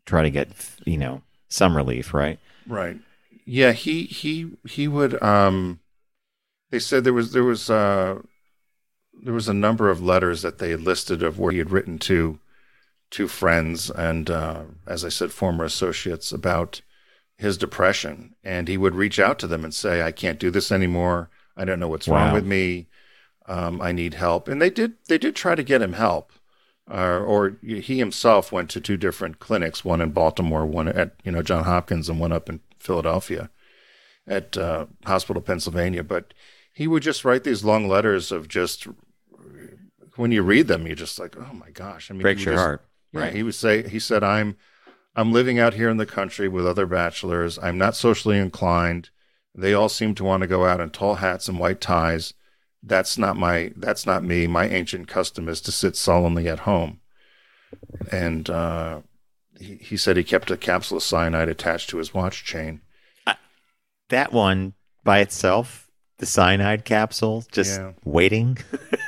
try 0.06 0.22
to 0.22 0.30
get 0.30 0.48
you 0.84 0.98
know 0.98 1.22
some 1.48 1.76
relief 1.76 2.12
right 2.12 2.38
Right. 2.66 2.98
Yeah, 3.44 3.72
he 3.72 4.04
he 4.04 4.52
he 4.66 4.88
would 4.88 5.22
um 5.22 5.80
they 6.70 6.78
said 6.78 7.04
there 7.04 7.12
was 7.12 7.32
there 7.32 7.44
was 7.44 7.68
uh 7.68 8.20
there 9.22 9.34
was 9.34 9.48
a 9.48 9.54
number 9.54 9.90
of 9.90 10.02
letters 10.02 10.42
that 10.42 10.58
they 10.58 10.70
had 10.70 10.80
listed 10.80 11.22
of 11.22 11.38
where 11.38 11.52
he 11.52 11.58
had 11.58 11.70
written 11.70 11.98
to 12.00 12.38
to 13.10 13.28
friends 13.28 13.90
and 13.90 14.30
uh 14.30 14.62
as 14.86 15.04
I 15.04 15.08
said 15.08 15.30
former 15.30 15.64
associates 15.64 16.32
about 16.32 16.80
his 17.36 17.58
depression 17.58 18.34
and 18.44 18.68
he 18.68 18.76
would 18.76 18.94
reach 18.94 19.18
out 19.18 19.38
to 19.40 19.46
them 19.46 19.64
and 19.64 19.74
say 19.74 20.02
I 20.02 20.12
can't 20.12 20.38
do 20.38 20.50
this 20.50 20.70
anymore. 20.70 21.30
I 21.56 21.64
don't 21.64 21.80
know 21.80 21.88
what's 21.88 22.08
wrong 22.08 22.32
with 22.32 22.46
me. 22.46 22.88
Um 23.46 23.80
I 23.80 23.92
need 23.92 24.14
help. 24.14 24.48
And 24.48 24.60
they 24.62 24.70
did 24.70 24.94
they 25.08 25.18
did 25.18 25.34
try 25.34 25.54
to 25.54 25.62
get 25.62 25.82
him 25.82 25.94
help. 25.94 26.32
Uh, 26.90 27.18
or 27.20 27.56
he 27.62 27.98
himself 27.98 28.52
went 28.52 28.68
to 28.68 28.78
two 28.78 28.98
different 28.98 29.38
clinics, 29.38 29.86
one 29.86 30.02
in 30.02 30.10
Baltimore, 30.10 30.66
one 30.66 30.86
at 30.86 31.14
you 31.24 31.32
know 31.32 31.40
John 31.40 31.64
Hopkins, 31.64 32.10
and 32.10 32.20
one 32.20 32.30
up 32.30 32.50
in 32.50 32.60
Philadelphia, 32.78 33.48
at 34.28 34.54
uh, 34.58 34.84
Hospital 35.06 35.40
Pennsylvania. 35.40 36.04
But 36.04 36.34
he 36.74 36.86
would 36.86 37.02
just 37.02 37.24
write 37.24 37.42
these 37.42 37.64
long 37.64 37.88
letters 37.88 38.30
of 38.30 38.48
just 38.48 38.86
when 40.16 40.30
you 40.30 40.42
read 40.42 40.68
them, 40.68 40.86
you're 40.86 40.94
just 40.94 41.18
like, 41.18 41.38
oh 41.38 41.54
my 41.54 41.70
gosh! 41.70 42.10
I 42.10 42.14
mean, 42.14 42.20
breaks 42.20 42.44
your 42.44 42.52
just- 42.52 42.62
heart 42.62 42.86
Right. 43.14 43.32
He 43.32 43.42
would 43.44 43.54
say, 43.54 43.88
he 43.88 44.00
said, 44.00 44.24
I'm, 44.24 44.56
I'm 45.16 45.32
living 45.32 45.58
out 45.58 45.74
here 45.74 45.88
in 45.90 45.96
the 45.96 46.06
country 46.06 46.48
with 46.48 46.66
other 46.66 46.86
bachelors. 46.86 47.58
I'm 47.62 47.78
not 47.78 47.94
socially 47.96 48.38
inclined. 48.38 49.10
They 49.54 49.72
all 49.72 49.88
seem 49.88 50.14
to 50.16 50.24
want 50.24 50.40
to 50.40 50.46
go 50.48 50.64
out 50.66 50.80
in 50.80 50.90
tall 50.90 51.16
hats 51.16 51.48
and 51.48 51.58
white 51.58 51.80
ties. 51.80 52.34
That's 52.82 53.16
not 53.16 53.36
my, 53.36 53.72
that's 53.76 54.04
not 54.06 54.24
me. 54.24 54.46
My 54.46 54.66
ancient 54.68 55.06
custom 55.08 55.48
is 55.48 55.60
to 55.62 55.72
sit 55.72 55.96
sullenly 55.96 56.48
at 56.48 56.60
home. 56.60 57.00
And, 58.10 58.50
uh, 58.50 59.00
he, 59.58 59.76
he 59.76 59.96
said 59.96 60.16
he 60.16 60.24
kept 60.24 60.50
a 60.50 60.56
capsule 60.56 60.96
of 60.96 61.02
cyanide 61.04 61.48
attached 61.48 61.88
to 61.90 61.98
his 61.98 62.12
watch 62.12 62.44
chain. 62.44 62.80
that 64.08 64.32
one 64.32 64.74
by 65.04 65.20
itself 65.20 65.88
the 66.18 66.26
cyanide 66.26 66.84
capsule 66.84 67.44
just 67.52 67.78
Yeah. 67.80 67.92
waiting 68.04 68.58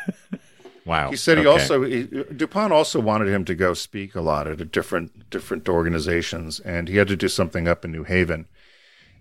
wow 0.86 1.10
He 1.10 1.16
said 1.16 1.36
he 1.38 1.46
Okay. 1.46 1.50
also 1.62 1.82
he, 1.82 2.04
Dupont 2.34 2.72
also 2.72 3.00
wanted 3.00 3.28
him 3.28 3.44
to 3.44 3.54
go 3.54 3.74
speak 3.74 4.14
a 4.14 4.20
lot 4.20 4.46
at 4.46 4.70
different 4.72 5.28
different 5.30 5.68
organizations, 5.68 6.60
and 6.60 6.88
he 6.88 6.96
had 6.96 7.08
to 7.08 7.16
do 7.16 7.28
something 7.28 7.68
up 7.68 7.84
in 7.84 7.92
New 7.92 8.04
Haven. 8.04 8.46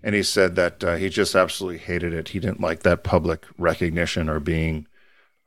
And 0.02 0.14
he 0.14 0.22
said 0.22 0.54
that 0.56 0.84
uh, 0.84 0.94
he 0.96 1.08
just 1.08 1.34
absolutely 1.34 1.78
hated 1.78 2.12
it. 2.12 2.28
He 2.28 2.38
didn't 2.38 2.60
like 2.60 2.82
that 2.84 3.02
public 3.02 3.44
recognition 3.58 4.28
or 4.28 4.38
being 4.40 4.86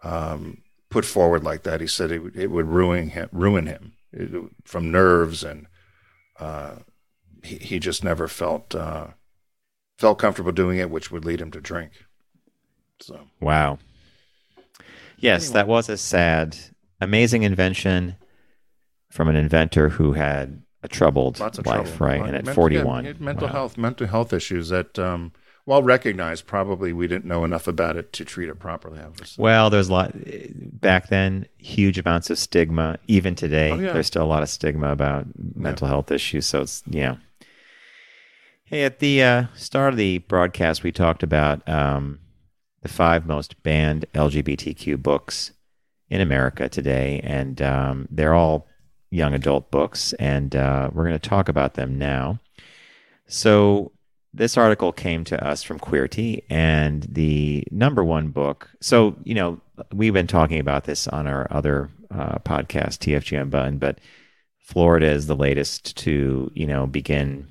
um, 0.03 0.61
put 0.89 1.05
forward 1.05 1.43
like 1.43 1.63
that. 1.63 1.79
He 1.81 1.87
said 1.87 2.11
it, 2.11 2.19
would- 2.23 2.35
it 2.35 2.47
would 2.51 2.67
ruin 2.67 3.09
him, 3.09 3.29
ruin 3.31 3.67
him 3.67 3.93
it, 4.11 4.29
from 4.65 4.91
nerves, 4.91 5.43
and 5.43 5.67
uh, 6.39 6.75
he, 7.43 7.55
he 7.57 7.79
just 7.79 8.03
never 8.03 8.27
felt 8.27 8.75
uh, 8.75 9.07
felt 9.97 10.19
comfortable 10.19 10.51
doing 10.51 10.77
it, 10.79 10.89
which 10.89 11.09
would 11.11 11.25
lead 11.25 11.39
him 11.41 11.51
to 11.51 11.61
drink. 11.61 11.91
So 12.99 13.27
Wow. 13.39 13.79
Yes, 15.21 15.49
that 15.51 15.67
was 15.67 15.89
a 15.89 15.97
sad, 15.97 16.57
amazing 17.01 17.43
invention 17.43 18.15
from 19.11 19.27
an 19.27 19.35
inventor 19.35 19.89
who 19.89 20.13
had 20.13 20.61
a 20.83 20.87
troubled 20.87 21.39
life, 21.39 21.53
trouble. 21.55 21.91
right? 21.99 22.19
And 22.21 22.27
at 22.35 22.45
mental- 22.45 22.53
41. 22.53 23.05
yeah, 23.05 23.13
mental 23.19 23.47
Wow. 23.47 23.53
health, 23.53 23.77
mental 23.77 24.07
health 24.07 24.31
issues 24.33 24.69
that, 24.69 24.97
um, 24.97 25.31
well 25.65 25.83
recognized, 25.83 26.47
probably 26.47 26.93
we 26.93 27.05
didn't 27.07 27.25
know 27.25 27.43
enough 27.43 27.67
about 27.67 27.95
it 27.97 28.11
to 28.13 28.25
treat 28.25 28.49
it 28.49 28.57
properly. 28.59 28.99
Obviously, 28.99 29.41
Well, 29.43 29.69
there's 29.69 29.89
a 29.89 29.91
lot 29.93 30.13
back 30.81 31.09
then, 31.09 31.45
huge 31.57 31.99
amounts 31.99 32.29
of 32.29 32.37
stigma. 32.39 32.97
Even 33.07 33.35
today, 33.35 33.71
Oh, 33.71 33.75
yeah. 33.79 33.93
there's 33.93 34.07
still 34.07 34.23
a 34.23 34.25
lot 34.25 34.41
of 34.41 34.49
stigma 34.49 34.91
about 34.91 35.27
mental 35.55 35.87
health 35.87 36.11
issues. 36.11 36.45
So 36.47 36.61
it's, 36.61 36.81
yeah. 36.89 37.17
Hey, 38.63 38.83
at 38.83 38.99
the 38.99 39.21
uh, 39.23 39.43
start 39.55 39.93
of 39.93 39.97
the 39.97 40.19
broadcast, 40.19 40.83
we 40.83 40.91
talked 40.91 41.23
about 41.23 41.67
um, 41.67 42.19
the 42.81 42.89
five 42.89 43.25
most 43.25 43.61
banned 43.63 44.05
LGBTQ 44.13 45.01
books 45.01 45.51
in 46.09 46.21
America 46.21 46.69
today, 46.69 47.21
and 47.23 47.61
um, 47.61 48.07
they're 48.09 48.33
all 48.33 48.67
young 49.11 49.33
adult 49.33 49.71
books, 49.71 50.13
and 50.13 50.55
uh, 50.55 50.89
we're 50.93 51.07
going 51.07 51.19
to 51.19 51.29
talk 51.29 51.49
about 51.49 51.73
them 51.75 51.97
now. 51.97 52.39
So, 53.27 53.91
this 54.31 54.57
article 54.57 54.91
came 54.91 55.23
to 55.25 55.43
us 55.43 55.63
from 55.63 55.79
Queerty, 55.79 56.43
and 56.49 57.03
the 57.03 57.63
number 57.71 58.03
one 58.03 58.29
book. 58.29 58.69
So, 58.79 59.15
you 59.23 59.33
know, 59.33 59.59
we've 59.91 60.13
been 60.13 60.27
talking 60.27 60.59
about 60.59 60.83
this 60.83 61.07
on 61.07 61.25
our 61.25 61.47
other 61.49 61.89
uh, 62.11 62.37
podcast, 62.39 62.99
TFG 62.99 63.41
Unbuttoned, 63.41 63.79
but 63.79 63.99
Florida 64.59 65.07
is 65.07 65.25
the 65.25 65.35
latest 65.35 65.97
to, 65.97 66.51
you 66.53 66.67
know, 66.67 66.85
begin 66.85 67.47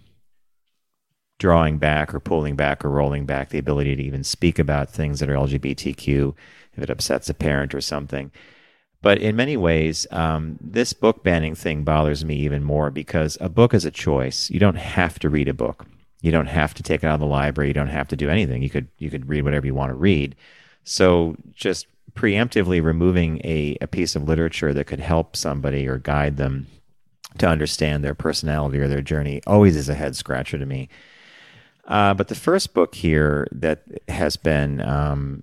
drawing 1.38 1.78
back 1.78 2.12
or 2.14 2.20
pulling 2.20 2.56
back 2.56 2.84
or 2.84 2.90
rolling 2.90 3.24
back 3.24 3.50
the 3.50 3.58
ability 3.58 3.94
to 3.96 4.02
even 4.02 4.24
speak 4.24 4.58
about 4.58 4.90
things 4.90 5.20
that 5.20 5.30
are 5.30 5.34
LGBTQ 5.34 6.34
if 6.76 6.82
it 6.82 6.90
upsets 6.90 7.28
a 7.28 7.34
parent 7.34 7.74
or 7.74 7.80
something. 7.80 8.30
But 9.00 9.18
in 9.18 9.36
many 9.36 9.56
ways, 9.56 10.06
um, 10.10 10.58
this 10.60 10.92
book 10.92 11.22
banning 11.22 11.54
thing 11.54 11.84
bothers 11.84 12.24
me 12.24 12.34
even 12.36 12.64
more 12.64 12.90
because 12.90 13.38
a 13.40 13.48
book 13.48 13.72
is 13.72 13.84
a 13.84 13.92
choice. 13.92 14.50
You 14.50 14.58
don't 14.58 14.76
have 14.76 15.20
to 15.20 15.30
read 15.30 15.48
a 15.48 15.54
book. 15.54 15.86
You 16.20 16.32
don't 16.32 16.46
have 16.46 16.74
to 16.74 16.82
take 16.82 17.04
it 17.04 17.06
out 17.06 17.14
of 17.14 17.20
the 17.20 17.26
library. 17.26 17.68
You 17.68 17.74
don't 17.74 17.86
have 17.86 18.08
to 18.08 18.16
do 18.16 18.28
anything. 18.28 18.62
You 18.62 18.70
could 18.70 18.88
you 18.98 19.08
could 19.08 19.28
read 19.28 19.44
whatever 19.44 19.66
you 19.66 19.74
want 19.74 19.90
to 19.90 19.94
read. 19.94 20.34
So 20.82 21.36
just 21.54 21.86
preemptively 22.14 22.82
removing 22.82 23.40
a, 23.44 23.78
a 23.80 23.86
piece 23.86 24.16
of 24.16 24.24
literature 24.24 24.74
that 24.74 24.86
could 24.86 24.98
help 24.98 25.36
somebody 25.36 25.86
or 25.86 25.98
guide 25.98 26.36
them 26.36 26.66
to 27.38 27.46
understand 27.46 28.02
their 28.02 28.14
personality 28.14 28.80
or 28.80 28.88
their 28.88 29.02
journey 29.02 29.40
always 29.46 29.76
is 29.76 29.88
a 29.88 29.94
head 29.94 30.16
scratcher 30.16 30.58
to 30.58 30.66
me. 30.66 30.88
Uh, 31.88 32.12
but 32.12 32.28
the 32.28 32.34
first 32.34 32.74
book 32.74 32.94
here 32.94 33.48
that 33.50 33.82
has 34.08 34.36
been 34.36 34.80
um, 34.82 35.42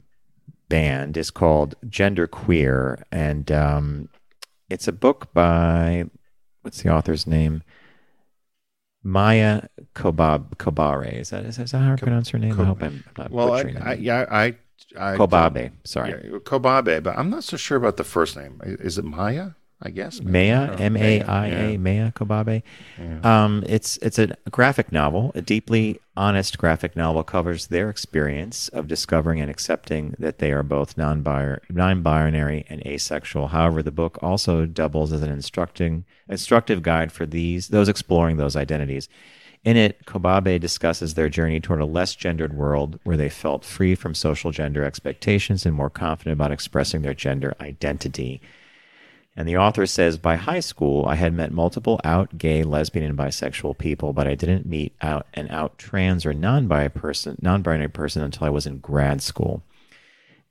banned 0.69 1.17
is 1.17 1.31
called 1.31 1.73
Gender 1.89 2.27
Queer, 2.27 3.03
and 3.11 3.51
um, 3.51 4.09
it's 4.69 4.87
a 4.87 4.91
book 4.91 5.33
by 5.33 6.05
what's 6.61 6.83
the 6.83 6.89
author's 6.89 7.25
name? 7.25 7.63
Maia 9.03 9.63
Kobab 9.95 10.57
Kobare. 10.57 11.13
Is 11.19 11.31
that 11.31 11.45
is 11.45 11.57
that 11.57 11.71
how 11.73 11.93
I 11.93 11.95
pronounce 11.95 12.29
her 12.29 12.37
name? 12.37 12.59
I 12.59 12.63
hope 12.63 12.83
I'm 12.83 13.03
not 13.17 13.31
well, 13.31 13.53
I, 13.53 13.63
butchering 13.63 13.77
I, 13.77 13.93
it. 13.93 13.99
yeah, 14.01 14.25
I, 14.29 14.45
I 14.99 15.15
Kobabe. 15.15 15.71
Sorry, 15.83 16.11
yeah, 16.11 16.37
Kobabe, 16.39 17.01
but 17.01 17.17
I'm 17.17 17.31
not 17.31 17.43
so 17.43 17.57
sure 17.57 17.77
about 17.77 17.97
the 17.97 18.03
first 18.03 18.37
name. 18.37 18.61
Is 18.63 18.99
it 18.99 19.05
Maia? 19.05 19.51
I 19.81 19.89
guess 19.89 20.21
Maia, 20.21 20.69
Oh, 20.71 20.75
M 20.75 20.95
A 20.95 21.21
I 21.21 21.47
yeah. 21.47 21.59
A, 21.67 21.77
Maia 21.77 22.11
Kobabe. 22.11 22.63
Um, 23.23 23.63
it's 23.67 23.97
it's 23.97 24.17
a 24.17 24.35
graphic 24.49 24.91
novel, 24.91 25.31
a 25.35 25.41
deeply 25.41 25.99
honest 26.15 26.57
graphic 26.57 26.95
novel 26.95 27.23
covers 27.23 27.67
their 27.67 27.89
experience 27.89 28.69
of 28.69 28.87
discovering 28.87 29.41
and 29.41 29.51
accepting 29.51 30.15
that 30.17 30.39
they 30.39 30.53
are 30.53 30.63
both 30.63 30.97
non-binary 30.97 32.65
and 32.69 32.87
asexual. 32.87 33.49
However, 33.49 33.83
the 33.83 33.91
book 33.91 34.17
also 34.21 34.65
doubles 34.65 35.11
as 35.11 35.21
an 35.21 35.29
instructing 35.31 36.05
instructive 36.29 36.81
guide 36.81 37.11
for 37.11 37.25
these 37.25 37.67
those 37.67 37.89
exploring 37.89 38.37
those 38.37 38.55
identities. 38.55 39.09
In 39.65 39.77
it, 39.77 40.05
Kobabe 40.05 40.59
discusses 40.59 41.15
their 41.15 41.27
journey 41.27 41.59
toward 41.59 41.81
a 41.81 41.85
less 41.85 42.15
gendered 42.15 42.53
world 42.53 42.99
where 43.03 43.17
they 43.17 43.29
felt 43.29 43.65
free 43.65 43.95
from 43.95 44.13
social 44.13 44.51
gender 44.51 44.83
expectations 44.83 45.65
and 45.65 45.75
more 45.75 45.89
confident 45.89 46.33
about 46.33 46.51
expressing 46.51 47.01
their 47.01 47.15
gender 47.15 47.55
identity. 47.59 48.41
And 49.37 49.47
the 49.47 49.57
author 49.57 49.85
says, 49.85 50.17
by 50.17 50.37
high 50.37 50.61
school, 50.61 51.05
I 51.05 51.15
had 51.15 51.33
met 51.33 51.51
multiple 51.51 51.99
out 52.05 52.37
gay, 52.37 52.63
lesbian, 52.63 53.05
and 53.05 53.17
bisexual 53.17 53.77
people, 53.77 54.13
but 54.13 54.27
I 54.27 54.35
didn't 54.35 54.65
meet 54.65 54.95
out 55.01 55.27
an 55.33 55.49
out 55.49 55.77
trans 55.77 56.25
or 56.25 56.33
person, 56.89 57.37
non-binary 57.41 57.89
person 57.89 58.23
until 58.23 58.47
I 58.47 58.49
was 58.49 58.65
in 58.65 58.79
grad 58.79 59.21
school. 59.21 59.61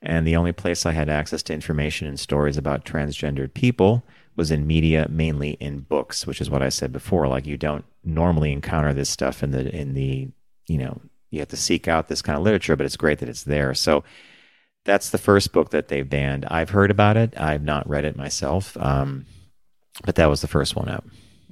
And 0.02 0.26
the 0.26 0.36
only 0.36 0.52
place 0.52 0.84
I 0.84 0.92
had 0.92 1.08
access 1.08 1.42
to 1.44 1.54
information 1.54 2.06
and 2.06 2.20
stories 2.20 2.58
about 2.58 2.84
transgendered 2.84 3.54
people 3.54 4.04
was 4.36 4.50
in 4.50 4.66
media, 4.66 5.06
mainly 5.08 5.52
in 5.52 5.80
books, 5.80 6.26
which 6.26 6.42
is 6.42 6.50
what 6.50 6.62
I 6.62 6.68
said 6.68 6.92
before. 6.92 7.26
Like 7.26 7.46
you 7.46 7.56
don't 7.56 7.86
normally 8.04 8.52
encounter 8.52 8.92
this 8.92 9.08
stuff 9.08 9.42
in 9.42 9.52
the 9.52 9.74
in 9.74 9.94
the 9.94 10.28
you 10.66 10.76
know 10.76 11.00
you 11.30 11.38
have 11.38 11.48
to 11.48 11.56
seek 11.56 11.88
out 11.88 12.08
this 12.08 12.20
kind 12.20 12.36
of 12.36 12.44
literature, 12.44 12.76
but 12.76 12.84
it's 12.84 12.96
great 12.96 13.20
that 13.20 13.28
it's 13.30 13.44
there. 13.44 13.72
So 13.72 14.04
that's 14.84 15.10
the 15.10 15.18
first 15.18 15.52
book 15.52 15.70
that 15.70 15.88
they've 15.88 16.08
banned. 16.08 16.44
I've 16.46 16.70
heard 16.70 16.90
about 16.90 17.16
it. 17.16 17.38
I've 17.38 17.62
not 17.62 17.88
read 17.88 18.04
it 18.04 18.16
myself, 18.16 18.76
um, 18.76 19.26
but 20.04 20.14
that 20.16 20.28
was 20.28 20.40
the 20.40 20.48
first 20.48 20.76
one 20.76 20.88
up. 20.88 21.04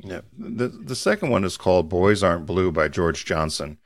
Yeah. 0.02 0.20
The 0.36 0.68
the 0.68 0.96
second 0.96 1.30
one 1.30 1.44
is 1.44 1.56
called 1.56 1.88
Boys 1.88 2.22
Aren't 2.22 2.46
Blue 2.46 2.72
by 2.72 2.88
George 2.88 3.24
Johnson. 3.24 3.78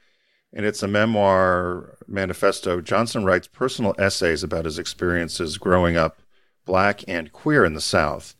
And 0.53 0.65
it's 0.65 0.83
a 0.83 0.89
memoir 0.89 1.99
manifesto. 2.07 2.81
Johnson 2.81 3.25
writes 3.25 3.47
personal 3.47 3.95
essays 3.99 4.43
about 4.43 4.65
his 4.65 4.79
experiences 4.79 5.59
growing 5.59 5.97
up 5.97 6.23
black 6.65 7.05
and 7.07 7.33
queer 7.33 7.65
in 7.65 7.75
the 7.75 7.81
South. 7.81 8.35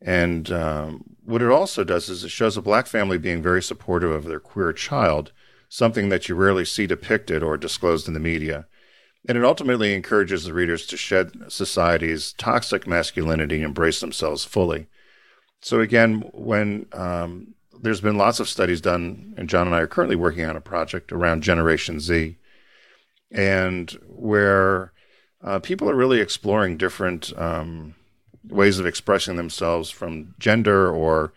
And 0.00 0.50
um, 0.50 1.16
what 1.24 1.42
it 1.42 1.50
also 1.50 1.84
does 1.84 2.08
is 2.08 2.24
it 2.24 2.30
shows 2.30 2.56
a 2.56 2.62
black 2.62 2.86
family 2.86 3.18
being 3.18 3.42
very 3.42 3.62
supportive 3.62 4.10
of 4.10 4.24
their 4.24 4.40
queer 4.40 4.72
child, 4.72 5.32
something 5.68 6.08
that 6.08 6.28
you 6.28 6.34
rarely 6.34 6.64
see 6.64 6.86
depicted 6.86 7.42
or 7.42 7.56
disclosed 7.56 8.08
in 8.08 8.14
the 8.14 8.20
media. 8.20 8.66
And 9.28 9.36
it 9.36 9.44
ultimately 9.44 9.92
encourages 9.92 10.44
the 10.44 10.54
readers 10.54 10.86
to 10.86 10.96
shed 10.96 11.32
society's 11.48 12.32
toxic 12.34 12.86
masculinity 12.86 13.56
and 13.56 13.64
embrace 13.64 14.00
themselves 14.00 14.44
fully. 14.44 14.86
So, 15.60 15.80
again, 15.80 16.30
when 16.32 16.86
um, 16.92 17.54
there's 17.82 18.00
been 18.00 18.16
lots 18.16 18.40
of 18.40 18.48
studies 18.48 18.80
done, 18.80 19.34
and 19.36 19.48
John 19.48 19.66
and 19.66 19.74
I 19.74 19.80
are 19.80 19.86
currently 19.88 20.16
working 20.16 20.44
on 20.44 20.56
a 20.56 20.60
project 20.60 21.12
around 21.12 21.42
Generation 21.42 21.98
Z, 21.98 22.36
and 23.32 23.90
where 24.06 24.92
uh, 25.42 25.58
people 25.58 25.90
are 25.90 25.96
really 25.96 26.20
exploring 26.20 26.76
different 26.76 27.36
um, 27.36 27.94
ways 28.48 28.78
of 28.78 28.86
expressing 28.86 29.36
themselves 29.36 29.90
from 29.90 30.34
gender 30.38 30.88
or 30.90 31.32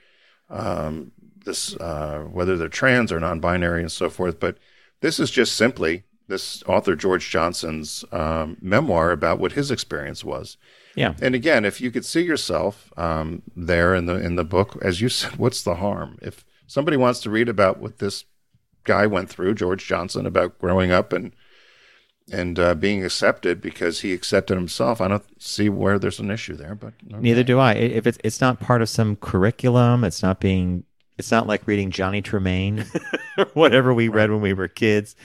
um, 0.50 1.12
this, 1.46 1.76
uh, 1.78 2.20
whether 2.32 2.58
they're 2.58 2.68
trans 2.70 3.12
or 3.12 3.20
non-binary 3.20 3.82
and 3.82 3.92
so 3.92 4.10
forth. 4.10 4.40
But 4.40 4.58
this 5.02 5.20
is 5.20 5.32
just 5.32 5.56
simply 5.56 6.04
this 6.30 6.64
author 6.64 6.96
George 6.96 7.30
Johnson's 7.30 8.06
um, 8.12 8.58
memoir 8.62 9.12
about 9.12 9.40
what 9.40 9.54
his 9.54 9.72
experience 9.72 10.24
was. 10.24 10.58
Yeah. 10.96 11.16
And 11.22 11.36
again, 11.36 11.66
if 11.66 11.82
you 11.82 11.92
could 11.92 12.06
see 12.06 12.22
yourself 12.22 12.94
um, 12.98 13.42
there 13.56 13.94
in 13.94 14.06
the 14.06 14.16
in 14.16 14.36
the 14.36 14.46
book, 14.46 14.78
as 14.82 15.02
you 15.02 15.10
said, 15.10 15.36
what's 15.38 15.64
the 15.64 15.76
harm? 15.76 16.18
If 16.22 16.46
somebody 16.68 16.98
wants 16.98 17.20
to 17.22 17.30
read 17.30 17.50
about 17.50 17.80
what 17.80 17.98
this 17.98 18.24
guy 18.86 19.06
went 19.08 19.30
through, 19.30 19.56
George 19.56 19.86
Johnson, 19.86 20.26
about 20.26 20.58
growing 20.60 20.92
up 20.92 21.12
and 21.12 21.34
and 22.32 22.60
uh, 22.60 22.76
being 22.76 23.04
accepted 23.04 23.60
because 23.60 24.02
he 24.02 24.14
accepted 24.14 24.56
himself. 24.56 25.02
I 25.02 25.08
don't 25.08 25.42
see 25.42 25.68
where 25.68 25.98
there's 25.98 26.20
an 26.20 26.30
issue 26.30 26.56
there, 26.56 26.76
but 26.76 26.94
okay. 27.08 27.20
neither 27.20 27.44
do 27.44 27.60
I. 27.60 27.74
If 27.74 28.06
it's 28.06 28.20
it's 28.24 28.40
not 28.40 28.60
part 28.60 28.82
of 28.82 28.90
some 28.90 29.16
curriculum, 29.16 30.04
it's 30.04 30.22
not 30.22 30.40
being 30.40 30.84
it's 31.18 31.32
not 31.32 31.48
like 31.48 31.68
reading 31.68 31.92
Johnny 31.92 32.22
Tremain 32.22 32.86
or 33.38 33.46
whatever 33.54 33.94
we 33.94 34.08
read 34.08 34.32
when 34.32 34.42
we 34.42 34.54
were 34.54 34.68
kids. 34.68 35.16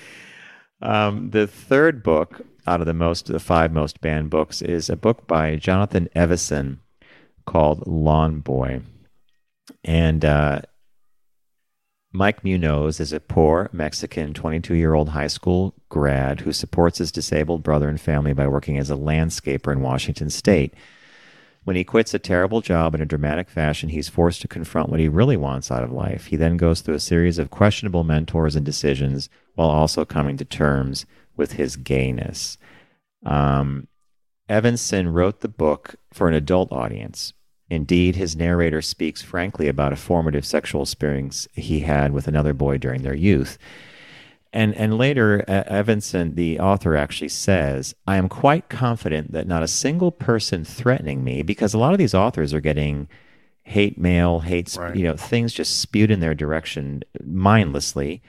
Um, 0.85 1.31
the 1.31 1.47
third 1.47 2.03
book 2.03 2.43
out 2.67 2.81
of 2.81 2.87
the 2.87 2.95
most 2.95 3.27
the 3.27 3.41
five 3.41 3.73
most 3.73 4.01
banned 4.03 4.29
books 4.31 4.61
is 4.61 4.91
a 4.91 4.97
book 4.97 5.27
by 5.27 5.57
Jonathan 5.57 6.09
Evison 6.15 6.81
called 7.47 7.87
Lawn 7.87 8.41
Boy, 8.41 8.83
and 9.83 10.25
uh, 10.25 10.61
Mike 12.13 12.45
Munoz 12.45 13.01
is 13.01 13.13
a 13.13 13.19
poor 13.19 13.71
Mexican 13.73 14.35
22 14.35 14.75
year 14.75 14.93
old 14.93 15.09
high 15.09 15.27
school 15.27 15.75
grad 15.89 16.41
who 16.41 16.53
supports 16.53 16.99
his 16.99 17.11
disabled 17.11 17.63
brother 17.63 17.89
and 17.89 18.01
family 18.01 18.35
by 18.35 18.47
working 18.47 18.79
as 18.79 18.91
a 18.91 18.97
landscaper 18.97 19.73
in 19.73 19.81
Washington 19.81 20.29
state. 20.29 20.75
When 21.65 21.77
he 21.77 21.85
quits 21.85 22.15
a 22.15 22.19
terrible 22.19 22.61
job 22.61 22.95
in 22.95 23.01
a 23.01 23.07
dramatic 23.07 23.49
fashion, 23.49 23.89
he's 23.89 24.09
forced 24.09 24.43
to 24.43 24.49
confront 24.49 24.91
what 24.91 25.01
he 25.01 25.09
really 25.09 25.37
wants 25.37 25.71
out 25.71 25.83
of 25.83 25.91
life. 25.91 26.27
He 26.27 26.37
then 26.37 26.57
goes 26.57 26.81
through 26.81 26.95
a 26.95 27.01
series 27.01 27.39
of 27.39 27.51
questionable 27.51 28.05
mentors 28.05 28.55
and 28.55 28.65
decisions 28.65 29.29
while 29.55 29.71
also 29.71 30.05
coming 30.05 30.37
to 30.37 30.45
terms 30.45 31.07
with 31.37 31.53
his 31.53 31.77
gayness. 31.77 32.59
Um, 33.25 33.89
Evison 34.49 35.09
wrote 35.09 35.41
the 35.41 35.49
book 35.49 35.97
for 36.13 36.29
an 36.29 36.35
adult 36.35 36.71
audience, 36.71 37.33
Indeed, 37.71 38.17
his 38.17 38.37
narrator 38.37 38.83
speaks 38.83 39.23
frankly 39.23 39.69
about 39.69 39.93
a 39.93 39.97
formative 39.97 40.45
sexual 40.45 40.83
experience 40.83 41.49
he 41.55 41.81
had 41.81 42.13
with 42.13 42.29
another 42.29 42.53
boy 42.53 42.79
during 42.79 43.03
their 43.03 43.15
youth. 43.15 43.59
And, 44.55 44.73
and 44.77 44.97
later, 44.97 45.45
uh, 45.49 45.65
Evison, 45.67 46.37
the 46.37 46.61
author, 46.61 46.97
actually 46.97 47.31
says, 47.31 47.93
I 48.07 48.17
am 48.19 48.29
quite 48.29 48.69
confident 48.69 49.33
that 49.33 49.49
not 49.49 49.65
a 49.65 49.69
single 49.69 50.13
person 50.13 50.65
threatening 50.65 51.25
me, 51.25 51.43
because 51.43 51.75
a 51.75 51.79
lot 51.79 51.93
of 51.93 51.99
these 51.99 52.15
authors 52.15 52.55
are 52.55 52.61
getting 52.61 53.09
hate 53.65 53.99
mail, 53.99 54.39
hate, 54.41 54.77
right. 54.79 54.95
you 54.95 55.03
know, 55.03 55.17
things 55.17 55.53
just 55.53 55.81
spewed 55.81 56.13
in 56.13 56.21
their 56.21 56.37
direction 56.37 57.03
mindlessly. 57.25 58.23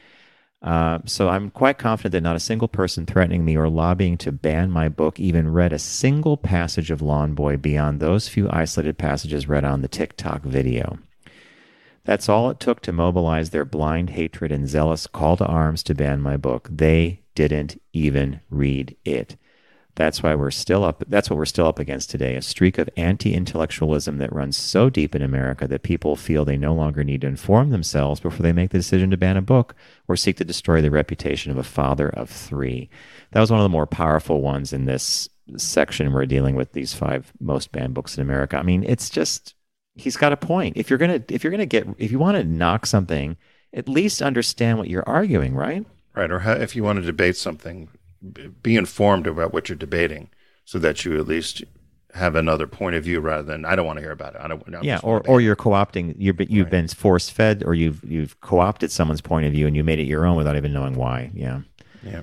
Uh, 0.63 0.97
so 1.05 1.29
I'm 1.29 1.51
quite 1.51 1.77
confident 1.77 2.13
that 2.13 2.23
not 2.23 2.35
a 2.35 2.39
single 2.39 2.69
person 2.69 3.05
threatening 3.05 3.45
me 3.45 3.55
or 3.55 3.69
lobbying 3.69 4.17
to 4.19 4.31
ban 4.31 4.71
my 4.71 4.89
book 4.89 5.19
even 5.19 5.53
read 5.53 5.73
a 5.73 5.77
single 5.77 6.37
passage 6.37 6.89
of 6.89 7.03
Lawn 7.03 7.35
Boy 7.35 7.55
beyond 7.55 7.99
those 7.99 8.27
few 8.27 8.49
isolated 8.49 8.97
passages 8.97 9.47
read 9.47 9.63
on 9.63 9.83
the 9.83 9.87
TikTok 9.87 10.41
video. 10.41 10.97
That's 12.05 12.29
all 12.29 12.49
it 12.49 12.59
took 12.59 12.81
to 12.81 12.91
mobilize 12.91 13.49
their 13.49 13.65
blind 13.65 14.11
hatred 14.11 14.51
and 14.51 14.69
zealous 14.69 15.07
call 15.07 15.37
to 15.37 15.45
arms 15.45 15.83
to 15.83 15.95
ban 15.95 16.21
my 16.21 16.37
book. 16.37 16.69
They 16.71 17.21
didn't 17.33 17.81
even 17.93 18.39
read 18.49 18.95
it. 19.03 19.35
That's 19.95 20.21
why 20.21 20.35
we're 20.35 20.51
still 20.51 20.83
up. 20.83 21.03
That's 21.07 21.29
what 21.29 21.37
we're 21.37 21.45
still 21.45 21.67
up 21.67 21.79
against 21.79 22.09
today 22.09 22.35
a 22.35 22.41
streak 22.41 22.77
of 22.77 22.89
anti 22.97 23.33
intellectualism 23.33 24.17
that 24.17 24.33
runs 24.33 24.57
so 24.57 24.89
deep 24.89 25.15
in 25.15 25.21
America 25.21 25.67
that 25.67 25.83
people 25.83 26.17
feel 26.17 26.43
they 26.43 26.57
no 26.57 26.73
longer 26.73 27.03
need 27.03 27.21
to 27.21 27.27
inform 27.27 27.69
themselves 27.69 28.19
before 28.19 28.41
they 28.41 28.51
make 28.51 28.71
the 28.71 28.77
decision 28.77 29.09
to 29.11 29.17
ban 29.17 29.37
a 29.37 29.41
book 29.41 29.73
or 30.07 30.17
seek 30.17 30.35
to 30.37 30.45
destroy 30.45 30.81
the 30.81 30.91
reputation 30.91 31.49
of 31.49 31.57
a 31.57 31.63
father 31.63 32.09
of 32.09 32.29
three. 32.29 32.89
That 33.31 33.39
was 33.39 33.49
one 33.49 33.61
of 33.61 33.63
the 33.63 33.69
more 33.69 33.87
powerful 33.87 34.41
ones 34.41 34.73
in 34.73 34.85
this 34.85 35.29
section. 35.55 36.11
We're 36.11 36.25
dealing 36.25 36.55
with 36.55 36.73
these 36.73 36.93
five 36.93 37.31
most 37.39 37.71
banned 37.71 37.93
books 37.93 38.17
in 38.17 38.21
America. 38.21 38.57
I 38.57 38.63
mean, 38.63 38.83
it's 38.83 39.09
just, 39.09 39.54
he's 39.95 40.17
got 40.17 40.31
a 40.33 40.37
point. 40.37 40.77
If 40.77 40.89
you're 40.89 40.99
going 40.99 41.23
to, 41.23 41.33
if 41.33 41.43
you're 41.43 41.55
to 41.55 41.65
get, 41.65 41.87
if 41.97 42.11
you 42.11 42.19
want 42.19 42.37
to 42.37 42.43
knock 42.43 42.85
something, 42.85 43.37
at 43.73 43.89
least 43.89 44.21
understand 44.21 44.77
what 44.77 44.89
you're 44.89 45.07
arguing, 45.07 45.55
right? 45.55 45.85
Right. 46.15 46.31
Or 46.31 46.41
if 46.41 46.75
you 46.75 46.83
want 46.83 46.99
to 46.99 47.05
debate 47.05 47.35
something, 47.35 47.89
be 48.61 48.75
informed 48.75 49.27
about 49.27 49.53
what 49.53 49.69
you're 49.69 49.77
debating 49.77 50.29
so 50.63 50.79
that 50.79 51.03
you 51.05 51.19
at 51.19 51.27
least 51.27 51.63
have 52.15 52.35
another 52.35 52.65
point 52.65 52.95
of 52.95 53.03
view 53.03 53.19
rather 53.19 53.43
than 53.43 53.65
I 53.65 53.75
don't 53.75 53.85
want 53.85 53.97
to 53.97 54.01
hear 54.01 54.11
about 54.11 54.35
it. 54.35 54.41
I 54.41 54.47
don't. 54.47 54.75
I 54.75 54.81
yeah, 54.81 54.99
or 55.03 55.21
or 55.27 55.41
you're 55.41 55.55
co-opting. 55.55 56.15
You're 56.17 56.35
you've 56.39 56.65
right. 56.65 56.71
been 56.71 56.87
force 56.87 57.29
fed, 57.29 57.63
or 57.65 57.73
you've 57.73 58.03
you've 58.03 58.39
co-opted 58.41 58.91
someone's 58.91 59.21
point 59.21 59.45
of 59.45 59.51
view 59.51 59.67
and 59.67 59.75
you 59.75 59.83
made 59.83 59.99
it 59.99 60.07
your 60.07 60.25
own 60.25 60.37
without 60.37 60.55
even 60.55 60.73
knowing 60.73 60.95
why. 60.95 61.31
Yeah. 61.33 61.61
Yeah. 62.03 62.21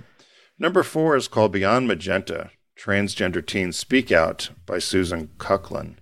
Number 0.59 0.83
four 0.83 1.17
is 1.17 1.29
called 1.29 1.53
Beyond 1.53 1.87
Magenta: 1.87 2.51
Transgender 2.79 3.45
Teens 3.47 3.77
Speak 3.77 4.11
Out 4.11 4.51
by 4.65 4.79
Susan 4.79 5.29
Kuklin, 5.39 5.97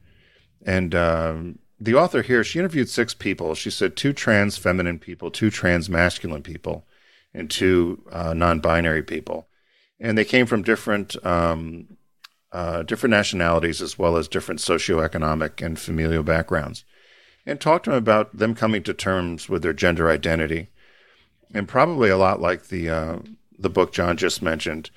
and 0.65 0.95
um, 0.95 1.59
the 1.79 1.95
author 1.95 2.23
here 2.23 2.45
she 2.45 2.59
interviewed 2.59 2.89
six 2.89 3.15
people. 3.15 3.55
She 3.55 3.71
said 3.71 3.97
two 3.97 4.13
trans 4.13 4.57
feminine 4.57 4.99
people, 4.99 5.31
two 5.31 5.51
trans 5.51 5.89
masculine 5.89 6.43
people, 6.43 6.87
and 7.33 7.51
two 7.51 8.03
uh, 8.11 8.35
non-binary 8.35 9.03
people 9.03 9.49
and 10.01 10.17
they 10.17 10.25
came 10.25 10.47
from 10.47 10.63
different 10.63 11.23
um, 11.25 11.99
uh, 12.53 12.83
different 12.83 13.13
nationalities 13.13 13.81
as 13.81 13.99
well 13.99 14.17
as 14.17 14.27
different 14.27 14.61
socioeconomic 14.61 15.65
and 15.65 15.79
familial 15.79 16.23
backgrounds, 16.23 16.85
and 17.47 17.61
talked 17.61 17.85
to 17.85 17.91
them 17.91 17.99
about 17.99 18.37
them 18.37 18.55
coming 18.55 18.83
to 18.83 18.95
terms 18.95 19.49
with 19.49 19.63
their 19.63 19.73
gender 19.73 20.11
identity, 20.11 20.69
and 21.55 21.69
probably 21.69 22.09
a 22.09 22.17
lot 22.17 22.41
like 22.41 22.69
the 22.69 22.89
uh, 22.89 23.19
the 23.59 23.71
book 23.71 23.93
John 23.93 24.17
just 24.17 24.43
mentioned. 24.43 24.91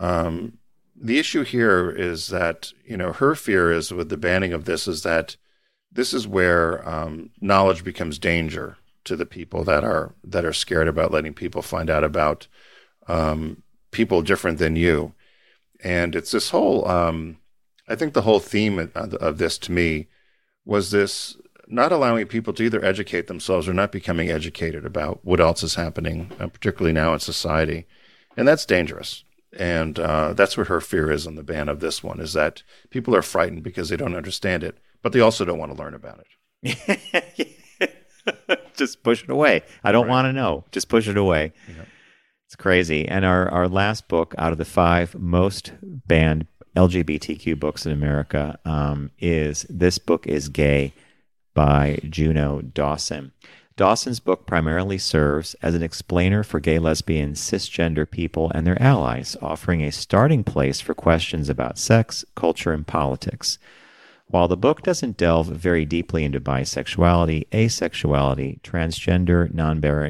Um, 0.00 0.58
the 1.00 1.18
issue 1.18 1.44
here 1.44 1.90
is 1.90 2.28
that 2.28 2.72
you 2.84 2.96
know 2.96 3.12
her 3.12 3.34
fear 3.34 3.72
is 3.72 3.92
with 3.92 4.08
the 4.08 4.16
banning 4.16 4.52
of 4.52 4.64
this 4.64 4.88
is 4.88 5.02
that 5.02 5.36
this 5.90 6.12
is 6.12 6.26
where 6.26 6.86
um, 6.88 7.30
knowledge 7.40 7.84
becomes 7.84 8.18
danger 8.18 8.76
to 9.04 9.16
the 9.16 9.26
people 9.26 9.64
that 9.64 9.84
are 9.84 10.14
that 10.24 10.44
are 10.44 10.52
scared 10.52 10.88
about 10.88 11.12
letting 11.12 11.34
people 11.34 11.62
find 11.62 11.88
out 11.88 12.04
about 12.04 12.46
um, 13.08 13.62
people 13.90 14.22
different 14.22 14.58
than 14.58 14.76
you. 14.76 15.14
And 15.82 16.14
it's 16.14 16.30
this 16.30 16.50
whole, 16.50 16.86
um, 16.88 17.38
I 17.88 17.94
think 17.94 18.12
the 18.12 18.22
whole 18.22 18.40
theme 18.40 18.90
of, 18.94 19.38
this 19.38 19.58
to 19.58 19.72
me 19.72 20.08
was 20.64 20.90
this 20.90 21.36
not 21.66 21.92
allowing 21.92 22.26
people 22.26 22.52
to 22.54 22.62
either 22.62 22.84
educate 22.84 23.26
themselves 23.26 23.68
or 23.68 23.74
not 23.74 23.92
becoming 23.92 24.30
educated 24.30 24.84
about 24.84 25.20
what 25.24 25.40
else 25.40 25.62
is 25.62 25.74
happening, 25.76 26.32
uh, 26.40 26.48
particularly 26.48 26.92
now 26.92 27.14
in 27.14 27.20
society. 27.20 27.86
And 28.36 28.46
that's 28.46 28.66
dangerous. 28.66 29.24
And 29.58 29.98
uh, 29.98 30.34
that's 30.34 30.56
what 30.56 30.68
her 30.68 30.80
fear 30.80 31.10
is 31.10 31.26
on 31.26 31.34
the 31.34 31.42
ban 31.42 31.68
of 31.68 31.80
this 31.80 32.02
one 32.02 32.20
is 32.20 32.32
that 32.32 32.62
people 32.90 33.14
are 33.14 33.22
frightened 33.22 33.64
because 33.64 33.88
they 33.88 33.96
don't 33.96 34.14
understand 34.14 34.62
it. 34.62 34.78
but 35.02 35.12
they 35.12 35.20
also 35.20 35.44
don't 35.44 35.58
want 35.58 35.72
to 35.72 35.78
learn 35.78 35.94
about 35.94 36.24
it. 36.62 37.54
Just 38.76 39.02
push 39.02 39.22
it 39.24 39.30
away. 39.30 39.62
I 39.82 39.92
don't 39.92 40.06
right. 40.06 40.10
want 40.10 40.26
to 40.26 40.32
know. 40.32 40.64
Just 40.70 40.88
push 40.88 41.08
it 41.08 41.16
away. 41.16 41.52
Yeah. 41.68 41.84
It's 42.46 42.56
crazy. 42.56 43.06
And 43.06 43.24
our, 43.24 43.48
our 43.50 43.68
last 43.68 44.08
book 44.08 44.34
out 44.38 44.52
of 44.52 44.58
the 44.58 44.64
five 44.64 45.14
most 45.14 45.72
banned 45.82 46.46
LGBTQ 46.76 47.58
books 47.58 47.84
in 47.84 47.92
America 47.92 48.58
um, 48.64 49.10
is 49.18 49.66
This 49.68 49.98
Book 49.98 50.26
is 50.26 50.48
Gay 50.48 50.92
by 51.54 51.98
Juno 52.08 52.60
Dawson. 52.60 53.32
Dawson's 53.78 54.18
book 54.18 54.44
primarily 54.44 54.98
serves 54.98 55.54
as 55.62 55.76
an 55.76 55.84
explainer 55.84 56.42
for 56.42 56.58
gay, 56.58 56.80
lesbian, 56.80 57.34
cisgender 57.34 58.10
people 58.10 58.50
and 58.52 58.66
their 58.66 58.82
allies, 58.82 59.36
offering 59.40 59.84
a 59.84 59.92
starting 59.92 60.42
place 60.42 60.80
for 60.80 60.94
questions 60.94 61.48
about 61.48 61.78
sex, 61.78 62.24
culture, 62.34 62.72
and 62.72 62.84
politics. 62.84 63.56
While 64.26 64.48
the 64.48 64.56
book 64.56 64.82
doesn't 64.82 65.16
delve 65.16 65.46
very 65.46 65.84
deeply 65.84 66.24
into 66.24 66.40
bisexuality, 66.40 67.46
asexuality, 67.50 68.60
transgender, 68.62 69.48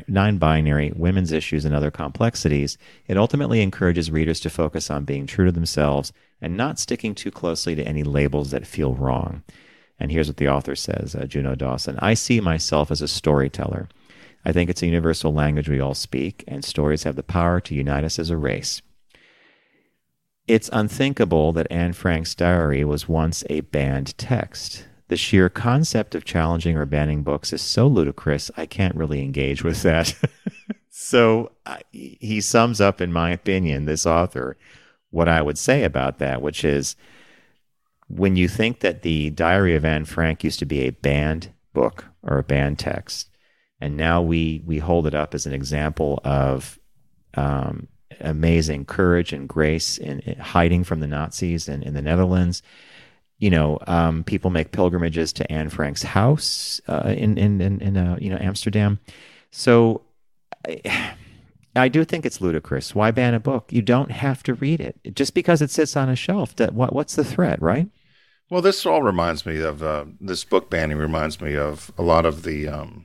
non 0.09 0.39
binary, 0.39 0.91
women's 0.97 1.31
issues, 1.31 1.67
and 1.67 1.75
other 1.75 1.91
complexities, 1.91 2.79
it 3.07 3.19
ultimately 3.19 3.61
encourages 3.61 4.11
readers 4.11 4.41
to 4.41 4.49
focus 4.49 4.91
on 4.91 5.05
being 5.05 5.27
true 5.27 5.45
to 5.45 5.53
themselves 5.53 6.11
and 6.41 6.57
not 6.57 6.79
sticking 6.79 7.15
too 7.15 7.31
closely 7.31 7.75
to 7.75 7.87
any 7.87 8.03
labels 8.03 8.51
that 8.51 8.67
feel 8.67 8.95
wrong. 8.95 9.43
And 9.99 10.13
here's 10.13 10.29
what 10.29 10.37
the 10.37 10.49
author 10.49 10.77
says 10.77 11.15
uh, 11.15 11.25
Juno 11.25 11.55
Dawson 11.55 11.99
I 12.01 12.15
see 12.15 12.41
myself 12.41 12.91
as 12.91 13.03
a 13.03 13.09
storyteller. 13.09 13.89
I 14.45 14.53
think 14.53 14.71
it's 14.71 14.83
a 14.83 14.87
universal 14.87 15.33
language 15.33 15.69
we 15.69 15.81
all 15.81 15.95
speak, 15.95 16.45
and 16.47 16.65
stories 16.65 17.03
have 17.03 17.17
the 17.17 17.23
power 17.23 17.61
to 17.61 17.75
unite 17.75 18.05
us 18.05 18.19
as 18.19 18.31
a 18.31 18.37
race. 18.37 18.81
It's 20.47 20.71
unthinkable 20.73 21.53
that 21.53 21.71
Anne 21.71 21.93
Frank's 21.93 22.35
diary 22.35 22.85
was 22.85 23.09
once 23.09 23.45
a 23.51 23.61
banned 23.61 24.17
text. 24.17 24.87
The 25.09 25.17
sheer 25.17 25.49
concept 25.49 26.15
of 26.15 26.25
challenging 26.25 26.77
or 26.77 26.87
banning 26.87 27.23
books 27.23 27.53
is 27.53 27.61
so 27.61 27.87
ludicrous, 27.87 28.51
I 28.57 28.67
can't 28.67 28.95
really 28.95 29.23
engage 29.23 29.63
with 29.63 29.83
that. 29.83 30.15
so 30.91 31.53
uh, 31.67 31.79
he 31.93 32.41
sums 32.41 32.81
up, 32.81 33.01
in 33.01 33.13
my 33.13 33.31
opinion, 33.31 33.85
this 33.85 34.07
author, 34.07 34.57
what 35.11 35.29
I 35.29 35.43
would 35.43 35.59
say 35.59 35.85
about 35.85 36.19
that, 36.19 36.41
which 36.41 36.65
is 36.65 36.97
when 38.09 38.37
you 38.37 38.49
think 38.49 38.81
that 38.81 39.03
the 39.03 39.31
Diary 39.31 39.75
of 39.75 39.85
Anne 39.85 40.07
Frank 40.07 40.43
used 40.43 40.59
to 40.59 40.67
be 40.67 40.81
a 40.81 40.91
banned 40.91 41.53
book 41.75 42.07
or 42.23 42.39
a 42.39 42.43
banned 42.43 42.79
text, 42.79 43.31
and 43.81 43.97
now 43.97 44.23
we 44.23 44.63
we 44.65 44.79
hold 44.79 45.07
it 45.07 45.15
up 45.15 45.35
as 45.35 45.47
an 45.47 45.53
example 45.53 46.21
of 46.25 46.79
um, 47.35 47.87
amazing 48.21 48.85
courage 48.87 49.33
and 49.33 49.49
grace 49.49 49.99
in, 49.99 50.21
in, 50.21 50.39
hiding 50.39 50.85
from 50.85 51.01
the 51.01 51.07
Nazis 51.07 51.69
in, 51.69 51.83
in 51.83 51.95
the 51.95 52.03
Netherlands. 52.03 52.63
You 53.39 53.51
know, 53.51 53.79
um, 53.87 54.25
people 54.25 54.51
make 54.51 54.73
pilgrimages 54.73 55.33
to 55.35 55.53
Anne 55.53 55.69
Frank's 55.69 56.03
house 56.03 56.81
uh, 56.89 57.15
in 57.17 57.37
in 57.37 57.61
in, 57.61 57.81
in 57.81 57.97
uh, 57.97 58.17
you 58.21 58.31
know 58.31 58.39
Amsterdam. 58.41 58.99
So. 59.51 60.03
I, 60.67 61.15
I 61.77 61.87
do 61.87 62.05
think 62.05 62.27
it's 62.27 62.41
ludicrous. 62.41 62.93
Why 62.93 63.13
ban 63.13 63.35
a 63.35 63.39
book? 63.41 63.73
You 63.73 63.83
don't 63.83 64.11
have 64.11 64.43
to 64.45 64.55
read 64.55 64.81
it 64.81 64.99
just 65.15 65.33
because 65.33 65.63
it 65.63 65.71
sits 65.71 65.97
on 65.97 66.09
a 66.09 66.17
shelf. 66.17 66.59
What, 66.59 66.93
what's 66.93 67.15
the 67.15 67.23
threat, 67.23 67.63
right? 67.63 67.89
Well, 68.51 68.63
this 68.63 68.87
all 68.87 69.03
reminds 69.03 69.45
me 69.45 69.61
of 69.61 69.83
uh, 69.83 70.07
this 70.21 70.45
book 70.45 70.71
banning. 70.71 70.97
Reminds 70.97 71.41
me 71.41 71.57
of 71.57 71.93
a 71.99 72.03
lot 72.03 72.25
of 72.25 72.45
the 72.45 72.69
um, 72.69 73.05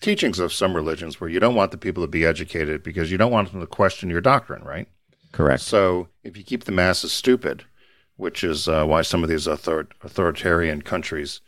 teachings 0.00 0.38
of 0.38 0.52
some 0.52 0.74
religions 0.74 1.20
where 1.20 1.30
you 1.30 1.40
don't 1.40 1.54
want 1.54 1.70
the 1.70 1.78
people 1.78 2.02
to 2.02 2.08
be 2.08 2.26
educated 2.26 2.82
because 2.82 3.10
you 3.10 3.16
don't 3.16 3.32
want 3.32 3.50
them 3.52 3.60
to 3.60 3.66
question 3.66 4.10
your 4.10 4.20
doctrine, 4.20 4.62
right? 4.62 4.88
Correct. 5.32 5.62
So 5.62 6.08
if 6.22 6.36
you 6.36 6.44
keep 6.44 6.64
the 6.64 6.72
masses 6.72 7.12
stupid, 7.12 7.64
which 8.16 8.44
is 8.44 8.68
uh, 8.68 8.84
why 8.84 9.00
some 9.00 9.22
of 9.22 9.30
these 9.30 9.48
author- 9.48 9.88
authoritarian 10.02 10.82
countries 10.82 11.40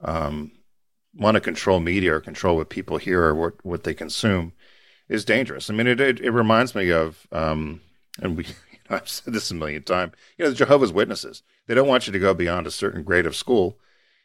um, 0.00 0.52
want 1.14 1.34
to 1.34 1.40
control 1.40 1.80
media 1.80 2.14
or 2.14 2.20
control 2.20 2.56
what 2.56 2.70
people 2.70 2.96
hear 2.96 3.24
or 3.24 3.34
what, 3.34 3.64
what 3.64 3.84
they 3.84 3.94
consume, 3.94 4.52
is 5.08 5.24
dangerous. 5.24 5.68
I 5.68 5.74
mean, 5.74 5.86
it 5.86 6.00
it, 6.00 6.20
it 6.20 6.30
reminds 6.30 6.74
me 6.74 6.90
of, 6.90 7.26
um, 7.30 7.80
and 8.20 8.36
we 8.36 8.46
I've 8.90 9.08
said 9.08 9.34
this 9.34 9.50
a 9.50 9.54
million 9.54 9.82
times. 9.82 10.12
You 10.38 10.44
know, 10.44 10.50
the 10.50 10.56
Jehovah's 10.56 10.92
Witnesses. 10.92 11.42
They 11.66 11.74
don't 11.74 11.88
want 11.88 12.06
you 12.06 12.12
to 12.12 12.18
go 12.18 12.34
beyond 12.34 12.66
a 12.66 12.70
certain 12.70 13.02
grade 13.02 13.26
of 13.26 13.36
school. 13.36 13.78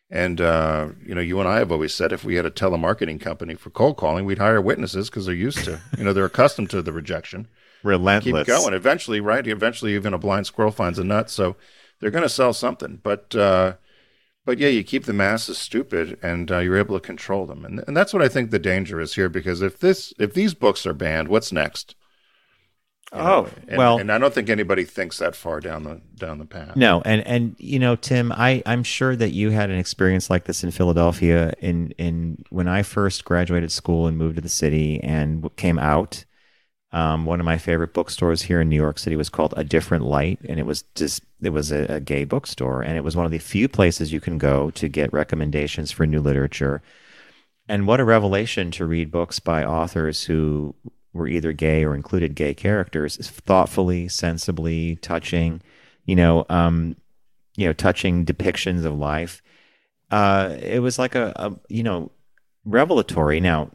And 0.09 0.41
uh, 0.41 0.89
you 1.05 1.15
know, 1.15 1.21
you 1.21 1.39
and 1.39 1.47
I 1.47 1.59
have 1.59 1.71
always 1.71 1.93
said 1.93 2.11
if 2.11 2.25
we 2.25 2.35
had 2.35 2.45
a 2.45 2.51
telemarketing 2.51 3.21
company 3.21 3.55
for 3.55 3.69
cold 3.69 3.95
calling, 3.95 4.25
we'd 4.25 4.39
hire 4.39 4.59
witnesses 4.59 5.09
because 5.09 5.25
they're 5.25 5.35
used 5.35 5.63
to, 5.63 5.79
you 5.97 6.03
know, 6.03 6.11
they're 6.11 6.25
accustomed 6.25 6.69
to 6.71 6.81
the 6.81 6.91
rejection. 6.91 7.47
Relentless. 7.83 8.45
Keep 8.45 8.55
going. 8.55 8.73
Eventually, 8.73 9.21
right? 9.21 9.47
Eventually, 9.47 9.95
even 9.95 10.13
a 10.13 10.17
blind 10.17 10.45
squirrel 10.45 10.71
finds 10.71 10.99
a 10.99 11.03
nut. 11.03 11.29
So 11.29 11.55
they're 11.99 12.11
going 12.11 12.23
to 12.23 12.29
sell 12.29 12.53
something. 12.53 12.99
But 13.01 13.33
uh, 13.35 13.75
but 14.45 14.57
yeah, 14.57 14.67
you 14.67 14.83
keep 14.83 15.05
the 15.05 15.13
masses 15.13 15.57
stupid, 15.57 16.19
and 16.21 16.51
uh, 16.51 16.59
you're 16.59 16.77
able 16.77 16.99
to 16.99 17.05
control 17.05 17.45
them. 17.45 17.63
And 17.63 17.83
and 17.87 17.95
that's 17.95 18.13
what 18.13 18.21
I 18.21 18.27
think 18.27 18.51
the 18.51 18.59
danger 18.59 18.99
is 18.99 19.15
here. 19.15 19.29
Because 19.29 19.61
if 19.61 19.79
this 19.79 20.13
if 20.19 20.33
these 20.33 20.53
books 20.53 20.85
are 20.85 20.93
banned, 20.93 21.29
what's 21.29 21.51
next? 21.51 21.95
Oh 23.11 23.49
and, 23.67 23.77
well, 23.77 23.97
and 23.97 24.11
I 24.11 24.17
don't 24.17 24.33
think 24.33 24.49
anybody 24.49 24.85
thinks 24.85 25.19
that 25.19 25.35
far 25.35 25.59
down 25.59 25.83
the 25.83 26.01
down 26.15 26.39
the 26.39 26.45
path. 26.45 26.75
No, 26.75 27.01
and 27.05 27.25
and 27.27 27.55
you 27.57 27.79
know, 27.79 27.95
Tim, 27.95 28.31
I 28.31 28.63
I'm 28.65 28.83
sure 28.83 29.15
that 29.15 29.31
you 29.31 29.49
had 29.49 29.69
an 29.69 29.77
experience 29.77 30.29
like 30.29 30.45
this 30.45 30.63
in 30.63 30.71
Philadelphia. 30.71 31.53
In 31.59 31.91
in 31.97 32.43
when 32.49 32.67
I 32.67 32.83
first 32.83 33.25
graduated 33.25 33.71
school 33.71 34.07
and 34.07 34.17
moved 34.17 34.35
to 34.35 34.41
the 34.41 34.49
city 34.49 35.01
and 35.03 35.53
came 35.55 35.79
out, 35.79 36.25
um, 36.93 37.25
one 37.25 37.39
of 37.39 37.45
my 37.45 37.57
favorite 37.57 37.93
bookstores 37.93 38.41
here 38.43 38.61
in 38.61 38.69
New 38.69 38.75
York 38.75 38.99
City 38.99 39.15
was 39.15 39.29
called 39.29 39.53
A 39.55 39.63
Different 39.63 40.05
Light, 40.05 40.39
and 40.47 40.59
it 40.59 40.65
was 40.65 40.83
just 40.95 41.23
it 41.41 41.49
was 41.49 41.71
a, 41.71 41.85
a 41.85 41.99
gay 41.99 42.25
bookstore, 42.25 42.81
and 42.81 42.97
it 42.97 43.03
was 43.03 43.15
one 43.15 43.25
of 43.25 43.31
the 43.31 43.39
few 43.39 43.67
places 43.67 44.11
you 44.11 44.19
can 44.19 44.37
go 44.37 44.71
to 44.71 44.87
get 44.89 45.13
recommendations 45.13 45.91
for 45.91 46.05
new 46.05 46.19
literature. 46.19 46.81
And 47.67 47.87
what 47.87 48.01
a 48.01 48.03
revelation 48.03 48.71
to 48.71 48.85
read 48.85 49.11
books 49.11 49.39
by 49.39 49.63
authors 49.63 50.25
who 50.25 50.75
were 51.13 51.27
either 51.27 51.51
gay 51.53 51.83
or 51.83 51.95
included 51.95 52.35
gay 52.35 52.53
characters 52.53 53.17
thoughtfully, 53.29 54.07
sensibly, 54.07 54.95
touching, 54.97 55.61
you 56.05 56.15
know, 56.15 56.45
um, 56.49 56.95
you 57.55 57.65
know, 57.65 57.73
touching 57.73 58.25
depictions 58.25 58.85
of 58.85 58.97
life. 58.97 59.41
Uh, 60.09 60.55
it 60.61 60.79
was 60.79 60.97
like 60.97 61.15
a, 61.15 61.33
a, 61.35 61.55
you 61.69 61.83
know, 61.83 62.11
revelatory. 62.65 63.39
Now, 63.39 63.71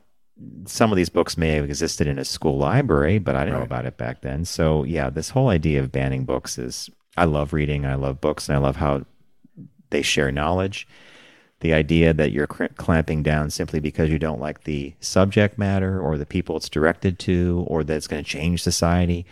some 0.67 0.91
of 0.91 0.97
these 0.97 1.09
books 1.09 1.37
may 1.37 1.51
have 1.51 1.65
existed 1.65 2.07
in 2.07 2.19
a 2.19 2.25
school 2.25 2.59
library, 2.59 3.19
but 3.19 3.37
I 3.37 3.41
didn't 3.41 3.55
right. 3.55 3.61
know 3.61 3.65
about 3.67 3.87
it 3.87 3.97
back 3.97 4.23
then. 4.23 4.45
So, 4.45 4.85
yeah, 4.85 5.11
this 5.11 5.31
whole 5.31 5.49
idea 5.49 5.81
of 5.81 5.93
banning 5.93 6.25
books 6.25 6.59
is, 6.59 6.91
I 7.17 7.25
love 7.25 7.53
reading, 7.53 7.87
I 7.87 7.95
love 7.95 8.21
books, 8.21 8.49
and 8.49 8.57
I 8.57 8.61
love 8.61 8.77
how 8.77 9.05
they 9.91 10.03
share 10.03 10.31
knowledge 10.31 10.87
the 11.61 11.73
idea 11.73 12.13
that 12.13 12.33
you're 12.33 12.47
cr- 12.47 12.67
clamping 12.77 13.23
down 13.23 13.51
simply 13.51 13.81
because 13.81 14.11
you 14.11 14.19
don't 14.19 14.41
like 14.41 14.65
the 14.65 14.95
subject 15.01 15.59
matter 15.59 16.01
or 16.01 16.19
the 16.19 16.27
people 16.27 16.57
it's 16.57 16.69
directed 16.69 17.19
to 17.21 17.65
or 17.69 17.83
that 17.85 17.97
it's 17.97 18.07
going 18.07 18.23
to 18.23 18.29
change 18.29 18.63
society. 18.63 19.27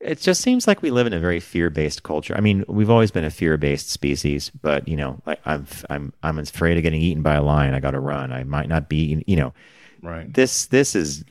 It 0.00 0.20
just 0.20 0.40
seems 0.40 0.66
like 0.66 0.82
we 0.82 0.90
live 0.90 1.06
in 1.06 1.12
a 1.12 1.20
very 1.20 1.40
fear-based 1.40 2.02
culture. 2.02 2.36
I 2.36 2.40
mean, 2.40 2.64
we've 2.68 2.90
always 2.90 3.10
been 3.10 3.24
a 3.24 3.30
fear-based 3.30 3.90
species, 3.90 4.50
but 4.50 4.86
you 4.86 4.96
know, 4.96 5.20
like 5.24 5.40
I'm 5.44 5.66
I'm 5.88 6.12
I'm 6.22 6.38
afraid 6.38 6.76
of 6.76 6.82
getting 6.82 7.00
eaten 7.00 7.22
by 7.22 7.34
a 7.34 7.42
lion. 7.42 7.74
I 7.74 7.80
got 7.80 7.92
to 7.92 8.00
run. 8.00 8.32
I 8.32 8.44
might 8.44 8.68
not 8.68 8.88
be, 8.88 9.22
you 9.26 9.36
know. 9.36 9.54
Right. 10.02 10.32
This 10.32 10.66
this 10.66 10.94
is 10.94 11.24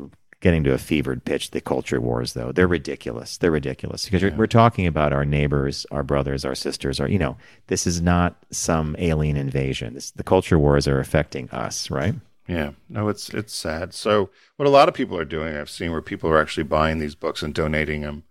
getting 0.43 0.63
to 0.65 0.73
a 0.73 0.77
fevered 0.77 1.23
pitch. 1.23 1.51
The 1.51 1.61
culture 1.61 2.01
wars, 2.01 2.33
though, 2.33 2.51
they're 2.51 2.67
ridiculous. 2.67 3.37
They're 3.37 3.49
ridiculous 3.49 4.03
because 4.03 4.21
yeah. 4.21 4.35
we're 4.35 4.45
talking 4.45 4.85
about 4.85 5.13
our 5.13 5.23
neighbors, 5.23 5.85
our 5.89 6.03
brothers, 6.03 6.43
our 6.43 6.53
sisters. 6.53 6.99
Or 6.99 7.07
you 7.07 7.17
know, 7.17 7.37
this 7.67 7.87
is 7.87 8.01
not 8.01 8.35
some 8.51 8.95
alien 8.99 9.37
invasion. 9.37 9.93
This, 9.93 10.11
the 10.11 10.23
culture 10.23 10.59
wars 10.59 10.85
are 10.85 10.99
affecting 10.99 11.49
us, 11.49 11.89
right? 11.89 12.13
Yeah, 12.47 12.71
no, 12.89 13.07
it's 13.07 13.29
it's 13.29 13.55
sad. 13.55 13.93
So 13.93 14.29
what 14.57 14.67
a 14.67 14.69
lot 14.69 14.89
of 14.89 14.93
people 14.93 15.17
are 15.17 15.25
doing, 15.25 15.55
I've 15.55 15.69
seen 15.69 15.91
where 15.91 16.01
people 16.01 16.29
are 16.29 16.41
actually 16.41 16.65
buying 16.65 16.99
these 16.99 17.15
books 17.15 17.41
and 17.41 17.53
donating 17.53 18.01
them 18.01 18.23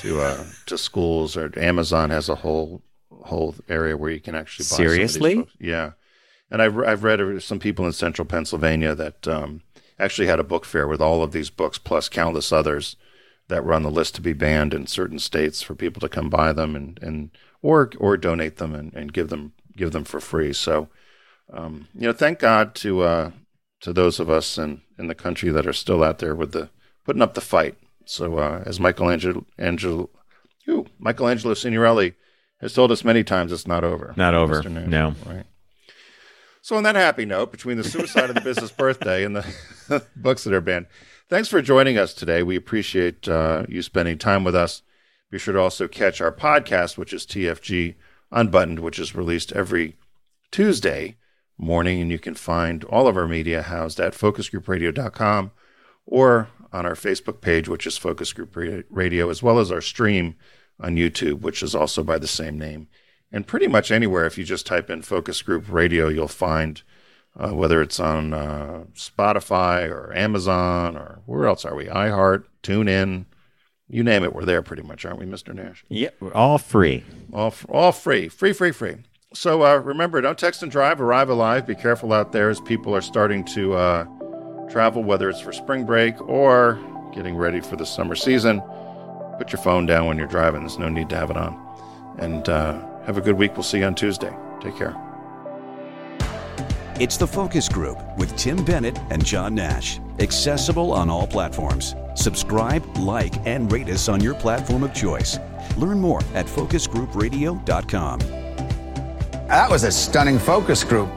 to 0.00 0.20
uh, 0.20 0.44
to 0.66 0.76
schools. 0.76 1.38
Or 1.38 1.50
Amazon 1.58 2.10
has 2.10 2.28
a 2.28 2.34
whole 2.34 2.82
whole 3.10 3.54
area 3.66 3.96
where 3.96 4.10
you 4.10 4.20
can 4.20 4.34
actually 4.34 4.64
buy 4.64 4.76
seriously. 4.76 5.48
Yeah, 5.58 5.92
and 6.50 6.60
I've 6.60 6.78
I've 6.78 7.02
read 7.02 7.42
some 7.42 7.58
people 7.58 7.86
in 7.86 7.92
Central 7.92 8.26
Pennsylvania 8.26 8.94
that 8.94 9.26
um, 9.26 9.62
actually 9.98 10.26
had 10.26 10.40
a 10.40 10.44
book 10.44 10.64
fair 10.64 10.86
with 10.86 11.00
all 11.00 11.22
of 11.22 11.32
these 11.32 11.50
books 11.50 11.78
plus 11.78 12.08
countless 12.08 12.52
others 12.52 12.96
that 13.48 13.64
were 13.64 13.74
on 13.74 13.82
the 13.82 13.90
list 13.90 14.14
to 14.16 14.20
be 14.20 14.32
banned 14.32 14.74
in 14.74 14.86
certain 14.86 15.18
states 15.18 15.62
for 15.62 15.74
people 15.74 16.00
to 16.00 16.08
come 16.08 16.28
buy 16.28 16.52
them 16.52 16.74
and, 16.74 16.98
and 17.02 17.30
or 17.62 17.90
or 17.98 18.16
donate 18.16 18.56
them 18.56 18.74
and, 18.74 18.92
and 18.94 19.12
give 19.12 19.28
them 19.28 19.52
give 19.76 19.92
them 19.92 20.04
for 20.04 20.20
free. 20.20 20.52
So 20.52 20.88
um, 21.52 21.88
you 21.94 22.02
know, 22.02 22.12
thank 22.12 22.38
God 22.38 22.74
to 22.76 23.02
uh, 23.02 23.30
to 23.80 23.92
those 23.92 24.18
of 24.18 24.28
us 24.28 24.58
in, 24.58 24.82
in 24.98 25.06
the 25.06 25.14
country 25.14 25.50
that 25.50 25.66
are 25.66 25.72
still 25.72 26.02
out 26.02 26.18
there 26.18 26.34
with 26.34 26.52
the 26.52 26.70
putting 27.04 27.22
up 27.22 27.34
the 27.34 27.40
fight. 27.40 27.76
So 28.04 28.38
uh, 28.38 28.62
as 28.66 28.80
Michelangelo 28.80 29.44
Angelo, 29.58 30.10
ooh, 30.68 30.86
Michelangelo 30.98 31.54
Signorile 31.54 32.12
has 32.60 32.72
told 32.72 32.90
us 32.90 33.04
many 33.04 33.22
times, 33.22 33.52
it's 33.52 33.66
not 33.66 33.84
over. 33.84 34.14
Not 34.16 34.34
over. 34.34 34.62
No. 34.68 35.14
Right. 35.26 35.44
So, 36.66 36.74
on 36.74 36.82
that 36.82 36.96
happy 36.96 37.24
note, 37.24 37.52
between 37.52 37.76
the 37.76 37.84
suicide 37.84 38.28
of 38.28 38.34
the 38.34 38.40
business 38.40 38.72
birthday 38.76 39.22
and 39.22 39.36
the 39.36 40.04
books 40.16 40.42
that 40.42 40.52
are 40.52 40.60
banned, 40.60 40.86
thanks 41.28 41.46
for 41.46 41.62
joining 41.62 41.96
us 41.96 42.12
today. 42.12 42.42
We 42.42 42.56
appreciate 42.56 43.28
uh, 43.28 43.66
you 43.68 43.82
spending 43.82 44.18
time 44.18 44.42
with 44.42 44.56
us. 44.56 44.82
Be 45.30 45.38
sure 45.38 45.54
to 45.54 45.60
also 45.60 45.86
catch 45.86 46.20
our 46.20 46.32
podcast, 46.32 46.98
which 46.98 47.12
is 47.12 47.24
TFG 47.24 47.94
Unbuttoned, 48.32 48.80
which 48.80 48.98
is 48.98 49.14
released 49.14 49.52
every 49.52 49.96
Tuesday 50.50 51.18
morning, 51.56 52.00
and 52.00 52.10
you 52.10 52.18
can 52.18 52.34
find 52.34 52.82
all 52.82 53.06
of 53.06 53.16
our 53.16 53.28
media 53.28 53.62
housed 53.62 54.00
at 54.00 54.14
focusgroupradio.com 54.14 55.52
or 56.04 56.48
on 56.72 56.84
our 56.84 56.96
Facebook 56.96 57.40
page, 57.40 57.68
which 57.68 57.86
is 57.86 57.96
Focus 57.96 58.32
Group 58.32 58.56
Radio, 58.90 59.30
as 59.30 59.40
well 59.40 59.60
as 59.60 59.70
our 59.70 59.80
stream 59.80 60.34
on 60.80 60.96
YouTube, 60.96 61.42
which 61.42 61.62
is 61.62 61.76
also 61.76 62.02
by 62.02 62.18
the 62.18 62.26
same 62.26 62.58
name. 62.58 62.88
And 63.32 63.46
pretty 63.46 63.66
much 63.66 63.90
anywhere, 63.90 64.26
if 64.26 64.38
you 64.38 64.44
just 64.44 64.66
type 64.66 64.88
in 64.88 65.02
Focus 65.02 65.42
Group 65.42 65.64
Radio, 65.68 66.08
you'll 66.08 66.28
find 66.28 66.82
uh, 67.38 67.50
whether 67.50 67.82
it's 67.82 68.00
on 68.00 68.32
uh, 68.32 68.84
Spotify 68.94 69.90
or 69.90 70.14
Amazon 70.14 70.96
or 70.96 71.20
where 71.26 71.46
else 71.46 71.64
are 71.64 71.74
we? 71.74 71.86
iHeart, 71.86 72.44
TuneIn, 72.62 73.26
you 73.88 74.02
name 74.02 74.24
it, 74.24 74.34
we're 74.34 74.44
there 74.44 74.62
pretty 74.62 74.82
much, 74.82 75.04
aren't 75.04 75.18
we, 75.18 75.26
Mr. 75.26 75.54
Nash? 75.54 75.84
Yeah, 75.88 76.10
we're 76.20 76.34
all 76.34 76.58
free. 76.58 77.04
All, 77.32 77.54
all 77.68 77.92
free, 77.92 78.28
free, 78.28 78.52
free, 78.52 78.72
free. 78.72 78.96
So 79.34 79.64
uh, 79.64 79.76
remember, 79.76 80.20
don't 80.20 80.38
text 80.38 80.62
and 80.62 80.72
drive, 80.72 81.00
arrive 81.00 81.28
alive. 81.28 81.66
Be 81.66 81.74
careful 81.74 82.12
out 82.12 82.32
there 82.32 82.48
as 82.48 82.60
people 82.60 82.94
are 82.96 83.02
starting 83.02 83.44
to 83.46 83.74
uh, 83.74 84.04
travel, 84.70 85.04
whether 85.04 85.28
it's 85.28 85.40
for 85.40 85.52
spring 85.52 85.84
break 85.84 86.20
or 86.22 86.80
getting 87.14 87.36
ready 87.36 87.60
for 87.60 87.76
the 87.76 87.86
summer 87.86 88.14
season. 88.14 88.62
Put 89.38 89.52
your 89.52 89.60
phone 89.60 89.84
down 89.86 90.06
when 90.06 90.16
you're 90.16 90.26
driving. 90.26 90.60
There's 90.60 90.78
no 90.78 90.88
need 90.88 91.10
to 91.10 91.16
have 91.16 91.30
it 91.30 91.36
on. 91.36 91.54
And 92.18 92.48
uh, 92.48 92.82
have 93.06 93.16
a 93.16 93.20
good 93.20 93.36
week. 93.36 93.52
We'll 93.54 93.62
see 93.62 93.78
you 93.78 93.84
on 93.84 93.94
Tuesday. 93.94 94.36
Take 94.60 94.76
care. 94.76 94.94
It's 96.98 97.16
the 97.16 97.26
Focus 97.26 97.68
Group 97.68 97.98
with 98.16 98.34
Tim 98.36 98.64
Bennett 98.64 98.98
and 99.10 99.24
John 99.24 99.54
Nash. 99.54 100.00
Accessible 100.18 100.92
on 100.92 101.10
all 101.10 101.26
platforms. 101.26 101.94
Subscribe, 102.14 102.84
like, 102.96 103.46
and 103.46 103.70
rate 103.70 103.88
us 103.88 104.08
on 104.08 104.22
your 104.22 104.34
platform 104.34 104.82
of 104.82 104.94
choice. 104.94 105.38
Learn 105.76 106.00
more 106.00 106.20
at 106.34 106.46
focusgroupradio.com. 106.46 108.18
That 109.48 109.70
was 109.70 109.84
a 109.84 109.92
stunning 109.92 110.38
focus 110.38 110.82
group. 110.82 111.10